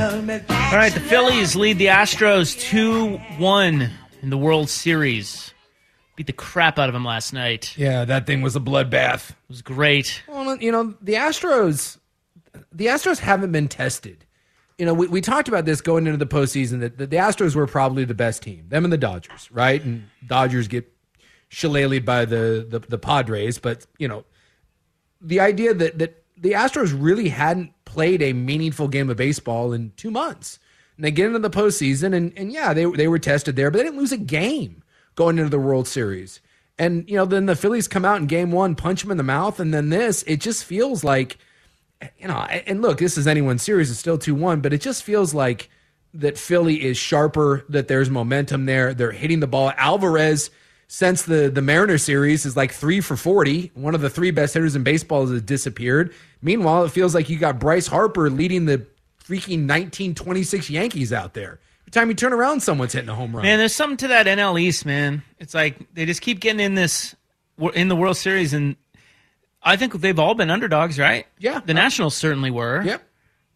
All 0.00 0.06
right, 0.08 0.94
the 0.94 1.00
Phillies 1.00 1.54
lead 1.54 1.76
the 1.76 1.88
Astros 1.88 2.58
2 2.58 3.18
1 3.36 3.90
in 4.22 4.30
the 4.30 4.38
World 4.38 4.70
Series. 4.70 5.52
Beat 6.16 6.26
the 6.26 6.32
crap 6.32 6.78
out 6.78 6.88
of 6.88 6.94
them 6.94 7.04
last 7.04 7.34
night. 7.34 7.76
Yeah, 7.76 8.06
that 8.06 8.26
thing 8.26 8.40
was 8.40 8.56
a 8.56 8.60
bloodbath. 8.60 9.32
It 9.32 9.36
was 9.48 9.60
great. 9.60 10.22
Well, 10.26 10.56
you 10.56 10.72
know, 10.72 10.94
the 11.02 11.14
Astros, 11.14 11.98
the 12.72 12.86
Astros 12.86 13.18
haven't 13.18 13.52
been 13.52 13.68
tested. 13.68 14.24
You 14.78 14.86
know, 14.86 14.94
we, 14.94 15.06
we 15.06 15.20
talked 15.20 15.48
about 15.48 15.66
this 15.66 15.82
going 15.82 16.06
into 16.06 16.16
the 16.16 16.26
postseason 16.26 16.80
that 16.80 16.96
the, 16.96 17.06
the 17.06 17.16
Astros 17.16 17.54
were 17.54 17.66
probably 17.66 18.06
the 18.06 18.14
best 18.14 18.42
team, 18.42 18.64
them 18.68 18.84
and 18.84 18.92
the 18.92 18.98
Dodgers, 18.98 19.50
right? 19.52 19.84
And 19.84 20.04
Dodgers 20.26 20.66
get 20.66 20.90
shillelied 21.50 22.06
by 22.06 22.24
the, 22.24 22.66
the 22.66 22.78
the 22.78 22.98
Padres, 22.98 23.58
but 23.58 23.84
you 23.98 24.08
know, 24.08 24.24
the 25.20 25.40
idea 25.40 25.74
that 25.74 25.98
that 25.98 26.19
the 26.40 26.52
Astros 26.52 26.96
really 26.98 27.28
hadn't 27.28 27.72
played 27.84 28.22
a 28.22 28.32
meaningful 28.32 28.88
game 28.88 29.10
of 29.10 29.16
baseball 29.16 29.72
in 29.72 29.92
two 29.96 30.10
months. 30.10 30.58
And 30.96 31.04
they 31.04 31.10
get 31.10 31.26
into 31.26 31.38
the 31.38 31.50
postseason, 31.50 32.14
and, 32.14 32.32
and 32.36 32.52
yeah, 32.52 32.74
they, 32.74 32.84
they 32.84 33.08
were 33.08 33.18
tested 33.18 33.56
there, 33.56 33.70
but 33.70 33.78
they 33.78 33.84
didn't 33.84 33.98
lose 33.98 34.12
a 34.12 34.18
game 34.18 34.82
going 35.14 35.38
into 35.38 35.50
the 35.50 35.58
World 35.58 35.86
Series. 35.86 36.40
And, 36.78 37.08
you 37.08 37.16
know, 37.16 37.26
then 37.26 37.46
the 37.46 37.56
Phillies 37.56 37.88
come 37.88 38.04
out 38.04 38.20
in 38.20 38.26
game 38.26 38.52
one, 38.52 38.74
punch 38.74 39.02
them 39.02 39.10
in 39.10 39.18
the 39.18 39.22
mouth, 39.22 39.60
and 39.60 39.72
then 39.72 39.90
this, 39.90 40.22
it 40.26 40.40
just 40.40 40.64
feels 40.64 41.04
like, 41.04 41.38
you 42.18 42.26
know, 42.26 42.38
and 42.38 42.80
look, 42.80 42.98
this 42.98 43.18
is 43.18 43.26
anyone's 43.26 43.62
series, 43.62 43.90
it's 43.90 44.00
still 44.00 44.16
2 44.18 44.34
1, 44.34 44.60
but 44.60 44.72
it 44.72 44.80
just 44.80 45.02
feels 45.02 45.34
like 45.34 45.68
that 46.14 46.38
Philly 46.38 46.82
is 46.82 46.96
sharper, 46.96 47.64
that 47.68 47.88
there's 47.88 48.10
momentum 48.10 48.66
there. 48.66 48.94
They're 48.94 49.12
hitting 49.12 49.40
the 49.40 49.46
ball. 49.46 49.72
Alvarez, 49.76 50.50
since 50.88 51.22
the, 51.22 51.50
the 51.50 51.62
Mariner 51.62 51.98
series, 51.98 52.44
is 52.46 52.56
like 52.56 52.72
three 52.72 53.00
for 53.00 53.16
40. 53.16 53.72
One 53.74 53.94
of 53.94 54.00
the 54.00 54.10
three 54.10 54.30
best 54.30 54.54
hitters 54.54 54.74
in 54.74 54.82
baseball 54.82 55.26
has 55.26 55.42
disappeared. 55.42 56.12
Meanwhile, 56.42 56.84
it 56.84 56.90
feels 56.90 57.14
like 57.14 57.28
you 57.28 57.38
got 57.38 57.58
Bryce 57.58 57.86
Harper 57.86 58.30
leading 58.30 58.64
the 58.64 58.86
freaking 59.22 59.68
1926 59.68 60.70
Yankees 60.70 61.12
out 61.12 61.34
there. 61.34 61.60
Every 61.82 61.90
time 61.92 62.08
you 62.08 62.14
turn 62.14 62.32
around, 62.32 62.60
someone's 62.60 62.92
hitting 62.92 63.08
a 63.08 63.14
home 63.14 63.34
run. 63.34 63.42
Man, 63.44 63.58
there's 63.58 63.74
something 63.74 63.96
to 63.98 64.08
that 64.08 64.26
NL 64.26 64.60
East, 64.60 64.86
man. 64.86 65.22
It's 65.38 65.54
like 65.54 65.92
they 65.94 66.06
just 66.06 66.20
keep 66.20 66.40
getting 66.40 66.60
in 66.60 66.74
this 66.74 67.14
in 67.74 67.88
the 67.88 67.96
World 67.96 68.16
Series, 68.16 68.52
and 68.54 68.76
I 69.62 69.76
think 69.76 70.00
they've 70.00 70.18
all 70.18 70.34
been 70.34 70.50
underdogs, 70.50 70.98
right? 70.98 71.26
Yeah, 71.38 71.60
the 71.60 71.74
Nationals 71.74 72.16
certainly 72.16 72.50
were. 72.50 72.82
Yep. 72.82 73.02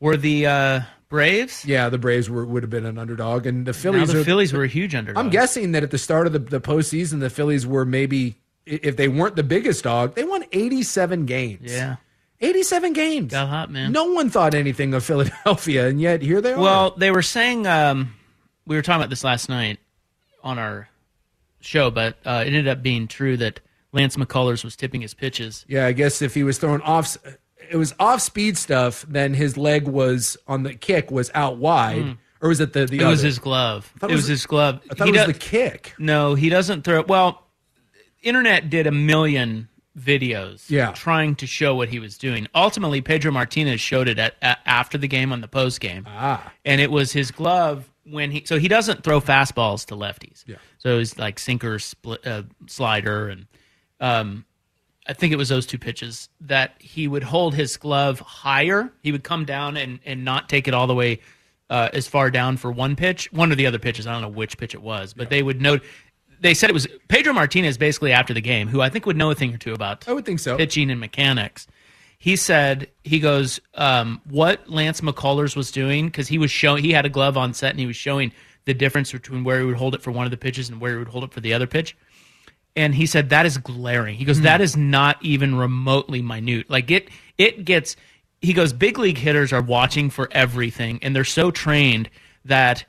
Were 0.00 0.16
the 0.16 0.46
uh, 0.46 0.80
Braves? 1.08 1.64
Yeah, 1.64 1.88
the 1.88 1.98
Braves 1.98 2.28
were, 2.28 2.44
would 2.44 2.62
have 2.62 2.70
been 2.70 2.84
an 2.84 2.98
underdog, 2.98 3.46
and 3.46 3.64
the 3.64 3.72
Phillies. 3.72 4.08
Now 4.08 4.14
the 4.14 4.20
are, 4.20 4.24
Phillies 4.24 4.52
were 4.52 4.64
a 4.64 4.68
huge 4.68 4.94
underdog. 4.94 5.24
I'm 5.24 5.30
guessing 5.30 5.72
that 5.72 5.82
at 5.82 5.90
the 5.90 5.98
start 5.98 6.26
of 6.26 6.32
the, 6.32 6.40
the 6.40 6.60
postseason, 6.60 7.20
the 7.20 7.30
Phillies 7.30 7.66
were 7.66 7.84
maybe, 7.84 8.36
if 8.66 8.96
they 8.96 9.08
weren't 9.08 9.36
the 9.36 9.44
biggest 9.44 9.84
dog, 9.84 10.16
they 10.16 10.24
won 10.24 10.44
87 10.52 11.24
games. 11.24 11.72
Yeah. 11.72 11.96
87 12.40 12.92
games. 12.92 13.30
Got 13.32 13.48
hot, 13.48 13.70
man. 13.70 13.92
No 13.92 14.06
one 14.12 14.28
thought 14.30 14.54
anything 14.54 14.92
of 14.94 15.04
Philadelphia, 15.04 15.86
and 15.88 16.00
yet 16.00 16.20
here 16.22 16.40
they 16.40 16.52
are. 16.52 16.60
Well, 16.60 16.90
they 16.96 17.10
were 17.10 17.22
saying 17.22 17.66
um, 17.66 18.14
we 18.66 18.76
were 18.76 18.82
talking 18.82 19.00
about 19.00 19.10
this 19.10 19.24
last 19.24 19.48
night 19.48 19.78
on 20.42 20.58
our 20.58 20.88
show, 21.60 21.90
but 21.90 22.16
uh, 22.24 22.42
it 22.44 22.48
ended 22.48 22.68
up 22.68 22.82
being 22.82 23.06
true 23.08 23.36
that 23.38 23.60
Lance 23.92 24.16
McCullers 24.16 24.64
was 24.64 24.76
tipping 24.76 25.00
his 25.00 25.14
pitches. 25.14 25.64
Yeah, 25.68 25.86
I 25.86 25.92
guess 25.92 26.20
if 26.20 26.34
he 26.34 26.42
was 26.42 26.58
throwing 26.58 26.82
off, 26.82 27.16
it 27.70 27.76
was 27.76 27.94
off 27.98 28.20
speed 28.20 28.58
stuff. 28.58 29.04
Then 29.08 29.32
his 29.34 29.56
leg 29.56 29.86
was 29.88 30.36
on 30.46 30.64
the 30.64 30.74
kick 30.74 31.10
was 31.10 31.30
out 31.34 31.56
wide, 31.56 32.02
Mm. 32.02 32.18
or 32.42 32.48
was 32.50 32.60
it 32.60 32.72
the 32.72 32.84
the? 32.86 32.98
it 32.98 33.04
was 33.06 33.20
other? 33.20 33.28
his 33.28 33.38
glove. 33.38 33.90
I 33.94 33.98
thought 34.00 34.10
It 34.10 34.16
was 34.16 34.26
his 34.26 34.44
glove. 34.44 34.80
I 34.90 34.94
thought 34.94 35.08
He 35.08 35.14
it 35.14 35.26
was 35.26 35.26
the 35.34 35.40
kick. 35.40 35.94
No, 35.98 36.34
he 36.34 36.48
doesn't 36.50 36.82
throw. 36.82 37.02
Well, 37.02 37.46
internet 38.22 38.68
did 38.68 38.86
a 38.86 38.92
million 38.92 39.68
videos 39.98 40.68
Yeah. 40.70 40.92
trying 40.92 41.36
to 41.36 41.46
show 41.46 41.74
what 41.74 41.88
he 41.88 41.98
was 41.98 42.18
doing. 42.18 42.46
Ultimately, 42.54 43.00
Pedro 43.00 43.30
Martinez 43.32 43.80
showed 43.80 44.08
it 44.08 44.18
at, 44.18 44.34
at 44.42 44.58
after 44.66 44.98
the 44.98 45.08
game 45.08 45.32
on 45.32 45.40
the 45.40 45.48
post 45.48 45.80
game. 45.80 46.04
Ah. 46.08 46.52
And 46.64 46.80
it 46.80 46.90
was 46.90 47.12
his 47.12 47.30
glove 47.30 47.90
when 48.04 48.30
he 48.30 48.44
so 48.44 48.58
he 48.58 48.68
doesn't 48.68 49.02
throw 49.04 49.20
fastballs 49.20 49.86
to 49.86 49.94
lefties. 49.96 50.44
Yeah. 50.46 50.56
So 50.78 50.98
it's 50.98 51.18
like 51.18 51.38
sinker, 51.38 51.78
split, 51.78 52.26
uh, 52.26 52.42
slider, 52.66 53.28
and 53.28 53.46
um, 54.00 54.44
I 55.06 55.12
think 55.12 55.32
it 55.32 55.36
was 55.36 55.48
those 55.48 55.66
two 55.66 55.78
pitches 55.78 56.28
that 56.42 56.74
he 56.78 57.08
would 57.08 57.22
hold 57.22 57.54
his 57.54 57.76
glove 57.76 58.20
higher. 58.20 58.92
He 59.02 59.12
would 59.12 59.24
come 59.24 59.44
down 59.44 59.76
and 59.76 60.00
and 60.04 60.24
not 60.24 60.48
take 60.48 60.68
it 60.68 60.74
all 60.74 60.86
the 60.86 60.94
way 60.94 61.20
uh, 61.70 61.88
as 61.94 62.06
far 62.06 62.30
down 62.30 62.56
for 62.58 62.70
one 62.70 62.96
pitch. 62.96 63.32
One 63.32 63.50
of 63.52 63.56
the 63.58 63.66
other 63.66 63.78
pitches, 63.78 64.06
I 64.06 64.12
don't 64.12 64.22
know 64.22 64.28
which 64.28 64.58
pitch 64.58 64.74
it 64.74 64.82
was, 64.82 65.14
but 65.14 65.30
they 65.30 65.42
would 65.42 65.62
note. 65.62 65.82
They 66.44 66.52
said 66.52 66.68
it 66.68 66.74
was 66.74 66.86
Pedro 67.08 67.32
Martinez 67.32 67.78
basically 67.78 68.12
after 68.12 68.34
the 68.34 68.42
game, 68.42 68.68
who 68.68 68.82
I 68.82 68.90
think 68.90 69.06
would 69.06 69.16
know 69.16 69.30
a 69.30 69.34
thing 69.34 69.54
or 69.54 69.56
two 69.56 69.72
about 69.72 70.06
I 70.06 70.12
would 70.12 70.26
think 70.26 70.40
so. 70.40 70.58
pitching 70.58 70.90
and 70.90 71.00
mechanics. 71.00 71.66
He 72.18 72.36
said 72.36 72.90
he 73.02 73.18
goes 73.18 73.60
um, 73.76 74.20
what 74.28 74.68
Lance 74.68 75.00
McCullers 75.00 75.56
was 75.56 75.70
doing 75.70 76.04
because 76.04 76.28
he 76.28 76.36
was 76.36 76.50
showing 76.50 76.84
he 76.84 76.92
had 76.92 77.06
a 77.06 77.08
glove 77.08 77.38
on 77.38 77.54
set 77.54 77.70
and 77.70 77.80
he 77.80 77.86
was 77.86 77.96
showing 77.96 78.30
the 78.66 78.74
difference 78.74 79.10
between 79.10 79.42
where 79.42 79.58
he 79.58 79.64
would 79.64 79.78
hold 79.78 79.94
it 79.94 80.02
for 80.02 80.10
one 80.10 80.26
of 80.26 80.30
the 80.30 80.36
pitches 80.36 80.68
and 80.68 80.82
where 80.82 80.92
he 80.92 80.98
would 80.98 81.08
hold 81.08 81.24
it 81.24 81.32
for 81.32 81.40
the 81.40 81.54
other 81.54 81.66
pitch. 81.66 81.96
And 82.76 82.94
he 82.94 83.06
said 83.06 83.30
that 83.30 83.46
is 83.46 83.56
glaring. 83.56 84.16
He 84.16 84.26
goes 84.26 84.42
that 84.42 84.60
is 84.60 84.76
not 84.76 85.16
even 85.24 85.54
remotely 85.56 86.20
minute. 86.20 86.68
Like 86.68 86.90
it 86.90 87.08
it 87.38 87.64
gets. 87.64 87.96
He 88.42 88.52
goes 88.52 88.74
big 88.74 88.98
league 88.98 89.16
hitters 89.16 89.50
are 89.54 89.62
watching 89.62 90.10
for 90.10 90.28
everything 90.30 90.98
and 91.00 91.16
they're 91.16 91.24
so 91.24 91.50
trained 91.50 92.10
that 92.44 92.84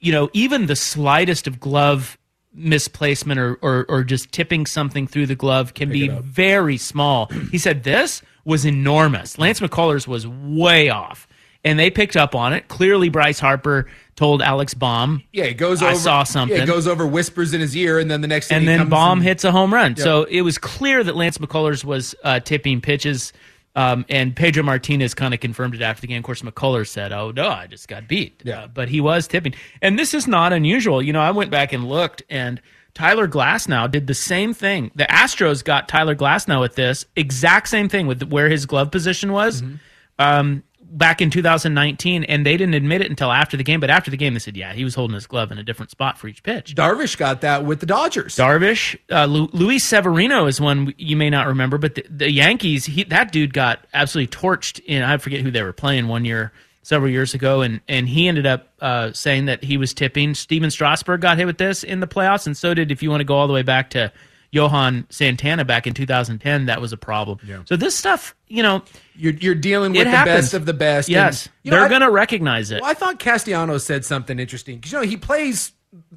you 0.00 0.10
know 0.10 0.30
even 0.32 0.66
the 0.66 0.74
slightest 0.74 1.46
of 1.46 1.60
glove 1.60 2.17
misplacement 2.58 3.38
or, 3.40 3.54
or, 3.62 3.86
or 3.88 4.04
just 4.04 4.32
tipping 4.32 4.66
something 4.66 5.06
through 5.06 5.26
the 5.26 5.34
glove 5.34 5.74
can 5.74 5.90
be 5.90 6.08
very 6.08 6.76
small. 6.76 7.30
He 7.50 7.58
said 7.58 7.84
this 7.84 8.20
was 8.44 8.66
enormous. 8.66 9.38
Lance 9.38 9.60
McCullers 9.60 10.06
was 10.06 10.26
way 10.26 10.90
off. 10.90 11.26
And 11.64 11.78
they 11.78 11.90
picked 11.90 12.16
up 12.16 12.34
on 12.34 12.52
it. 12.52 12.68
Clearly, 12.68 13.08
Bryce 13.08 13.40
Harper 13.40 13.88
told 14.16 14.42
Alec 14.42 14.70
Bohm. 14.78 15.22
Yeah, 15.32 15.44
it 15.44 15.54
goes 15.54 15.82
over. 15.82 15.90
I 15.90 15.94
saw 15.94 16.22
something. 16.22 16.56
Yeah, 16.56 16.62
it 16.62 16.66
goes 16.66 16.86
over, 16.86 17.06
whispers 17.06 17.52
in 17.52 17.60
his 17.60 17.76
ear, 17.76 17.98
and 17.98 18.10
then 18.10 18.20
the 18.20 18.28
next 18.28 18.48
thing 18.48 18.56
and 18.56 18.62
he 18.62 18.66
then 18.68 18.78
comes 18.80 18.90
Bohm 18.90 19.18
and- 19.18 19.22
hits 19.26 19.44
a 19.44 19.50
home 19.50 19.74
run. 19.74 19.90
Yep. 19.92 19.98
So 19.98 20.22
it 20.24 20.42
was 20.42 20.56
clear 20.56 21.02
that 21.02 21.16
Lance 21.16 21.38
McCullers 21.38 21.84
was 21.84 22.14
uh, 22.24 22.40
tipping 22.40 22.80
pitches. 22.80 23.32
Um, 23.78 24.04
and 24.08 24.34
Pedro 24.34 24.64
Martinez 24.64 25.14
kind 25.14 25.32
of 25.32 25.38
confirmed 25.38 25.76
it 25.76 25.82
after 25.82 26.00
the 26.00 26.08
game. 26.08 26.18
Of 26.18 26.24
course, 26.24 26.42
McCullers 26.42 26.88
said, 26.88 27.12
"Oh 27.12 27.30
no, 27.30 27.48
I 27.48 27.68
just 27.68 27.86
got 27.86 28.08
beat." 28.08 28.42
Yeah. 28.44 28.62
Uh, 28.62 28.66
but 28.66 28.88
he 28.88 29.00
was 29.00 29.28
tipping, 29.28 29.54
and 29.80 29.96
this 29.96 30.14
is 30.14 30.26
not 30.26 30.52
unusual. 30.52 31.00
You 31.00 31.12
know, 31.12 31.20
I 31.20 31.30
went 31.30 31.52
back 31.52 31.72
and 31.72 31.88
looked, 31.88 32.24
and 32.28 32.60
Tyler 32.94 33.28
Glasnow 33.28 33.88
did 33.88 34.08
the 34.08 34.14
same 34.14 34.52
thing. 34.52 34.90
The 34.96 35.04
Astros 35.04 35.64
got 35.64 35.88
Tyler 35.88 36.16
Glasnow 36.16 36.64
at 36.64 36.74
this 36.74 37.06
exact 37.14 37.68
same 37.68 37.88
thing 37.88 38.08
with 38.08 38.24
where 38.24 38.48
his 38.48 38.66
glove 38.66 38.90
position 38.90 39.30
was. 39.30 39.62
Mm-hmm. 39.62 39.76
Um, 40.18 40.64
back 40.90 41.20
in 41.20 41.30
2019, 41.30 42.24
and 42.24 42.44
they 42.44 42.56
didn't 42.56 42.74
admit 42.74 43.00
it 43.00 43.10
until 43.10 43.30
after 43.30 43.56
the 43.56 43.64
game. 43.64 43.80
But 43.80 43.90
after 43.90 44.10
the 44.10 44.16
game, 44.16 44.34
they 44.34 44.40
said, 44.40 44.56
"Yeah, 44.56 44.72
he 44.72 44.84
was 44.84 44.94
holding 44.94 45.14
his 45.14 45.26
glove 45.26 45.52
in 45.52 45.58
a 45.58 45.62
different 45.62 45.90
spot 45.90 46.18
for 46.18 46.28
each 46.28 46.42
pitch." 46.42 46.74
Darvish 46.74 47.16
got 47.16 47.40
that 47.42 47.64
with 47.64 47.80
the 47.80 47.86
Dodgers. 47.86 48.36
Darvish, 48.36 48.96
uh, 49.10 49.26
Lu- 49.26 49.50
Luis 49.52 49.84
Severino 49.84 50.46
is 50.46 50.60
one 50.60 50.94
you 50.96 51.16
may 51.16 51.30
not 51.30 51.46
remember, 51.46 51.78
but 51.78 51.94
the, 51.94 52.04
the 52.08 52.30
Yankees, 52.30 52.86
he, 52.86 53.04
that 53.04 53.32
dude 53.32 53.52
got 53.52 53.86
absolutely 53.92 54.36
torched. 54.36 54.80
In 54.86 55.02
I 55.02 55.16
forget 55.18 55.40
who 55.40 55.50
they 55.50 55.62
were 55.62 55.72
playing 55.72 56.08
one 56.08 56.24
year, 56.24 56.52
several 56.82 57.10
years 57.10 57.34
ago, 57.34 57.60
and 57.62 57.80
and 57.88 58.08
he 58.08 58.28
ended 58.28 58.46
up 58.46 58.68
uh, 58.80 59.12
saying 59.12 59.46
that 59.46 59.62
he 59.62 59.76
was 59.76 59.92
tipping. 59.92 60.34
Stephen 60.34 60.70
Strasburg 60.70 61.20
got 61.20 61.36
hit 61.36 61.46
with 61.46 61.58
this 61.58 61.84
in 61.84 62.00
the 62.00 62.08
playoffs, 62.08 62.46
and 62.46 62.56
so 62.56 62.74
did 62.74 62.90
if 62.90 63.02
you 63.02 63.10
want 63.10 63.20
to 63.20 63.24
go 63.24 63.36
all 63.36 63.46
the 63.46 63.52
way 63.52 63.62
back 63.62 63.90
to 63.90 64.12
Johan 64.50 65.06
Santana 65.10 65.64
back 65.64 65.86
in 65.86 65.94
2010. 65.94 66.66
That 66.66 66.80
was 66.80 66.92
a 66.92 66.96
problem. 66.96 67.38
Yeah. 67.46 67.62
So 67.66 67.76
this 67.76 67.94
stuff, 67.94 68.34
you 68.46 68.62
know, 68.62 68.82
You're, 69.14 69.34
you're 69.34 69.54
dealing 69.54 69.94
It 69.94 69.98
with 69.98 70.06
the 70.06 70.10
happens. 70.10 70.36
best 70.46 70.54
of 70.54 70.64
the 70.66 70.72
best. 70.72 71.08
and, 71.08 71.14
Yes, 71.14 71.48
you 71.62 71.70
know, 71.70 71.76
they're 71.88 71.96
I- 71.96 71.98
to 72.00 72.10
recognize 72.10 72.70
it. 72.70 72.80
Well, 72.80 72.90
I 72.90 72.94
thought 72.94 73.18
Castellanos 73.18 73.84
said 73.84 74.04
something 74.04 74.38
interesting 74.38 74.76
because 74.76 74.92
you 74.92 74.98
know 74.98 75.04
he 75.04 75.16
plays 75.16 75.72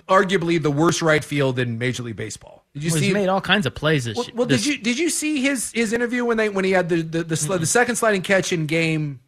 arguably 0.08 0.62
the 0.62 0.72
worst 0.72 1.02
right 1.02 1.24
field 1.24 1.60
in 1.60 1.78
Major 1.78 2.04
League 2.04 2.16
Baseball. 2.16 2.64
Did 2.74 2.84
you 2.84 2.92
Well, 2.92 3.00
see? 3.00 3.06
he's 3.06 3.14
made 3.14 3.28
all 3.28 3.42
kinds 3.42 3.66
of 3.66 3.76
plays. 3.76 4.06
This, 4.06 4.16
well, 4.18 4.26
well, 4.34 4.46
this- 4.48 4.64
did 4.64 4.76
you 4.76 4.82
did 4.82 4.98
you 5.00 5.10
see 5.10 5.42
his 5.42 5.72
his 5.74 5.92
interview 5.94 6.24
when 6.26 6.38
they 6.38 6.50
when 6.50 6.64
he 6.66 6.72
had 6.72 6.90
the 6.90 7.02
the 7.02 7.24
the, 7.24 7.36
sli- 7.36 7.60
the 7.60 7.66
second 7.66 7.96
sliding 7.98 8.22
catch 8.22 8.54
in 8.54 8.66
game? 8.66 9.20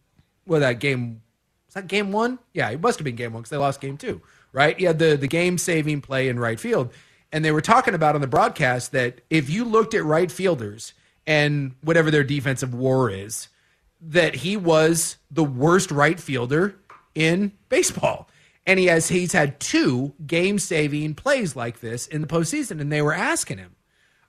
Well, 0.46 0.62
that 0.62 0.80
game 0.80 1.22
was 1.68 1.74
that 1.76 1.88
game 1.88 2.12
one? 2.12 2.40
Yeah, 2.54 2.70
it 2.70 2.80
must 2.82 3.00
have 3.00 3.04
been 3.06 3.16
game 3.16 3.34
one 3.34 3.42
because 3.42 3.50
they 3.50 3.58
lost 3.58 3.82
game 3.82 3.98
two, 3.98 4.22
right? 4.54 4.78
He 4.78 4.86
had 4.86 5.00
the 5.00 5.18
the 5.18 5.28
game 5.28 5.58
saving 5.58 6.02
play 6.02 6.30
in 6.30 6.40
right 6.40 6.60
field, 6.60 6.94
and 7.34 7.44
they 7.44 7.52
were 7.52 7.62
talking 7.62 7.96
about 7.96 8.14
on 8.16 8.22
the 8.22 8.28
broadcast 8.28 8.92
that 8.92 9.20
if 9.30 9.50
you 9.50 9.66
looked 9.66 9.96
at 9.96 10.06
right 10.06 10.32
fielders 10.32 10.94
and 11.26 11.74
whatever 11.82 12.12
their 12.12 12.24
defensive 12.24 12.76
war 12.76 13.10
is, 13.10 13.50
that 14.00 14.36
he 14.36 14.56
was 14.56 15.18
the 15.32 15.44
worst 15.44 15.90
right 15.90 16.20
fielder 16.20 16.76
in 17.16 17.52
baseball. 17.70 18.30
And 18.68 18.80
he 18.80 18.86
has 18.86 19.10
he's 19.10 19.34
had 19.34 19.60
two 19.60 20.14
game 20.26 20.60
saving 20.60 21.16
plays 21.16 21.56
like 21.56 21.82
this 21.82 22.08
in 22.08 22.22
the 22.22 22.28
postseason, 22.28 22.80
and 22.80 22.92
they 22.92 23.02
were 23.02 23.14
asking 23.14 23.58
him 23.58 23.76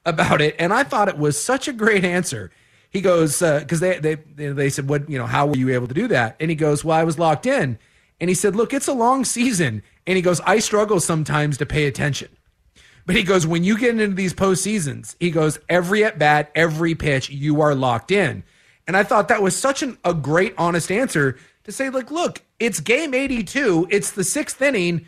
about 0.04 0.40
it, 0.40 0.56
and 0.58 0.72
I 0.72 0.82
thought 0.82 1.08
it 1.08 1.16
was 1.16 1.40
such 1.40 1.68
a 1.68 1.72
great 1.72 2.04
answer. 2.04 2.50
He 2.90 3.00
goes 3.00 3.40
uh, 3.42 3.60
because 3.60 3.78
they, 3.78 3.98
they 4.00 4.16
they 4.16 4.70
said 4.70 4.88
what 4.88 5.08
you 5.08 5.18
know 5.18 5.26
how 5.26 5.46
were 5.46 5.56
you 5.56 5.72
able 5.72 5.86
to 5.86 5.94
do 5.94 6.08
that, 6.08 6.34
and 6.40 6.50
he 6.50 6.56
goes 6.56 6.84
well 6.84 6.98
I 6.98 7.04
was 7.04 7.16
locked 7.16 7.46
in, 7.46 7.78
and 8.20 8.28
he 8.28 8.34
said 8.34 8.56
look 8.56 8.72
it's 8.74 8.88
a 8.88 8.92
long 8.92 9.24
season, 9.24 9.84
and 10.04 10.16
he 10.16 10.22
goes 10.22 10.40
I 10.40 10.58
struggle 10.58 10.98
sometimes 10.98 11.56
to 11.58 11.66
pay 11.66 11.86
attention. 11.86 12.28
But 13.06 13.16
he 13.16 13.22
goes, 13.22 13.46
when 13.46 13.64
you 13.64 13.78
get 13.78 13.98
into 13.98 14.14
these 14.14 14.32
postseasons, 14.32 15.14
he 15.20 15.30
goes, 15.30 15.58
every 15.68 16.04
at 16.04 16.18
bat, 16.18 16.50
every 16.54 16.94
pitch, 16.94 17.28
you 17.28 17.60
are 17.60 17.74
locked 17.74 18.10
in. 18.10 18.44
And 18.86 18.96
I 18.96 19.02
thought 19.02 19.28
that 19.28 19.42
was 19.42 19.56
such 19.56 19.82
an, 19.82 19.98
a 20.04 20.14
great, 20.14 20.54
honest 20.56 20.90
answer 20.90 21.36
to 21.64 21.72
say, 21.72 21.90
like, 21.90 22.10
look, 22.10 22.42
it's 22.58 22.80
game 22.80 23.14
82, 23.14 23.88
it's 23.90 24.12
the 24.12 24.24
sixth 24.24 24.60
inning. 24.60 25.06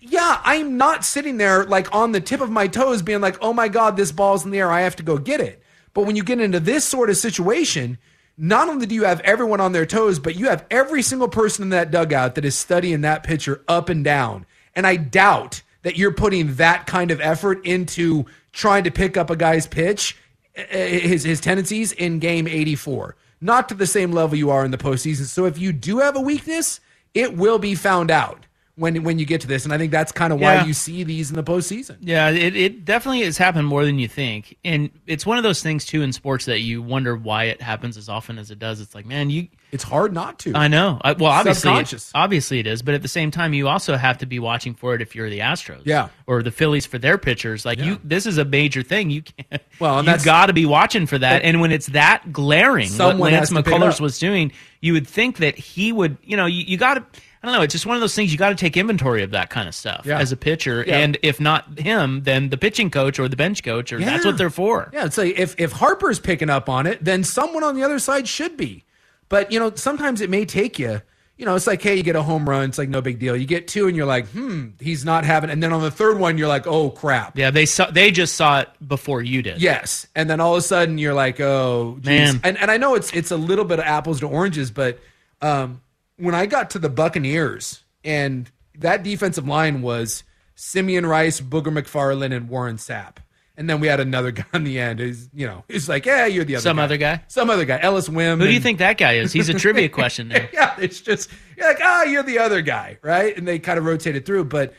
Yeah, 0.00 0.40
I'm 0.44 0.76
not 0.76 1.04
sitting 1.04 1.38
there 1.38 1.64
like 1.64 1.94
on 1.94 2.12
the 2.12 2.20
tip 2.20 2.40
of 2.40 2.50
my 2.50 2.66
toes 2.66 3.02
being 3.02 3.20
like, 3.20 3.38
oh 3.40 3.52
my 3.52 3.68
God, 3.68 3.96
this 3.96 4.12
ball's 4.12 4.44
in 4.44 4.50
the 4.50 4.58
air, 4.58 4.70
I 4.70 4.82
have 4.82 4.96
to 4.96 5.02
go 5.02 5.18
get 5.18 5.40
it. 5.40 5.62
But 5.94 6.06
when 6.06 6.16
you 6.16 6.24
get 6.24 6.40
into 6.40 6.60
this 6.60 6.84
sort 6.84 7.08
of 7.08 7.16
situation, 7.16 7.98
not 8.36 8.68
only 8.68 8.86
do 8.86 8.94
you 8.94 9.04
have 9.04 9.20
everyone 9.20 9.60
on 9.60 9.72
their 9.72 9.86
toes, 9.86 10.18
but 10.18 10.36
you 10.36 10.48
have 10.48 10.66
every 10.70 11.02
single 11.02 11.28
person 11.28 11.62
in 11.62 11.70
that 11.70 11.90
dugout 11.90 12.34
that 12.34 12.44
is 12.44 12.56
studying 12.56 13.02
that 13.02 13.22
pitcher 13.22 13.62
up 13.68 13.88
and 13.88 14.04
down. 14.04 14.44
And 14.74 14.86
I 14.86 14.96
doubt 14.96 15.62
that 15.84 15.96
you're 15.96 16.12
putting 16.12 16.54
that 16.56 16.86
kind 16.86 17.12
of 17.12 17.20
effort 17.20 17.64
into 17.64 18.26
trying 18.52 18.84
to 18.84 18.90
pick 18.90 19.16
up 19.16 19.30
a 19.30 19.36
guy's 19.36 19.66
pitch, 19.66 20.16
uh, 20.58 20.62
his 20.72 21.22
his 21.22 21.40
tendencies 21.40 21.92
in 21.92 22.18
game 22.18 22.48
84. 22.48 23.16
Not 23.40 23.68
to 23.68 23.74
the 23.74 23.86
same 23.86 24.10
level 24.10 24.36
you 24.36 24.50
are 24.50 24.64
in 24.64 24.70
the 24.70 24.78
postseason. 24.78 25.26
So 25.26 25.44
if 25.44 25.58
you 25.58 25.72
do 25.72 25.98
have 25.98 26.16
a 26.16 26.20
weakness, 26.20 26.80
it 27.12 27.36
will 27.36 27.58
be 27.58 27.74
found 27.74 28.10
out 28.10 28.46
when 28.76 29.04
when 29.04 29.18
you 29.18 29.26
get 29.26 29.40
to 29.42 29.46
this. 29.46 29.64
And 29.64 29.72
I 29.72 29.78
think 29.78 29.92
that's 29.92 30.10
kind 30.12 30.32
of 30.32 30.40
why 30.40 30.54
Yeah. 30.54 30.64
you 30.66 30.72
see 30.74 31.04
these 31.04 31.30
in 31.30 31.36
the 31.36 31.44
postseason. 31.44 31.96
Yeah, 32.00 32.30
it, 32.30 32.56
it 32.56 32.84
definitely 32.84 33.22
has 33.22 33.38
happened 33.38 33.66
more 33.68 33.84
than 33.84 33.98
you 33.98 34.08
think. 34.08 34.56
And 34.64 34.90
it's 35.06 35.24
one 35.24 35.38
of 35.38 35.44
those 35.44 35.62
things, 35.62 35.84
too, 35.84 36.02
in 36.02 36.12
sports 36.12 36.46
that 36.46 36.60
you 36.60 36.82
wonder 36.82 37.14
why 37.16 37.44
it 37.44 37.62
happens 37.62 37.96
as 37.96 38.08
often 38.08 38.38
as 38.38 38.50
it 38.50 38.58
does. 38.58 38.80
It's 38.80 38.94
like, 38.94 39.06
man, 39.06 39.30
you. 39.30 39.48
It's 39.70 39.82
hard 39.84 40.12
not 40.12 40.38
to. 40.40 40.54
I 40.54 40.68
know. 40.68 41.00
I, 41.02 41.12
well, 41.14 41.32
obviously, 41.32 41.72
it, 41.72 42.10
obviously 42.14 42.60
it 42.60 42.66
is. 42.68 42.82
But 42.82 42.94
at 42.94 43.02
the 43.02 43.08
same 43.08 43.32
time, 43.32 43.54
you 43.54 43.66
also 43.66 43.96
have 43.96 44.18
to 44.18 44.26
be 44.26 44.38
watching 44.38 44.72
for 44.74 44.94
it 44.94 45.02
if 45.02 45.16
you're 45.16 45.28
the 45.28 45.40
Astros. 45.40 45.82
Yeah. 45.84 46.10
Or 46.28 46.44
the 46.44 46.52
Phillies 46.52 46.86
for 46.86 46.98
their 46.98 47.18
pitchers. 47.18 47.64
Like, 47.64 47.78
you, 47.80 47.98
this 48.04 48.24
is 48.26 48.38
a 48.38 48.44
major 48.44 48.82
thing. 48.84 49.10
You 49.10 49.22
can't. 49.22 49.62
Well, 49.80 49.98
and 49.98 50.06
you 50.06 50.12
that's- 50.12 50.24
got 50.24 50.46
to 50.46 50.52
be 50.52 50.64
watching 50.66 51.06
for 51.06 51.18
that. 51.18 51.42
And 51.42 51.60
when 51.60 51.72
it's 51.72 51.86
that 51.88 52.32
glaring, 52.32 52.88
what 52.92 53.16
Lance 53.18 53.34
has 53.36 53.48
to 53.48 53.56
pick 53.56 53.66
it 53.66 53.70
McCullers 53.80 54.00
was 54.00 54.20
doing, 54.20 54.52
you 54.80 54.92
would 54.92 55.08
think 55.08 55.38
that 55.38 55.58
he 55.58 55.90
would, 55.90 56.18
you 56.22 56.36
know, 56.36 56.46
you, 56.46 56.64
you 56.64 56.76
got 56.76 56.94
to. 56.94 57.20
I 57.44 57.46
don't 57.48 57.56
know. 57.56 57.62
It's 57.62 57.72
just 57.72 57.84
one 57.84 57.94
of 57.94 58.00
those 58.00 58.14
things 58.14 58.32
you 58.32 58.38
got 58.38 58.48
to 58.48 58.54
take 58.54 58.74
inventory 58.74 59.22
of 59.22 59.32
that 59.32 59.50
kind 59.50 59.68
of 59.68 59.74
stuff 59.74 60.06
Yeah. 60.06 60.18
as 60.18 60.32
a 60.32 60.36
pitcher, 60.36 60.82
Yeah. 60.86 60.96
and 61.00 61.18
if 61.22 61.38
not 61.40 61.78
him, 61.78 62.22
then 62.22 62.48
the 62.48 62.56
pitching 62.56 62.90
coach 62.90 63.18
or 63.18 63.28
the 63.28 63.36
bench 63.36 63.62
coach, 63.62 63.92
or 63.92 64.00
that's 64.00 64.24
what 64.24 64.38
they're 64.38 64.48
for. 64.48 64.88
Yeah, 64.94 65.04
it's 65.04 65.18
like 65.18 65.38
if 65.38 65.54
if 65.58 65.72
Harper's 65.72 66.18
picking 66.18 66.48
up 66.48 66.70
on 66.70 66.86
it, 66.86 67.04
then 67.04 67.22
someone 67.22 67.62
on 67.62 67.74
the 67.76 67.82
other 67.82 67.98
side 67.98 68.26
should 68.26 68.56
be. 68.56 68.84
But 69.28 69.52
you 69.52 69.60
know, 69.60 69.72
sometimes 69.74 70.22
it 70.22 70.30
may 70.30 70.46
take 70.46 70.78
you. 70.78 71.02
You 71.36 71.44
know, 71.44 71.56
it's 71.56 71.66
like, 71.66 71.82
hey, 71.82 71.96
you 71.96 72.04
get 72.04 72.14
a 72.14 72.22
home 72.22 72.48
run, 72.48 72.68
it's 72.68 72.78
like 72.78 72.88
no 72.88 73.02
big 73.02 73.18
deal. 73.18 73.36
You 73.36 73.44
get 73.44 73.66
two, 73.66 73.88
and 73.88 73.96
you're 73.96 74.06
like, 74.06 74.28
hmm, 74.28 74.68
he's 74.80 75.04
not 75.04 75.24
having. 75.24 75.50
And 75.50 75.60
then 75.60 75.72
on 75.72 75.82
the 75.82 75.90
third 75.90 76.16
one, 76.18 76.38
you're 76.38 76.46
like, 76.46 76.66
oh 76.68 76.90
crap. 76.90 77.36
Yeah, 77.36 77.50
they 77.50 77.66
saw 77.66 77.90
they 77.90 78.10
just 78.12 78.36
saw 78.36 78.60
it 78.60 78.68
before 78.86 79.20
you 79.20 79.42
did. 79.42 79.60
Yes, 79.60 80.06
and 80.14 80.30
then 80.30 80.40
all 80.40 80.54
of 80.54 80.58
a 80.60 80.62
sudden 80.62 80.96
you're 80.96 81.12
like, 81.12 81.40
oh 81.40 81.96
geez. 82.00 82.04
Man. 82.06 82.40
And 82.44 82.56
and 82.58 82.70
I 82.70 82.76
know 82.76 82.94
it's 82.94 83.12
it's 83.12 83.32
a 83.32 83.36
little 83.36 83.64
bit 83.64 83.80
of 83.80 83.84
apples 83.84 84.20
to 84.20 84.28
oranges, 84.28 84.70
but 84.70 85.00
um, 85.42 85.80
when 86.16 86.34
I 86.34 86.46
got 86.46 86.70
to 86.70 86.78
the 86.78 86.88
Buccaneers 86.88 87.82
and 88.04 88.50
that 88.78 89.02
defensive 89.02 89.46
line 89.46 89.82
was 89.82 90.24
Simeon 90.54 91.06
Rice, 91.06 91.40
Booger 91.40 91.72
McFarland, 91.76 92.34
and 92.34 92.48
Warren 92.48 92.76
Sapp. 92.76 93.16
And 93.56 93.70
then 93.70 93.78
we 93.80 93.86
had 93.86 94.00
another 94.00 94.30
guy 94.32 94.44
on 94.52 94.64
the 94.64 94.78
end. 94.80 95.00
Is 95.00 95.28
you 95.32 95.46
know, 95.46 95.64
he's 95.68 95.88
like, 95.88 96.06
yeah, 96.06 96.26
you're 96.26 96.44
the 96.44 96.56
other 96.56 96.62
Some 96.62 96.76
guy. 96.78 96.82
other 96.84 96.96
guy? 96.96 97.22
some 97.28 97.50
other 97.50 97.64
guy, 97.64 97.78
Ellis 97.80 98.08
Wyms. 98.08 98.40
Who 98.40 98.46
do 98.46 98.50
you 98.50 98.56
and- 98.56 98.62
think 98.64 98.78
that 98.78 98.98
guy 98.98 99.14
is? 99.14 99.32
He's 99.32 99.48
a 99.48 99.54
trivia 99.54 99.88
question 99.88 100.28
now. 100.28 100.44
yeah, 100.52 100.74
it's 100.78 101.00
just 101.00 101.30
you're 101.56 101.66
like, 101.68 101.78
ah, 101.82 102.02
you're 102.04 102.22
the 102.24 102.38
other 102.38 102.62
guy, 102.62 102.98
right? 103.02 103.36
And 103.36 103.46
they 103.46 103.58
kind 103.58 103.78
of 103.78 103.84
rotated 103.84 104.26
through. 104.26 104.44
But 104.46 104.74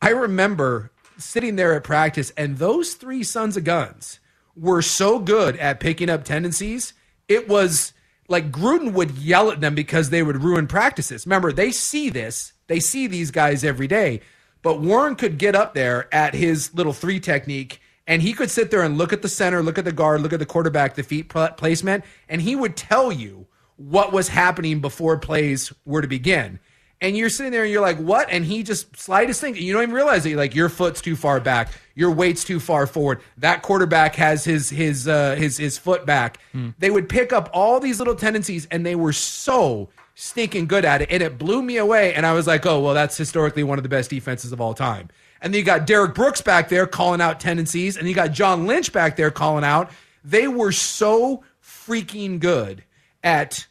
I 0.00 0.10
remember 0.10 0.90
sitting 1.18 1.56
there 1.56 1.74
at 1.74 1.84
practice, 1.84 2.32
and 2.36 2.58
those 2.58 2.94
three 2.94 3.22
sons 3.22 3.56
of 3.56 3.64
guns 3.64 4.18
were 4.56 4.82
so 4.82 5.18
good 5.18 5.56
at 5.56 5.80
picking 5.80 6.10
up 6.10 6.24
tendencies. 6.24 6.92
It 7.28 7.48
was 7.48 7.92
like 8.32 8.50
Gruden 8.50 8.94
would 8.94 9.12
yell 9.12 9.50
at 9.50 9.60
them 9.60 9.74
because 9.74 10.10
they 10.10 10.22
would 10.22 10.42
ruin 10.42 10.66
practices. 10.66 11.26
Remember, 11.26 11.52
they 11.52 11.70
see 11.70 12.08
this, 12.08 12.54
they 12.66 12.80
see 12.80 13.06
these 13.06 13.30
guys 13.30 13.62
every 13.62 13.86
day. 13.86 14.22
But 14.62 14.80
Warren 14.80 15.16
could 15.16 15.38
get 15.38 15.54
up 15.54 15.74
there 15.74 16.12
at 16.12 16.34
his 16.34 16.74
little 16.74 16.92
three 16.92 17.20
technique 17.20 17.80
and 18.06 18.22
he 18.22 18.32
could 18.32 18.50
sit 18.50 18.70
there 18.70 18.82
and 18.82 18.98
look 18.98 19.12
at 19.12 19.22
the 19.22 19.28
center, 19.28 19.62
look 19.62 19.78
at 19.78 19.84
the 19.84 19.92
guard, 19.92 20.22
look 20.22 20.32
at 20.32 20.38
the 20.38 20.46
quarterback, 20.46 20.94
the 20.94 21.02
feet 21.02 21.28
placement, 21.28 22.04
and 22.28 22.42
he 22.42 22.56
would 22.56 22.76
tell 22.76 23.12
you 23.12 23.46
what 23.76 24.12
was 24.12 24.28
happening 24.28 24.80
before 24.80 25.18
plays 25.18 25.72
were 25.84 26.02
to 26.02 26.08
begin. 26.08 26.58
And 27.02 27.16
you're 27.16 27.28
sitting 27.28 27.52
there 27.52 27.64
and 27.64 27.72
you're 27.72 27.82
like, 27.82 27.98
what? 27.98 28.30
And 28.30 28.44
he 28.44 28.62
just 28.62 28.96
slide 28.96 29.28
his 29.28 29.40
thing. 29.40 29.56
You 29.56 29.72
don't 29.72 29.82
even 29.82 29.94
realize 29.94 30.24
it. 30.24 30.36
Like, 30.36 30.54
your 30.54 30.68
foot's 30.68 31.02
too 31.02 31.16
far 31.16 31.40
back. 31.40 31.70
Your 31.94 32.12
weight's 32.12 32.44
too 32.44 32.60
far 32.60 32.86
forward. 32.86 33.20
That 33.36 33.60
quarterback 33.62 34.14
has 34.14 34.44
his 34.44 34.70
his 34.70 35.06
uh, 35.08 35.34
his 35.34 35.58
his 35.58 35.76
foot 35.76 36.06
back. 36.06 36.38
They 36.78 36.90
would 36.90 37.08
pick 37.08 37.32
up 37.32 37.50
all 37.52 37.80
these 37.80 37.98
little 37.98 38.14
tendencies 38.14 38.66
and 38.70 38.86
they 38.86 38.94
were 38.94 39.12
so 39.12 39.90
stinking 40.14 40.68
good 40.68 40.84
at 40.84 41.02
it. 41.02 41.10
And 41.10 41.22
it 41.22 41.38
blew 41.38 41.60
me 41.60 41.76
away. 41.76 42.14
And 42.14 42.24
I 42.24 42.32
was 42.32 42.46
like, 42.46 42.64
oh, 42.64 42.80
well, 42.80 42.94
that's 42.94 43.16
historically 43.16 43.64
one 43.64 43.78
of 43.78 43.82
the 43.82 43.88
best 43.88 44.08
defenses 44.08 44.52
of 44.52 44.60
all 44.60 44.72
time. 44.72 45.08
And 45.42 45.52
then 45.52 45.58
you 45.58 45.64
got 45.64 45.86
Derrick 45.86 46.14
Brooks 46.14 46.40
back 46.40 46.68
there 46.68 46.86
calling 46.86 47.20
out 47.20 47.40
tendencies, 47.40 47.96
and 47.96 48.08
you 48.08 48.14
got 48.14 48.30
John 48.30 48.68
Lynch 48.68 48.92
back 48.92 49.16
there 49.16 49.32
calling 49.32 49.64
out. 49.64 49.90
They 50.24 50.46
were 50.46 50.70
so 50.70 51.42
freaking 51.60 52.38
good 52.38 52.84
at 53.24 53.66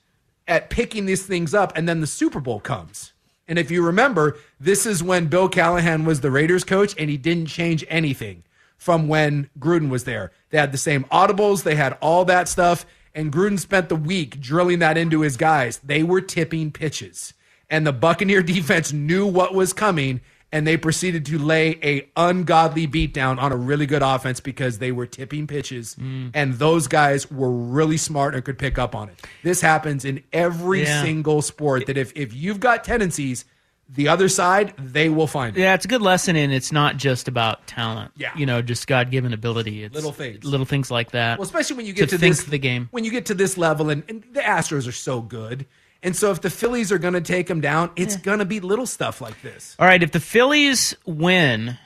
at 0.48 0.70
picking 0.70 1.06
these 1.06 1.26
things 1.26 1.54
up, 1.54 1.78
and 1.78 1.88
then 1.88 2.02
the 2.02 2.08
Super 2.08 2.42
Bowl 2.42 2.60
comes. 2.60 3.14
And 3.52 3.60
if 3.60 3.70
you 3.70 3.86
remember, 3.86 4.38
this 4.62 4.86
is 4.86 5.04
when 5.04 5.28
Bill 5.28 5.50
Callahan 5.50 6.06
was 6.06 6.22
the 6.22 6.32
Raiders 6.32 6.64
coach, 6.64 6.96
and 6.98 7.10
he 7.10 7.18
didn't 7.18 7.48
change 7.48 7.84
anything 7.90 8.44
from 8.78 9.10
when 9.10 9.50
Gruden 9.60 9.90
was 9.90 10.06
there. 10.06 10.32
They 10.52 10.58
had 10.58 10.72
the 10.72 10.78
same 10.78 11.04
audibles, 11.12 11.64
they 11.64 11.76
had 11.76 11.98
all 12.00 12.24
that 12.24 12.48
stuff, 12.48 12.86
and 13.14 13.30
Gruden 13.30 13.60
spent 13.60 13.90
the 13.90 13.98
week 13.98 14.40
drilling 14.40 14.80
that 14.80 14.98
into 14.98 15.20
his 15.20 15.36
guys. 15.36 15.80
They 15.80 16.02
were 16.02 16.22
tipping 16.22 16.72
pitches, 16.72 17.34
and 17.70 17.86
the 17.86 17.92
Buccaneer 17.92 18.42
defense 18.42 18.94
knew 18.94 19.28
what 19.28 19.54
was 19.54 19.74
coming, 19.74 20.22
and 20.52 20.68
they 20.68 20.76
proceeded 20.78 21.26
to 21.28 21.38
lay 21.38 21.80
a 21.84 22.10
ungodly 22.18 22.88
beatdown 22.88 23.40
on 23.40 23.52
a 23.52 23.56
really 23.56 23.86
good 23.86 24.02
offense 24.02 24.40
because 24.40 24.80
they 24.80 24.92
were 24.92 25.06
tipping 25.06 25.48
pitches, 25.48 25.96
Mm. 25.96 26.32
and 26.34 26.56
those 26.56 26.88
guys 26.88 27.30
were 27.32 27.52
really 27.52 27.98
smart 27.98 28.36
and 28.36 28.44
could 28.44 28.58
pick 28.58 28.78
up 28.78 28.94
on 28.96 29.10
it. 29.10 29.22
This 29.44 29.62
happens 29.62 30.04
in 30.06 30.24
every 30.34 30.84
Yeah. 30.84 31.04
single 31.04 31.42
sport. 31.42 31.86
That 31.88 31.98
if 31.98 32.12
if 32.16 32.34
you've 32.34 32.60
got 32.60 32.84
tendencies, 32.84 33.46
the 33.94 34.08
other 34.08 34.30
side 34.30 34.74
they 34.78 35.10
will 35.10 35.28
find 35.28 35.58
it. 35.58 35.60
Yeah, 35.62 35.74
it's 35.74 35.84
a 35.84 35.88
good 35.88 36.02
lesson, 36.02 36.36
and 36.38 36.54
it's 36.54 36.72
not 36.72 36.96
just 36.98 37.28
about 37.28 37.68
talent. 37.68 38.12
Yeah. 38.16 38.32
you 38.38 38.46
know, 38.46 38.62
just 38.62 38.88
God 38.88 39.12
given 39.12 39.34
ability. 39.34 39.84
It's 39.84 39.94
Little 39.96 40.14
things. 40.14 40.44
little 40.46 40.66
things 40.66 40.90
like 40.90 41.12
that. 41.12 41.38
Well, 41.40 41.46
especially 41.46 41.76
when 41.78 41.86
you 41.86 41.94
get 41.94 42.10
to, 42.10 42.18
think 42.18 42.36
this 42.38 42.46
the 42.46 42.58
game. 42.58 42.88
When 42.92 43.04
you 43.04 43.12
get 43.12 43.26
to 43.28 43.34
this 43.34 43.58
level, 43.58 43.90
and, 43.90 44.04
and 44.08 44.24
the 44.34 44.40
Astros 44.42 44.88
are 44.88 44.94
so 44.94 45.20
good, 45.22 45.66
And 46.04 46.16
so 46.16 46.32
if 46.32 46.42
the 46.42 46.50
Phillies 46.50 46.92
are 46.92 46.98
going 46.98 47.14
to 47.14 47.22
take 47.22 47.48
them 47.48 47.62
down, 47.62 47.92
it's 47.96 48.16
going 48.16 48.40
to 48.40 48.46
be 48.46 48.60
little 48.60 48.88
stuff 48.88 49.22
like 49.22 49.40
this. 49.42 49.76
All 49.78 49.86
right, 49.86 50.02
if 50.02 50.12
the 50.12 50.20
Phillies 50.20 50.96
win, 51.06 51.78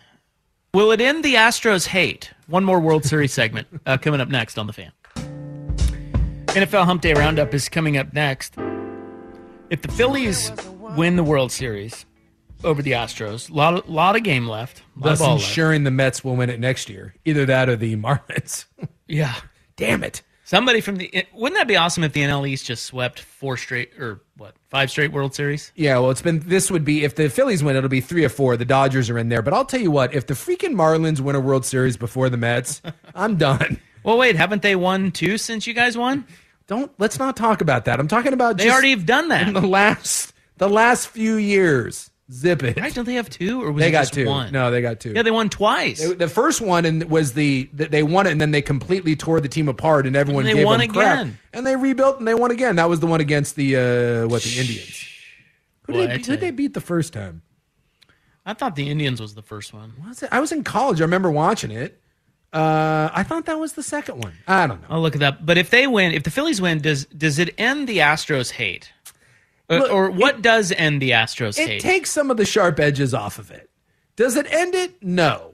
will 0.73 0.91
it 0.91 1.01
end 1.01 1.23
the 1.23 1.35
Astros' 1.35 1.87
hate? 1.87 2.31
One 2.47 2.63
more 2.63 2.79
World 2.79 3.03
Series 3.05 3.33
segment 3.41 3.67
uh, 3.85 3.97
coming 3.97 4.21
up 4.21 4.29
next 4.29 4.57
on 4.57 4.67
the 4.67 4.73
fan. 4.73 4.91
NFL 6.55 6.85
Hump 6.85 7.01
Day 7.01 7.13
Roundup 7.13 7.53
is 7.53 7.67
coming 7.67 7.97
up 7.97 8.13
next. 8.13 8.55
If 9.69 9.81
the 9.81 9.91
Phillies 9.91 10.51
win 10.95 11.17
the 11.17 11.23
World 11.23 11.51
Series 11.51 12.05
over 12.63 12.81
the 12.81 12.91
Astros, 12.93 13.51
lot 13.51 13.89
lot 13.89 14.15
of 14.15 14.23
game 14.23 14.47
left, 14.47 14.81
lot 14.95 15.09
Thus 15.09 15.19
ball 15.19 15.33
left. 15.35 15.43
ensuring 15.47 15.83
the 15.83 15.91
Mets 15.91 16.23
will 16.23 16.37
win 16.37 16.49
it 16.49 16.59
next 16.61 16.89
year. 16.89 17.13
Either 17.25 17.45
that 17.47 17.67
or 17.67 17.75
the 17.75 17.95
Marlins. 17.97 18.65
Yeah, 19.07 19.35
damn 19.75 20.03
it. 20.03 20.23
Somebody 20.47 20.79
from 20.79 20.97
the 20.97 21.25
wouldn't 21.33 21.57
that 21.59 21.67
be 21.67 21.75
awesome 21.75 22.03
if 22.03 22.13
the 22.13 22.21
NL 22.21 22.47
East 22.47 22.67
just 22.67 22.85
swept 22.85 23.19
four 23.19 23.57
straight 23.57 23.99
or 23.99 24.21
what 24.37 24.53
five 24.69 24.91
straight 24.91 25.11
World 25.11 25.33
Series? 25.33 25.71
Yeah, 25.75 25.97
well, 25.97 26.11
it's 26.11 26.21
been 26.21 26.39
this 26.45 26.69
would 26.69 26.85
be 26.85 27.03
if 27.03 27.15
the 27.15 27.29
Phillies 27.31 27.63
win, 27.63 27.75
it'll 27.75 27.89
be 27.89 27.99
three 27.99 28.23
or 28.23 28.29
four. 28.29 28.55
The 28.55 28.63
Dodgers 28.63 29.09
are 29.09 29.17
in 29.17 29.29
there, 29.29 29.41
but 29.41 29.55
I'll 29.55 29.65
tell 29.65 29.81
you 29.81 29.89
what: 29.89 30.13
if 30.13 30.27
the 30.27 30.35
freaking 30.35 30.75
Marlins 30.75 31.19
win 31.19 31.35
a 31.35 31.39
World 31.39 31.65
Series 31.65 31.97
before 31.97 32.29
the 32.29 32.37
Mets, 32.37 32.81
I'm 33.15 33.37
done. 33.37 33.79
Well, 34.03 34.19
wait, 34.19 34.35
haven't 34.35 34.61
they 34.61 34.75
won 34.75 35.11
two 35.11 35.39
since 35.39 35.65
you 35.65 35.73
guys 35.73 35.97
won? 35.97 36.25
Don't 36.67 36.91
let's 36.99 37.17
not 37.17 37.35
talk 37.35 37.61
about 37.61 37.85
that. 37.85 37.99
I'm 37.99 38.07
talking 38.07 38.33
about 38.33 38.57
They 38.59 38.69
already 38.69 38.91
have 38.91 39.07
done 39.07 39.29
that. 39.29 39.47
in 39.47 39.53
the 39.55 39.61
last 39.61 40.31
the 40.57 40.69
last 40.69 41.07
few 41.07 41.37
years. 41.37 42.11
Zip 42.31 42.63
it. 42.63 42.79
Right? 42.79 42.91
Don't 42.93 43.05
they 43.05 43.13
have 43.15 43.29
two 43.29 43.61
or 43.63 43.71
was 43.71 43.81
they 43.81 43.89
it 43.89 43.91
got 43.91 44.01
just 44.01 44.13
two. 44.13 44.25
one? 44.27 44.51
No, 44.51 44.71
they 44.71 44.81
got 44.81 44.99
two. 44.99 45.11
Yeah, 45.13 45.21
they 45.21 45.29
won 45.31 45.47
twice. 45.49 45.99
They- 46.01 46.15
the 46.15 46.27
first 46.27 46.59
one 46.59 46.83
and 46.85 47.03
was 47.03 47.33
the 47.33 47.69
that 47.73 47.91
they 47.91 48.01
won 48.01 48.25
it 48.25 48.31
and 48.31 48.41
then 48.41 48.49
they 48.51 48.63
completely 48.63 49.15
tore 49.15 49.39
the 49.39 49.47
team 49.47 49.67
apart 49.67 50.07
and 50.07 50.15
everyone 50.15 50.45
And 50.45 50.49
they 50.49 50.59
gave 50.59 50.65
won 50.65 50.79
them 50.79 50.89
crap. 50.89 51.19
again. 51.19 51.37
and 51.53 51.67
they 51.67 51.75
rebuilt 51.75 52.17
and 52.17 52.27
they 52.27 52.33
won 52.33 52.49
again. 52.49 52.77
That 52.77 52.89
was 52.89 52.99
the 52.99 53.05
one 53.07 53.21
against 53.21 53.55
the 53.55 53.75
uh 53.75 54.27
what 54.27 54.41
the 54.41 54.59
Indians. 54.59 55.07
Who 55.85 55.93
Boy, 55.93 55.99
did 55.99 56.09
they, 56.09 56.13
who 56.15 56.19
did 56.23 56.39
they 56.39 56.49
beat 56.51 56.73
the 56.73 56.81
first 56.81 57.13
time? 57.13 57.43
I 58.43 58.53
thought 58.55 58.75
the 58.75 58.89
Indians 58.89 59.21
was 59.21 59.35
the 59.35 59.41
first 59.43 59.71
one. 59.73 59.93
Was 60.07 60.23
it? 60.23 60.29
I 60.31 60.39
was 60.39 60.51
in 60.51 60.63
college. 60.63 61.01
I 61.01 61.03
remember 61.03 61.29
watching 61.31 61.69
it. 61.71 61.99
Uh, 62.53 63.09
I 63.13 63.23
thought 63.23 63.45
that 63.47 63.59
was 63.59 63.73
the 63.73 63.83
second 63.83 64.23
one. 64.23 64.33
I 64.47 64.65
don't 64.65 64.81
know. 64.81 64.87
I'll 64.89 65.01
look 65.01 65.15
it 65.15 65.21
up. 65.21 65.45
But 65.45 65.57
if 65.57 65.69
they 65.69 65.87
win, 65.87 66.13
if 66.13 66.23
the 66.23 66.31
Phillies 66.31 66.61
win, 66.61 66.79
does 66.79 67.05
does 67.05 67.37
it 67.37 67.53
end 67.57 67.87
the 67.87 67.97
Astros 67.99 68.51
hate? 68.51 68.91
Or, 69.69 69.79
Look, 69.79 69.91
or 69.91 70.11
what 70.11 70.41
does 70.41 70.71
end 70.71 71.01
the 71.01 71.11
Astros 71.11 71.57
It 71.57 71.81
takes 71.81 72.11
some 72.11 72.29
of 72.29 72.37
the 72.37 72.45
sharp 72.45 72.79
edges 72.79 73.13
off 73.13 73.39
of 73.39 73.49
it. 73.51 73.69
Does 74.15 74.35
it 74.35 74.51
end 74.51 74.75
it? 74.75 75.01
No. 75.01 75.51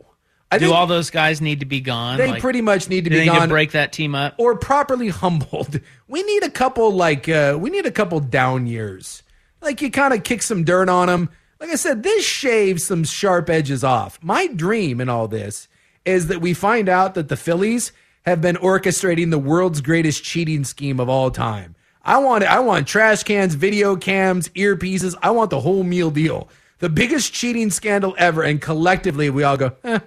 I 0.51 0.57
Do 0.57 0.73
all 0.73 0.85
those 0.85 1.09
guys 1.09 1.39
need 1.39 1.61
to 1.61 1.65
be 1.65 1.79
gone? 1.79 2.17
they 2.17 2.31
Like, 2.31 2.41
pretty 2.41 2.59
much 2.59 2.89
need 2.89 3.05
to 3.05 3.09
be 3.09 3.15
they 3.17 3.21
need 3.23 3.31
gone 3.31 3.47
to 3.47 3.53
break 3.53 3.71
that 3.71 3.93
team 3.93 4.13
up. 4.15 4.35
or 4.37 4.57
properly 4.57 5.07
humbled. 5.09 5.79
We 6.09 6.23
need 6.23 6.43
a 6.43 6.49
couple 6.49 6.91
like 6.91 7.29
uh, 7.29 7.57
we 7.59 7.69
need 7.69 7.85
a 7.85 7.91
couple 7.91 8.19
down 8.19 8.67
years. 8.67 9.23
Like 9.61 9.81
you 9.81 9.89
kind 9.89 10.13
of 10.13 10.23
kick 10.23 10.41
some 10.41 10.65
dirt 10.65 10.89
on 10.89 11.07
them. 11.07 11.29
Like 11.61 11.69
I 11.69 11.75
said, 11.75 12.03
this 12.03 12.25
shaves 12.25 12.83
some 12.83 13.05
sharp 13.05 13.49
edges 13.49 13.83
off. 13.83 14.19
My 14.21 14.47
dream 14.47 14.99
in 14.99 15.07
all 15.07 15.27
this 15.29 15.69
is 16.03 16.27
that 16.27 16.41
we 16.41 16.53
find 16.53 16.89
out 16.89 17.13
that 17.13 17.29
the 17.29 17.37
Phillies 17.37 17.91
have 18.25 18.41
been 18.41 18.55
orchestrating 18.57 19.29
the 19.31 19.39
world's 19.39 19.79
greatest 19.79 20.23
cheating 20.23 20.63
scheme 20.63 20.99
of 20.99 21.07
all 21.07 21.31
time. 21.31 21.75
I 22.03 22.17
want 22.19 22.43
I 22.43 22.59
want 22.59 22.87
trash 22.87 23.23
cans, 23.23 23.53
video 23.55 23.95
cams, 23.95 24.49
earpieces. 24.49 25.15
I 25.21 25.31
want 25.31 25.49
the 25.49 25.59
whole 25.59 25.83
meal 25.83 26.09
deal. 26.11 26.49
The 26.79 26.89
biggest 26.89 27.31
cheating 27.33 27.69
scandal 27.69 28.15
ever, 28.17 28.41
and 28.41 28.59
collectively 28.59 29.29
we 29.29 29.43
all 29.43 29.55
go, 29.55 29.73
eh, 29.83 29.99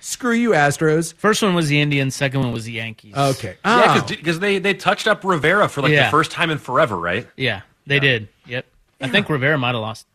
screw 0.00 0.34
you, 0.34 0.50
Astros. 0.50 1.12
First 1.14 1.42
one 1.42 1.54
was 1.54 1.66
the 1.68 1.80
Indians. 1.80 2.14
Second 2.14 2.40
one 2.40 2.52
was 2.52 2.64
the 2.64 2.72
Yankees. 2.72 3.14
Okay. 3.16 3.56
Yeah, 3.64 4.00
Oh. 4.02 4.06
because 4.08 4.38
they 4.38 4.58
they 4.60 4.74
touched 4.74 5.08
up 5.08 5.24
Rivera 5.24 5.68
for 5.68 5.82
like 5.82 5.90
Yeah. 5.92 6.04
the 6.04 6.10
first 6.12 6.30
time 6.30 6.50
in 6.50 6.58
forever, 6.58 6.96
right? 6.96 7.26
Yeah, 7.36 7.62
they 7.86 7.98
did. 7.98 8.28
Yep. 8.46 8.66
I 9.00 9.08
think 9.08 9.28
Rivera 9.28 9.58
might 9.58 9.72
have 9.74 9.80
lost. 9.80 10.06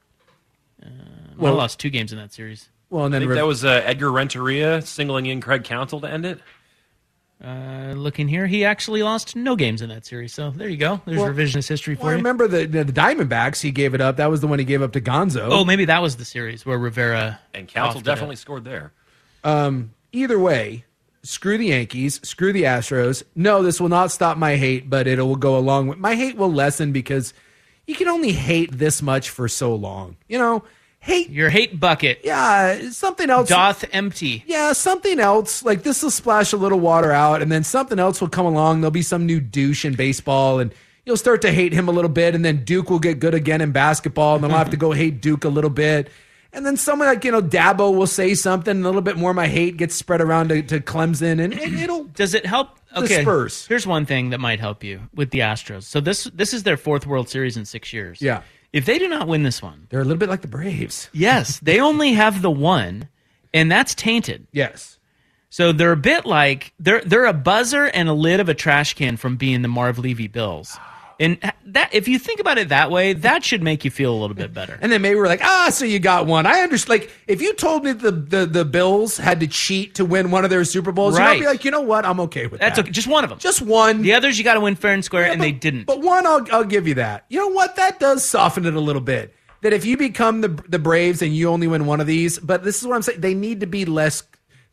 Uh, 0.82 0.86
might 0.88 1.38
Well- 1.40 1.52
have 1.54 1.58
lost 1.58 1.80
two 1.80 1.90
games 1.90 2.14
in 2.14 2.18
that 2.20 2.32
series. 2.34 2.70
Well, 2.90 3.04
and 3.06 3.14
I 3.14 3.20
then 3.20 3.24
think 3.24 3.30
Riv- 3.32 3.38
that 3.40 3.46
was 3.48 3.66
uh, 3.66 3.82
Edgar 3.84 4.10
Renteria 4.14 4.82
singling 4.82 5.26
in 5.26 5.42
Craig 5.42 5.66
Counsell 5.66 6.00
to 6.00 6.08
end 6.10 6.26
it. 6.26 6.40
Uh, 7.44 7.94
looking 7.96 8.28
here, 8.28 8.48
he 8.48 8.66
actually 8.66 9.04
lost 9.04 9.36
no 9.36 9.56
games 9.56 9.84
in 9.84 9.90
that 9.90 10.06
series. 10.06 10.34
So 10.34 10.50
there 10.50 10.68
you 10.68 10.78
go. 10.78 11.02
There's 11.06 11.20
Well- 11.20 11.30
revisionist 11.32 11.68
history 11.70 11.94
for 11.96 12.02
Well, 12.04 12.10
I 12.10 12.14
you. 12.14 12.18
remember 12.18 12.48
the, 12.48 12.66
the 12.66 12.84
the 12.84 12.92
Diamondbacks. 12.94 13.62
He 13.62 13.70
gave 13.72 13.94
it 13.94 14.02
up. 14.02 14.18
That 14.18 14.32
was 14.32 14.42
the 14.42 14.48
one 14.48 14.58
he 14.58 14.66
gave 14.66 14.82
up 14.82 14.92
to 14.94 15.02
Gonzo. 15.02 15.48
Oh, 15.52 15.64
maybe 15.64 15.86
that 15.86 16.02
was 16.02 16.16
the 16.16 16.26
series 16.26 16.66
where 16.66 16.78
Rivera 16.80 17.40
And 17.54 17.68
Counsell 17.68 18.00
offed 18.00 18.04
it 18.04 18.06
definitely 18.06 18.36
scored 18.38 18.64
there. 18.66 18.92
Um, 19.44 19.92
either 20.12 20.40
way, 20.40 20.86
screw 21.22 21.60
the 21.60 21.68
Yankees. 21.68 22.20
Screw 22.28 22.52
the 22.52 22.64
Astros. 22.64 23.22
No, 23.36 23.62
this 23.62 23.80
will 23.80 23.90
not 23.90 24.12
stop 24.12 24.38
my 24.38 24.56
hate, 24.56 24.90
but 24.90 25.06
it 25.06 25.20
will 25.22 25.36
go 25.36 25.58
along 25.58 25.88
with 25.88 26.00
my 26.00 26.16
hate 26.16 26.38
will 26.38 26.52
lessen 26.52 26.92
because 26.92 27.36
you 27.86 27.94
can 27.94 28.08
only 28.08 28.32
hate 28.32 28.72
this 28.80 29.02
much 29.04 29.30
for 29.30 29.48
so 29.48 29.76
long. 29.76 30.18
You 30.28 30.40
know, 30.40 30.64
hate 31.00 31.30
your 31.30 31.50
hate 31.50 31.80
bucket. 31.80 32.22
Yeah, 32.24 32.90
something 32.92 33.30
else 33.30 33.50
doth 33.50 33.86
empty. 33.92 34.44
Yeah, 34.46 34.74
something 34.74 35.20
else 35.20 35.64
like 35.64 35.84
this 35.84 36.04
will 36.04 36.12
splash 36.12 36.54
a 36.54 36.58
little 36.58 36.80
water 36.80 37.12
out, 37.12 37.42
and 37.42 37.52
then 37.52 37.64
something 37.64 38.00
else 38.00 38.22
will 38.22 38.30
come 38.30 38.46
along. 38.46 38.82
There'll 38.82 38.92
be 38.92 39.02
some 39.02 39.26
new 39.26 39.40
douche 39.40 39.86
in 39.86 39.96
baseball, 39.96 40.60
and 40.60 40.74
you'll 41.06 41.18
start 41.18 41.42
to 41.44 41.52
hate 41.52 41.74
him 41.74 41.88
a 41.88 41.92
little 41.92 42.10
bit, 42.10 42.36
and 42.36 42.44
then 42.44 42.64
Duke 42.64 42.90
will 42.90 43.00
get 43.00 43.20
good 43.20 43.34
again 43.34 43.62
in 43.62 43.72
basketball, 43.72 44.36
and 44.36 44.44
then 44.44 44.52
I'll 44.52 44.58
have 44.58 44.72
to 44.72 44.78
go 44.78 44.92
hate 44.94 45.22
Duke 45.22 45.46
a 45.46 45.50
little 45.50 45.70
bit. 45.70 46.10
And 46.54 46.66
then 46.66 46.78
someone 46.78 47.08
like, 47.08 47.24
you 47.24 47.32
know, 47.32 47.42
Dabo 47.42 47.96
will 47.96 48.08
say 48.08 48.34
something, 48.34 48.72
and 48.72 48.84
a 48.84 48.88
little 48.88 49.02
bit 49.02 49.18
more 49.18 49.32
of 49.32 49.36
my 49.36 49.48
hate 49.48 49.78
gets 49.78 49.96
spread 49.96 50.22
around 50.22 50.50
to, 50.50 50.62
to 50.64 50.80
Clemson, 50.80 51.44
and 51.44 51.54
it, 51.54 51.74
it'll. 51.74 52.06
Does 52.06 52.34
it 52.34 52.46
help? 52.46 52.80
Okay, 52.96 53.22
Spurs. 53.22 53.68
Here's 53.68 53.86
one 53.86 54.06
thing 54.06 54.32
that 54.32 54.40
might 54.40 54.60
help 54.60 54.84
you 54.84 55.02
with 55.14 55.30
the 55.32 55.40
Astros. 55.40 55.84
So 55.84 56.00
this 56.00 56.24
this 56.34 56.54
is 56.54 56.64
their 56.64 56.78
fourth 56.78 57.06
World 57.06 57.30
Series 57.30 57.58
in 57.58 57.66
six 57.66 57.94
years. 57.94 58.22
Yeah. 58.22 58.42
If 58.78 58.86
they 58.86 59.00
do 59.00 59.10
not 59.10 59.28
win 59.28 59.42
this 59.42 59.60
one, 59.60 59.88
They're 59.90 60.02
a 60.02 60.04
little 60.04 60.20
bit 60.20 60.30
like 60.30 60.42
the 60.42 60.48
Braves. 60.48 61.10
yes, 61.14 61.60
they 61.62 61.80
only 61.80 62.14
have 62.14 62.44
the 62.44 62.52
one, 62.52 63.10
and 63.52 63.72
that's 63.72 63.96
tainted. 63.96 64.46
Yes. 64.52 65.00
So 65.50 65.72
they're 65.72 65.94
a 65.94 65.98
bit 65.98 66.28
like 66.28 66.74
they're 66.78 67.02
they're 67.02 67.26
a 67.26 67.34
buzzer 67.34 67.86
and 67.86 68.08
a 68.08 68.14
lid 68.14 68.40
of 68.40 68.50
a 68.50 68.54
trash 68.54 68.94
can 68.94 69.18
from 69.18 69.36
being 69.36 69.64
the 69.64 69.68
Marv 69.68 69.98
Levy 69.98 70.28
Bills. 70.28 70.78
And 71.20 71.40
that 71.66 71.94
if 71.94 72.08
you 72.08 72.20
think 72.20 72.40
about 72.40 72.58
it 72.58 72.70
that 72.70 72.92
way, 72.92 73.14
that 73.14 73.44
should 73.44 73.64
make 73.64 73.84
you 73.84 73.92
feel 73.92 74.14
a 74.14 74.18
little 74.20 74.36
bit 74.36 74.54
better. 74.54 74.78
And 74.82 74.92
then 74.92 75.02
maybe 75.02 75.16
we're 75.16 75.28
like, 75.28 75.44
ah, 75.44 75.70
so 75.72 75.84
you 75.84 76.00
got 76.00 76.28
one. 76.28 76.46
I 76.46 76.62
understand. 76.62 77.02
Like, 77.02 77.12
if 77.28 77.42
you 77.42 77.54
told 77.54 77.84
me 77.84 77.94
the, 77.94 78.12
the, 78.12 78.46
the 78.46 78.66
Bills 78.66 79.18
had 79.18 79.40
to 79.40 79.48
cheat 79.48 79.96
to 79.96 80.06
win 80.06 80.30
one 80.30 80.44
of 80.44 80.50
their 80.50 80.64
Super 80.64 80.92
Bowls, 80.92 81.16
you 81.16 81.24
know, 81.24 81.30
I'd 81.30 81.40
be 81.40 81.46
like, 81.46 81.66
you 81.66 81.72
know 81.72 81.82
what? 81.82 82.06
I'm 82.06 82.20
okay 82.22 82.46
with 82.46 82.56
it. 82.56 82.60
That's 82.62 82.76
that. 82.76 82.84
okay. 82.84 82.92
Just 82.92 83.08
one 83.08 83.24
of 83.24 83.30
them. 83.30 83.40
Just 83.40 83.62
one. 83.62 84.02
The 84.04 84.14
others 84.14 84.38
you 84.38 84.44
got 84.44 84.56
to 84.56 84.62
win 84.62 84.76
fair 84.76 84.94
and 84.94 85.04
square, 85.04 85.26
and 85.26 85.42
they 85.42 85.52
didn't. 85.52 85.86
But 85.86 86.02
one, 86.02 86.26
I'll, 86.28 86.46
I'll 86.52 86.64
give 86.64 86.88
you 86.88 86.96
that. 86.96 87.26
You 87.30 87.40
know 87.40 87.50
what? 87.50 87.76
That 87.78 88.00
does 88.00 88.24
soften 88.24 88.66
it 88.66 88.76
a 88.76 88.80
little 88.80 89.02
bit. 89.02 89.34
That 89.62 89.74
if 89.74 89.86
you 89.86 89.98
become 89.98 90.42
the 90.42 90.50
the 90.68 90.78
Braves 90.78 91.24
and 91.24 91.36
you 91.36 91.50
only 91.50 91.66
win 91.68 91.88
one 91.88 92.00
of 92.00 92.06
these, 92.06 92.38
but 92.38 92.64
this 92.64 92.80
is 92.80 92.88
what 92.88 92.96
I'm 92.96 93.02
saying. 93.02 93.22
They 93.22 93.34
need 93.34 93.62
to 93.62 93.66
be 93.66 93.86
less. 93.86 94.22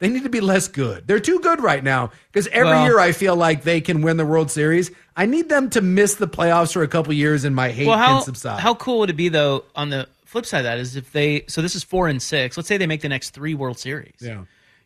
They 0.05 0.11
need 0.11 0.25
to 0.25 0.29
be 0.29 0.43
less 0.43 0.69
good. 0.69 1.07
They're 1.07 1.19
too 1.19 1.41
good 1.41 1.63
right 1.63 1.83
now 1.83 2.11
because 2.31 2.47
every 2.49 2.69
Well- 2.69 2.85
year 2.85 2.99
I 2.99 3.13
feel 3.13 3.35
like 3.37 3.63
they 3.63 3.81
can 3.81 4.03
win 4.03 4.19
the 4.19 4.27
World 4.27 4.51
Series. 4.51 4.91
I 5.17 5.25
need 5.25 5.49
them 5.49 5.71
to 5.71 5.81
miss 5.81 6.13
the 6.17 6.29
playoffs 6.29 6.75
for 6.75 6.83
a 6.83 6.89
couple 6.89 7.15
years 7.15 7.45
and 7.45 7.57
my 7.57 7.71
hate 7.71 7.87
well, 7.87 7.97
how 7.97 8.17
can 8.17 8.25
subside. 8.25 8.61
how 8.61 8.75
cool 8.75 8.99
would 8.99 9.09
it 9.09 9.15
be 9.15 9.31
though? 9.31 9.65
On 9.75 9.89
the 9.89 10.07
flip 10.27 10.45
side, 10.45 10.59
of 10.59 10.65
that 10.65 10.77
is 10.79 10.95
if 10.95 11.11
they 11.13 11.45
so 11.47 11.63
this 11.63 11.75
is 11.75 11.83
four 11.83 12.07
and 12.07 12.21
six. 12.21 12.59
Let's 12.59 12.69
say 12.69 12.77
they 12.77 12.87
make 12.87 13.01
the 13.01 13.09
next 13.09 13.31
three 13.31 13.55
World 13.55 13.79
Series. 13.79 14.13
yeah. 14.21 14.41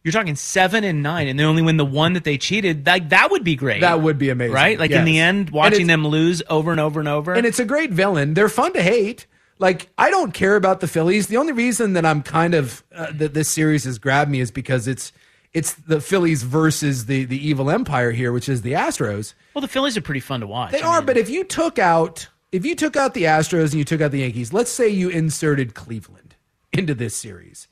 You're 0.05 0.13
talking 0.13 0.37
seven 0.37 0.85
and 0.85 1.03
nine, 1.03 1.27
and 1.27 1.37
they 1.39 1.43
only 1.43 1.63
win 1.63 1.77
the 1.79 1.85
one 1.85 2.13
that 2.13 2.23
they 2.23 2.39
cheated. 2.39 2.87
Like 2.87 3.09
that 3.09 3.33
would 3.33 3.43
be 3.43 3.57
great. 3.57 3.81
That 3.81 4.01
would 4.01 4.19
be 4.19 4.31
amazing. 4.31 4.55
right? 4.55 4.79
Like 4.79 4.93
in 4.93 5.05
the 5.05 5.19
end, 5.19 5.51
watching 5.51 5.89
them 5.89 6.07
lose 6.07 6.41
over 6.49 6.71
and 6.71 6.79
over 6.79 7.01
and 7.01 7.09
over. 7.09 7.35
And 7.35 7.45
it's 7.45 7.59
a 7.59 7.65
great 7.65 7.91
villain. 7.91 8.35
They're 8.35 8.49
fun 8.49 8.73
to 8.75 8.83
hate. 8.83 9.27
Like 9.59 9.91
I 9.99 10.11
don't 10.11 10.33
care 10.33 10.57
about 10.57 10.81
the 10.81 10.89
Phillies. 10.89 11.27
The 11.27 11.37
only 11.37 11.53
reason 11.53 11.95
that 11.95 12.07
I'm 12.07 12.23
kind 12.23 12.55
of 12.55 12.85
uh, 12.95 13.13
that 13.15 13.35
this 13.35 13.51
series 13.51 13.85
has 13.85 13.99
grabbed 13.99 14.31
me 14.31 14.41
is 14.41 14.51
because 14.51 14.87
it's 14.87 15.13
it's 15.53 15.75
the 15.75 16.01
Phillies 16.01 16.43
versus 16.43 17.07
the 17.07 17.25
the 17.25 17.47
evil 17.47 17.71
empire 17.71 18.13
here, 18.13 18.33
which 18.33 18.49
is 18.49 18.63
the 18.63 18.73
Astros. 18.73 19.35
well, 19.55 19.63
the 19.63 19.69
Phillies 19.69 19.97
are 19.97 20.03
pretty 20.03 20.21
fun 20.21 20.41
to 20.41 20.47
watch. 20.47 20.73
They 20.73 20.83
are, 20.83 21.03
but 21.03 21.17
if 21.17 21.29
you 21.29 21.45
took 21.45 21.79
out 21.79 22.29
if 22.53 22.65
you 22.65 22.75
took 22.75 22.97
out 22.97 23.15
the 23.15 23.25
Astros 23.25 23.71
and 23.71 23.75
you 23.75 23.85
took 23.85 24.01
out 24.01 24.11
the 24.11 24.21
Yankees, 24.21 24.53
let's 24.53 24.71
say 24.71 24.89
you 24.89 25.09
inserted 25.09 25.75
Cleveland 25.75 26.37
into 26.73 26.95
this 26.95 27.15
series, 27.15 27.69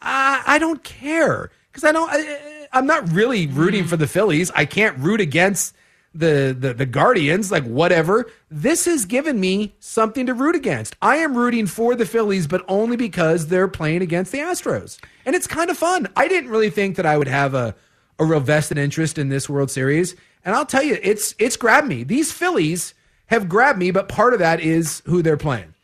I, 0.00 0.42
I 0.46 0.58
don't 0.58 0.82
care 0.84 1.50
because 1.70 1.84
I 1.84 1.92
don't. 1.92 2.10
I, 2.12 2.68
I'm 2.72 2.86
not 2.86 3.10
really 3.12 3.46
rooting 3.46 3.84
for 3.84 3.96
the 3.96 4.06
Phillies. 4.06 4.50
I 4.54 4.66
can't 4.66 4.98
root 4.98 5.20
against 5.20 5.74
the, 6.14 6.56
the 6.58 6.74
the 6.74 6.86
Guardians. 6.86 7.50
Like 7.52 7.64
whatever. 7.64 8.30
This 8.50 8.84
has 8.86 9.04
given 9.04 9.38
me 9.40 9.74
something 9.80 10.26
to 10.26 10.34
root 10.34 10.54
against. 10.54 10.96
I 11.02 11.16
am 11.16 11.36
rooting 11.36 11.66
for 11.66 11.94
the 11.94 12.06
Phillies, 12.06 12.46
but 12.46 12.64
only 12.68 12.96
because 12.96 13.48
they're 13.48 13.68
playing 13.68 14.02
against 14.02 14.32
the 14.32 14.38
Astros, 14.38 14.98
and 15.26 15.34
it's 15.36 15.46
kind 15.46 15.70
of 15.70 15.78
fun. 15.78 16.08
I 16.16 16.28
didn't 16.28 16.50
really 16.50 16.70
think 16.70 16.96
that 16.96 17.06
I 17.06 17.18
would 17.18 17.28
have 17.28 17.54
a 17.54 17.74
a 18.18 18.24
real 18.24 18.40
vested 18.40 18.78
interest 18.78 19.18
in 19.18 19.28
this 19.28 19.48
World 19.48 19.70
Series, 19.70 20.16
and 20.44 20.54
I'll 20.54 20.66
tell 20.66 20.82
you, 20.82 20.98
it's 21.02 21.34
it's 21.38 21.56
grabbed 21.56 21.86
me. 21.86 22.04
These 22.04 22.32
Phillies 22.32 22.94
have 23.26 23.48
grabbed 23.48 23.78
me, 23.78 23.90
but 23.90 24.08
part 24.08 24.32
of 24.32 24.38
that 24.38 24.60
is 24.60 25.02
who 25.06 25.22
they're 25.22 25.36
playing. 25.36 25.74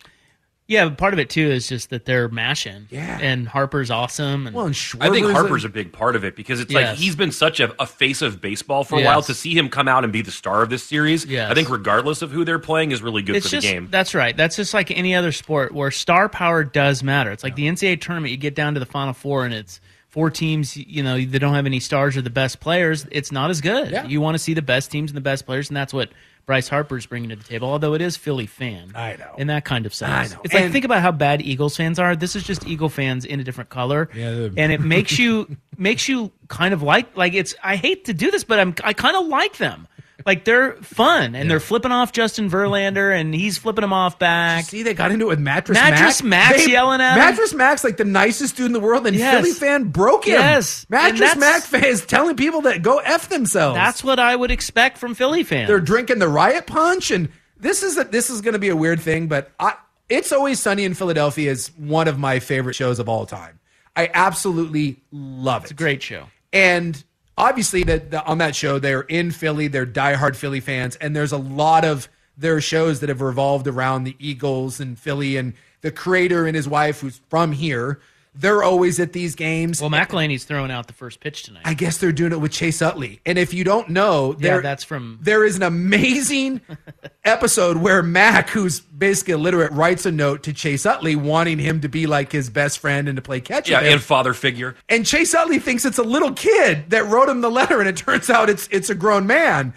Yeah, 0.67 0.87
but 0.87 0.97
part 0.97 1.13
of 1.13 1.19
it 1.19 1.29
too 1.29 1.51
is 1.51 1.69
just 1.69 1.91
that 1.91 2.07
they're 2.07 2.29
mashing. 2.29 2.87
Yeah. 2.91 3.19
and 3.21 3.47
Harper's 3.47 3.91
awesome. 3.91 4.47
And 4.47 4.57
Well, 4.57 4.65
and 4.65 4.77
I 5.01 5.11
think 5.11 5.27
Harper's 5.31 5.65
a- 5.65 5.67
a 5.67 5.71
big 5.71 5.93
part 5.93 6.17
of 6.17 6.25
it 6.25 6.37
because 6.37 6.59
it's 6.61 6.73
like 6.73 6.97
he's 6.97 7.15
been 7.17 7.33
such 7.33 7.61
a, 7.61 7.75
a 7.83 7.87
face 7.87 8.23
of 8.23 8.41
baseball 8.41 8.83
for 8.83 8.97
a 8.97 9.01
Yes. 9.01 9.07
while. 9.07 9.23
To 9.23 9.35
see 9.35 9.55
him 9.55 9.69
come 9.69 9.89
out 9.89 10.05
and 10.05 10.13
be 10.13 10.23
the 10.23 10.31
star 10.31 10.63
of 10.63 10.71
this 10.71 10.83
series, 10.83 11.27
Yes. 11.27 11.51
I 11.51 11.55
think 11.55 11.69
regardless 11.69 12.23
of 12.23 12.31
who 12.31 12.45
they're 12.47 12.59
playing, 12.59 12.93
is 12.93 13.03
really 13.03 13.21
good 13.23 13.37
it's 13.37 13.47
for 13.47 13.53
just 13.57 13.67
the 13.67 13.73
game. 13.75 13.89
that's 13.91 14.15
right. 14.15 14.35
That's 14.37 14.57
just 14.57 14.73
like 14.73 14.91
any 14.91 15.15
other 15.15 15.33
sport 15.33 15.73
where 15.73 15.91
star 15.91 16.31
power 16.31 16.65
does 16.65 17.03
matter. 17.03 17.31
It's 17.31 17.45
like 17.45 17.57
the 17.57 17.67
NCAA 17.69 18.01
tournament. 18.01 18.31
You 18.31 18.39
get 18.39 18.55
down 18.55 18.73
to 18.73 18.81
the 18.81 18.87
Final 18.87 19.13
Four 19.13 19.45
and 19.45 19.53
it's 19.53 19.81
four 20.09 20.31
teams. 20.31 20.77
You 20.79 21.03
know, 21.03 21.17
they 21.23 21.39
don't 21.39 21.55
have 21.55 21.67
any 21.67 21.81
stars 21.81 22.17
or 22.17 22.23
the 22.23 22.31
best 22.31 22.61
players. 22.61 23.07
It's 23.11 23.31
not 23.31 23.51
as 23.51 23.61
good. 23.61 23.91
Yeah. 23.91 24.07
You 24.07 24.23
want 24.23 24.35
to 24.37 24.39
see 24.39 24.55
the 24.55 24.63
best 24.63 24.91
teams 24.91 25.11
and 25.11 25.17
the 25.17 25.21
best 25.21 25.45
players, 25.45 25.69
and 25.69 25.77
that's 25.77 25.93
what 25.93 26.09
Bryce 26.47 26.69
Harper's 26.69 27.07
bringing 27.07 27.31
to 27.31 27.37
the 27.37 27.45
table. 27.45 27.69
Although 27.71 27.95
it 27.95 28.01
is 28.03 28.17
Philly 28.17 28.47
fan, 28.47 28.93
I 28.95 29.17
know. 29.17 29.35
in 29.39 29.47
that 29.47 29.65
kind 29.65 29.87
of 29.87 29.95
sense. 29.95 30.33
I 30.33 30.35
know. 30.35 30.43
It's 30.45 30.53
like 30.55 30.71
think 30.73 30.85
about 30.85 31.01
how 31.01 31.13
bad 31.13 31.41
Eagles 31.43 31.77
fans 31.77 31.99
are. 31.99 32.15
This 32.15 32.37
is 32.37 32.43
just 32.43 32.67
Eagle 32.67 32.89
fans 32.89 33.25
in 33.25 33.41
a 33.41 33.45
different 33.45 33.71
color, 33.71 34.11
Yeah, 34.15 34.49
and 34.57 34.73
it 34.73 34.81
makes 34.81 35.19
you 35.19 35.57
makes 35.79 36.09
you 36.09 36.31
kind 36.49 36.75
of 36.75 36.83
like 36.83 37.17
like 37.17 37.35
it's. 37.35 37.55
I 37.63 37.77
hate 37.77 38.05
to 38.07 38.15
do 38.15 38.31
this, 38.31 38.45
but 38.45 38.59
I'm 38.59 38.75
I 38.85 38.93
kind 38.93 39.17
of 39.17 39.27
like 39.27 39.57
them. 39.57 39.89
Like 40.25 40.45
they're 40.45 40.75
fun 40.77 41.35
and 41.35 41.51
they're 41.51 41.59
flipping 41.61 41.91
off 41.91 42.13
Justin 42.13 42.49
Verlander 42.49 43.13
and 43.19 43.35
he's 43.35 43.59
flipping 43.59 43.83
them 43.83 43.93
off 43.93 44.19
back. 44.19 44.65
See, 44.65 44.83
they 44.85 44.95
got 44.95 45.11
into 45.11 45.25
it 45.27 45.29
with 45.29 45.41
Mattress, 45.41 45.77
Mattress 45.77 46.23
Mac. 46.23 46.51
Max 46.53 46.65
They- 46.65 46.73
yelling 46.73 47.01
at 47.01 47.15
him. 47.15 47.19
Mattress 47.19 47.53
Max, 47.53 47.83
like 47.83 47.97
the 47.97 48.05
nicest 48.05 48.57
dude 48.57 48.67
in 48.67 48.73
the 48.73 48.81
world, 48.81 49.07
and 49.07 49.17
Yes. 49.17 49.35
Philly 49.35 49.53
fan 49.53 49.85
broke 49.91 50.27
him. 50.27 50.35
Yes. 50.35 50.87
Mattress 50.89 51.37
Mac 51.37 51.63
fans 51.65 52.07
telling 52.07 52.37
people 52.37 52.61
that 52.63 52.81
go 52.83 52.99
f 52.99 53.29
themselves. 53.29 53.75
That's 53.77 54.05
what 54.05 54.19
I 54.21 54.37
would 54.37 54.51
expect 54.53 54.99
from 54.99 55.15
Philly 55.15 55.43
fans. 55.43 55.67
They're 55.69 55.81
drinking 55.81 56.21
the 56.21 56.29
riot 56.29 56.67
punch, 56.67 57.11
and 57.11 57.29
this 57.59 57.83
is 57.83 57.99
a, 57.99 58.05
this 58.05 58.31
is 58.31 58.41
going 58.41 58.53
to 58.55 58.59
be 58.61 58.69
a 58.69 58.77
weird 58.77 59.01
thing, 59.01 59.27
but 59.27 59.51
I, 59.59 59.75
it's 60.09 60.31
always 60.33 60.61
sunny 60.61 60.85
in 60.85 60.95
Philadelphia 60.95 61.51
is 61.51 61.69
one 61.77 62.07
of 62.09 62.19
my 62.19 62.39
favorite 62.39 62.75
shows 62.75 62.99
of 63.01 63.09
all 63.09 63.27
time. 63.27 63.59
I 63.97 64.11
absolutely 64.15 65.03
love 65.11 65.63
it. 65.63 65.65
It's 65.65 65.71
a 65.73 65.75
great 65.75 66.03
show, 66.03 66.27
and 66.53 67.03
obviously 67.37 67.83
that 67.85 68.15
on 68.27 68.39
that 68.39 68.55
show 68.55 68.79
they're 68.79 69.03
in 69.03 69.31
Philly, 69.31 69.69
they're 69.69 69.87
diehard 69.87 70.37
Philly 70.37 70.61
fans, 70.61 70.97
and 70.97 71.15
there's 71.15 71.33
a 71.33 71.39
lot 71.39 71.85
of 71.85 72.09
their 72.37 72.61
shows 72.61 73.01
that 73.01 73.09
have 73.09 73.21
revolved 73.21 73.67
around 73.67 74.05
the 74.05 74.17
Eagles 74.19 74.81
and 74.81 74.99
Philly, 74.99 75.37
and 75.37 75.55
the 75.83 75.91
creator 75.91 76.47
and 76.47 76.57
his 76.57 76.69
wife, 76.69 77.01
who's 77.01 77.21
from 77.29 77.53
here, 77.53 78.01
they're 78.35 78.63
always 78.63 78.99
at 79.01 79.13
these 79.13 79.35
games. 79.35 79.81
well, 79.81 79.91
McElhenney's 79.91 80.45
throwing 80.45 80.71
out 80.71 80.87
the 80.89 80.93
first 80.93 81.21
pitch 81.21 81.45
tonight. 81.45 81.63
I 81.65 81.75
guess 81.75 81.99
they're 81.99 82.13
doing 82.13 82.33
it 82.33 82.41
with 82.41 82.53
Chase 82.53 82.83
Utley. 82.83 83.21
And 83.25 83.39
if 83.39 83.55
you 83.55 83.63
don't 83.65 83.91
know, 83.91 84.35
Yeah, 84.39 84.59
that's 84.61 84.83
from- 84.85 85.19
there 85.23 85.45
is 85.45 85.57
an 85.57 85.63
amazing 85.63 86.61
episode 87.25 87.77
where 87.77 88.03
Mac, 88.03 88.51
who's 88.51 88.81
basically 88.81 89.35
illiterate, 89.35 89.73
writes 89.73 90.07
a 90.07 90.13
note 90.13 90.43
to 90.45 90.53
Chase 90.53 90.85
Utley 90.87 91.17
wanting 91.17 91.59
him 91.59 91.81
to 91.83 91.89
be 91.89 92.07
like 92.07 92.33
his 92.33 92.51
best 92.51 92.79
friend 92.79 93.09
and 93.09 93.17
to 93.17 93.23
play 93.23 93.41
catch 93.41 93.69
yeah, 93.71 93.81
and 93.81 94.03
father 94.03 94.35
figure. 94.35 94.75
And 94.89 95.07
Chase 95.07 95.35
Utley 95.35 95.59
thinks 95.59 95.85
it's 95.85 95.99
a 95.99 96.03
little 96.03 96.33
kid 96.33 96.91
that 96.91 97.07
wrote 97.07 97.29
him 97.29 97.41
the 97.41 97.51
letter, 97.51 97.81
and 97.81 97.89
it 97.89 97.97
turns 97.97 98.31
out 98.31 98.51
it's 98.51 98.69
it's 98.71 98.91
a 98.91 98.95
grown 98.95 99.27
man. 99.27 99.75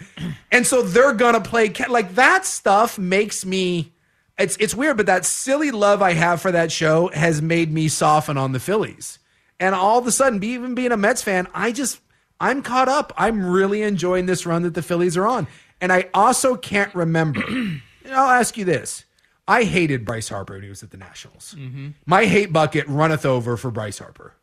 And 0.50 0.66
so 0.66 0.82
they're 0.82 1.12
gonna 1.14 1.40
play 1.40 1.68
ca- 1.68 1.90
like 1.90 2.14
that 2.16 2.44
stuff 2.44 2.98
makes 2.98 3.44
me. 3.44 3.92
It's 4.38 4.56
it's 4.58 4.74
weird, 4.74 4.96
but 4.96 5.06
that 5.06 5.24
silly 5.24 5.70
love 5.70 6.00
I 6.00 6.12
have 6.12 6.40
for 6.40 6.52
that 6.52 6.70
show 6.70 7.08
has 7.08 7.42
made 7.42 7.72
me 7.72 7.88
soften 7.88 8.38
on 8.38 8.52
the 8.52 8.60
Phillies. 8.60 9.18
And 9.58 9.74
all 9.74 9.98
of 9.98 10.06
a 10.06 10.12
sudden, 10.12 10.42
even 10.44 10.74
being 10.74 10.92
a 10.92 10.96
Mets 10.96 11.22
fan, 11.22 11.48
I 11.52 11.72
just 11.72 12.00
I'm 12.40 12.62
caught 12.62 12.88
up. 12.88 13.12
I'm 13.16 13.44
really 13.44 13.82
enjoying 13.82 14.26
this 14.26 14.46
run 14.46 14.62
that 14.62 14.74
the 14.74 14.82
Phillies 14.82 15.16
are 15.16 15.26
on. 15.26 15.48
And 15.80 15.92
I 15.92 16.08
also 16.14 16.56
can't 16.56 16.94
remember. 16.94 17.42
I'll 18.06 18.30
ask 18.30 18.56
you 18.56 18.64
this: 18.64 19.04
I 19.48 19.64
hated 19.64 20.04
Bryce 20.04 20.28
Harper 20.28 20.54
when 20.54 20.62
he 20.62 20.68
was 20.68 20.84
at 20.84 20.90
the 20.90 20.96
Nationals. 20.96 21.56
Mm-hmm. 21.58 21.88
My 22.06 22.26
hate 22.26 22.52
bucket 22.52 22.86
runneth 22.86 23.26
over 23.26 23.56
for 23.56 23.72
Bryce 23.72 23.98
Harper. 23.98 24.34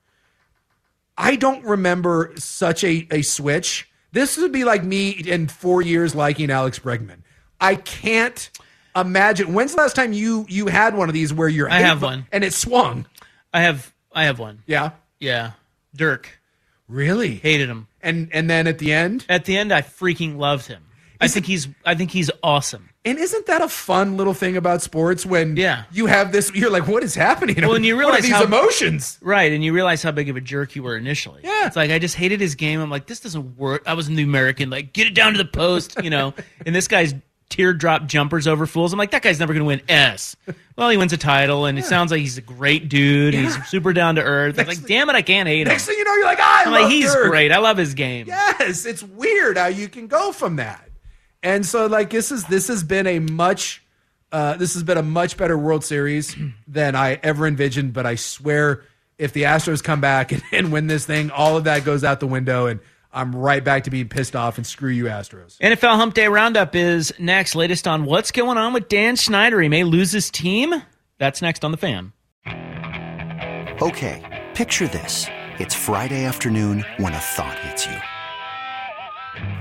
I 1.17 1.37
don't 1.37 1.63
remember 1.63 2.33
such 2.35 2.83
a, 2.83 3.07
a 3.09 3.21
switch. 3.21 3.89
This 4.11 4.37
would 4.37 4.51
be 4.51 4.65
like 4.65 4.83
me 4.83 5.11
in 5.11 5.47
four 5.47 5.81
years 5.81 6.13
liking 6.13 6.49
Alex 6.49 6.79
Bregman. 6.79 7.19
I 7.61 7.75
can't 7.75 8.49
imagine. 8.95 9.53
When's 9.53 9.73
the 9.75 9.81
last 9.81 9.95
time 9.95 10.13
you 10.13 10.45
you 10.49 10.67
had 10.67 10.95
one 10.95 11.09
of 11.09 11.13
these 11.13 11.33
where 11.33 11.47
you're 11.49 11.69
I 11.69 11.79
have 11.79 12.01
one. 12.01 12.27
and 12.31 12.43
it 12.43 12.53
swung? 12.53 13.05
I 13.53 13.61
have 13.61 13.93
I 14.11 14.25
have 14.25 14.39
one. 14.39 14.63
Yeah, 14.65 14.91
Yeah, 15.19 15.51
Dirk 15.95 16.39
really 16.87 17.35
hated 17.35 17.69
him. 17.69 17.87
And 18.01 18.29
and 18.33 18.49
then 18.49 18.67
at 18.67 18.79
the 18.79 18.93
end, 18.93 19.25
At 19.29 19.45
the 19.45 19.57
end, 19.57 19.71
I 19.73 19.81
freaking 19.81 20.37
loved 20.37 20.67
him. 20.67 20.83
I 21.21 21.27
think 21.27 21.45
he's 21.45 21.67
I 21.85 21.95
think 21.95 22.11
he's 22.11 22.29
awesome. 22.43 22.89
and 23.05 23.17
isn't 23.17 23.45
that 23.47 23.61
a 23.61 23.69
fun 23.69 24.17
little 24.17 24.33
thing 24.33 24.57
about 24.57 24.81
sports 24.81 25.25
when 25.25 25.55
Yeah. 25.57 25.83
you 25.91 26.05
have 26.07 26.31
this? 26.31 26.51
You're 26.53 26.69
like, 26.69 26.87
what 26.87 27.03
is 27.03 27.15
happening? 27.15 27.55
Well, 27.61 27.73
and 27.75 27.85
you 27.85 27.97
realize 27.99 28.23
these 28.23 28.31
how- 28.33 28.43
emotions. 28.43 29.17
Right, 29.21 29.51
and 29.51 29.63
you 29.63 29.73
realize 29.73 30.03
how 30.03 30.11
big 30.11 30.29
of 30.29 30.35
a 30.35 30.41
jerk 30.41 30.75
you 30.75 30.83
were 30.83 30.97
initially. 30.97 31.41
Yeah. 31.43 31.67
It's 31.67 31.75
like 31.77 31.89
I 31.89 31.99
just 31.99 32.15
hated 32.15 32.41
his 32.41 32.55
game. 32.55 32.79
I'm 32.81 32.89
like, 32.89 33.07
this 33.07 33.21
doesn't 33.21 33.57
work. 33.57 33.83
I 33.87 33.93
was 33.93 34.07
in 34.09 34.15
the 34.15 34.23
American, 34.23 34.69
like, 34.69 34.91
get 34.93 35.07
it 35.07 35.15
down 35.15 35.31
to 35.31 35.37
the 35.37 35.45
post, 35.45 35.95
you 36.03 36.09
know. 36.09 36.33
and 36.65 36.75
this 36.75 36.87
guy's 36.87 37.13
teardrop 37.49 38.07
jumpers 38.07 38.47
over 38.47 38.65
fools. 38.65 38.91
I'm 38.93 38.99
like, 38.99 39.11
that 39.11 39.21
guy's 39.21 39.39
never 39.39 39.53
gonna 39.53 39.65
win 39.65 39.81
S. 39.87 40.35
Well, 40.77 40.89
he 40.89 40.97
wins 40.97 41.13
a 41.13 41.17
title, 41.17 41.65
and 41.65 41.79
it 41.79 41.85
sounds 41.85 42.11
like 42.11 42.19
he's 42.21 42.37
a 42.37 42.41
great 42.41 42.89
dude. 42.89 43.33
Yeah. 43.33 43.41
He's 43.43 43.67
super 43.67 43.93
down 43.93 44.15
to 44.15 44.21
earth. 44.23 44.59
I'm 44.59 44.67
like, 44.67 44.85
damn 44.85 45.09
it, 45.09 45.15
I 45.15 45.21
can't 45.21 45.47
hate 45.47 45.61
him. 45.61 45.67
Next 45.69 45.85
thing 45.85 45.97
you 45.97 46.03
know, 46.03 46.13
you're 46.15 46.25
like, 46.25 46.39
I 46.39 46.63
I'm 46.65 46.71
love 46.71 46.81
like, 46.83 46.91
he's 46.91 47.13
Dirk. 47.13 47.29
great. 47.29 47.51
I 47.51 47.59
love 47.59 47.77
his 47.77 47.93
game. 47.93 48.27
Yes, 48.27 48.85
it's 48.85 49.01
weird 49.03 49.57
how 49.57 49.67
you 49.67 49.87
can 49.87 50.07
go 50.07 50.31
from 50.31 50.57
that. 50.57 50.89
And 51.43 51.65
so 51.65 51.85
like 51.85 52.09
this 52.09 52.31
is 52.31 52.43
this 52.45 52.67
has 52.69 52.83
been 52.83 53.05
a 53.07 53.19
much 53.19 53.83
uh, 54.31 54.57
this 54.57 54.73
has 54.73 54.83
been 54.83 54.97
a 54.97 55.03
much 55.03 55.37
better 55.37 55.57
World 55.57 55.85
Series 55.85 56.35
than 56.67 56.95
I 56.95 57.13
ever 57.23 57.47
envisioned. 57.47 57.93
But 57.93 58.05
I 58.05 58.15
swear, 58.15 58.83
if 59.17 59.31
the 59.31 59.43
Astros 59.43 59.81
come 59.83 60.01
back 60.01 60.31
and, 60.33 60.43
and 60.51 60.71
win 60.73 60.87
this 60.87 61.05
thing, 61.05 61.29
all 61.31 61.55
of 61.55 61.65
that 61.65 61.85
goes 61.85 62.03
out 62.03 62.19
the 62.19 62.27
window, 62.27 62.65
and 62.67 62.79
I'm 63.15 63.33
right 63.33 63.63
back 63.63 63.85
to 63.85 63.89
being 63.89 64.09
pissed 64.09 64.35
off 64.35 64.57
and 64.57 64.67
screw 64.67 64.91
you, 64.91 65.05
Astros. 65.05 65.57
NFL 65.59 65.95
Hump 65.95 66.13
Day 66.13 66.27
Roundup 66.27 66.75
is 66.75 67.13
next. 67.17 67.55
Latest 67.55 67.87
on 67.87 68.03
what's 68.03 68.31
going 68.31 68.57
on 68.57 68.73
with 68.73 68.89
Dan 68.89 69.15
Snyder. 69.15 69.61
He 69.61 69.69
may 69.69 69.85
lose 69.85 70.11
his 70.11 70.29
team. 70.29 70.75
That's 71.17 71.41
next 71.41 71.63
on 71.63 71.71
the 71.71 71.77
fan. 71.77 72.11
Okay, 73.81 74.45
picture 74.53 74.89
this. 74.89 75.27
It's 75.59 75.73
Friday 75.73 76.25
afternoon 76.25 76.83
when 76.97 77.13
a 77.13 77.17
thought 77.17 77.57
hits 77.59 77.85
you. 77.85 77.95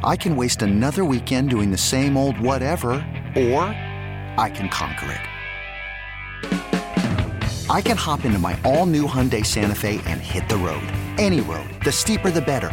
I 0.02 0.16
can 0.16 0.34
waste 0.34 0.62
another 0.62 1.04
weekend 1.04 1.50
doing 1.50 1.70
the 1.70 1.78
same 1.78 2.16
old 2.16 2.40
whatever, 2.40 2.90
or 3.36 3.62
I 4.36 4.50
can 4.52 4.68
conquer 4.68 5.12
it. 5.12 5.20
I 7.70 7.80
can 7.80 7.96
hop 7.96 8.24
into 8.24 8.40
my 8.40 8.58
all 8.64 8.86
new 8.86 9.06
Hyundai 9.06 9.46
Santa 9.46 9.76
Fe 9.76 10.00
and 10.06 10.20
hit 10.20 10.48
the 10.48 10.56
road. 10.56 10.82
Any 11.18 11.40
road. 11.40 11.70
The 11.84 11.92
steeper, 11.92 12.32
the 12.32 12.42
better. 12.42 12.72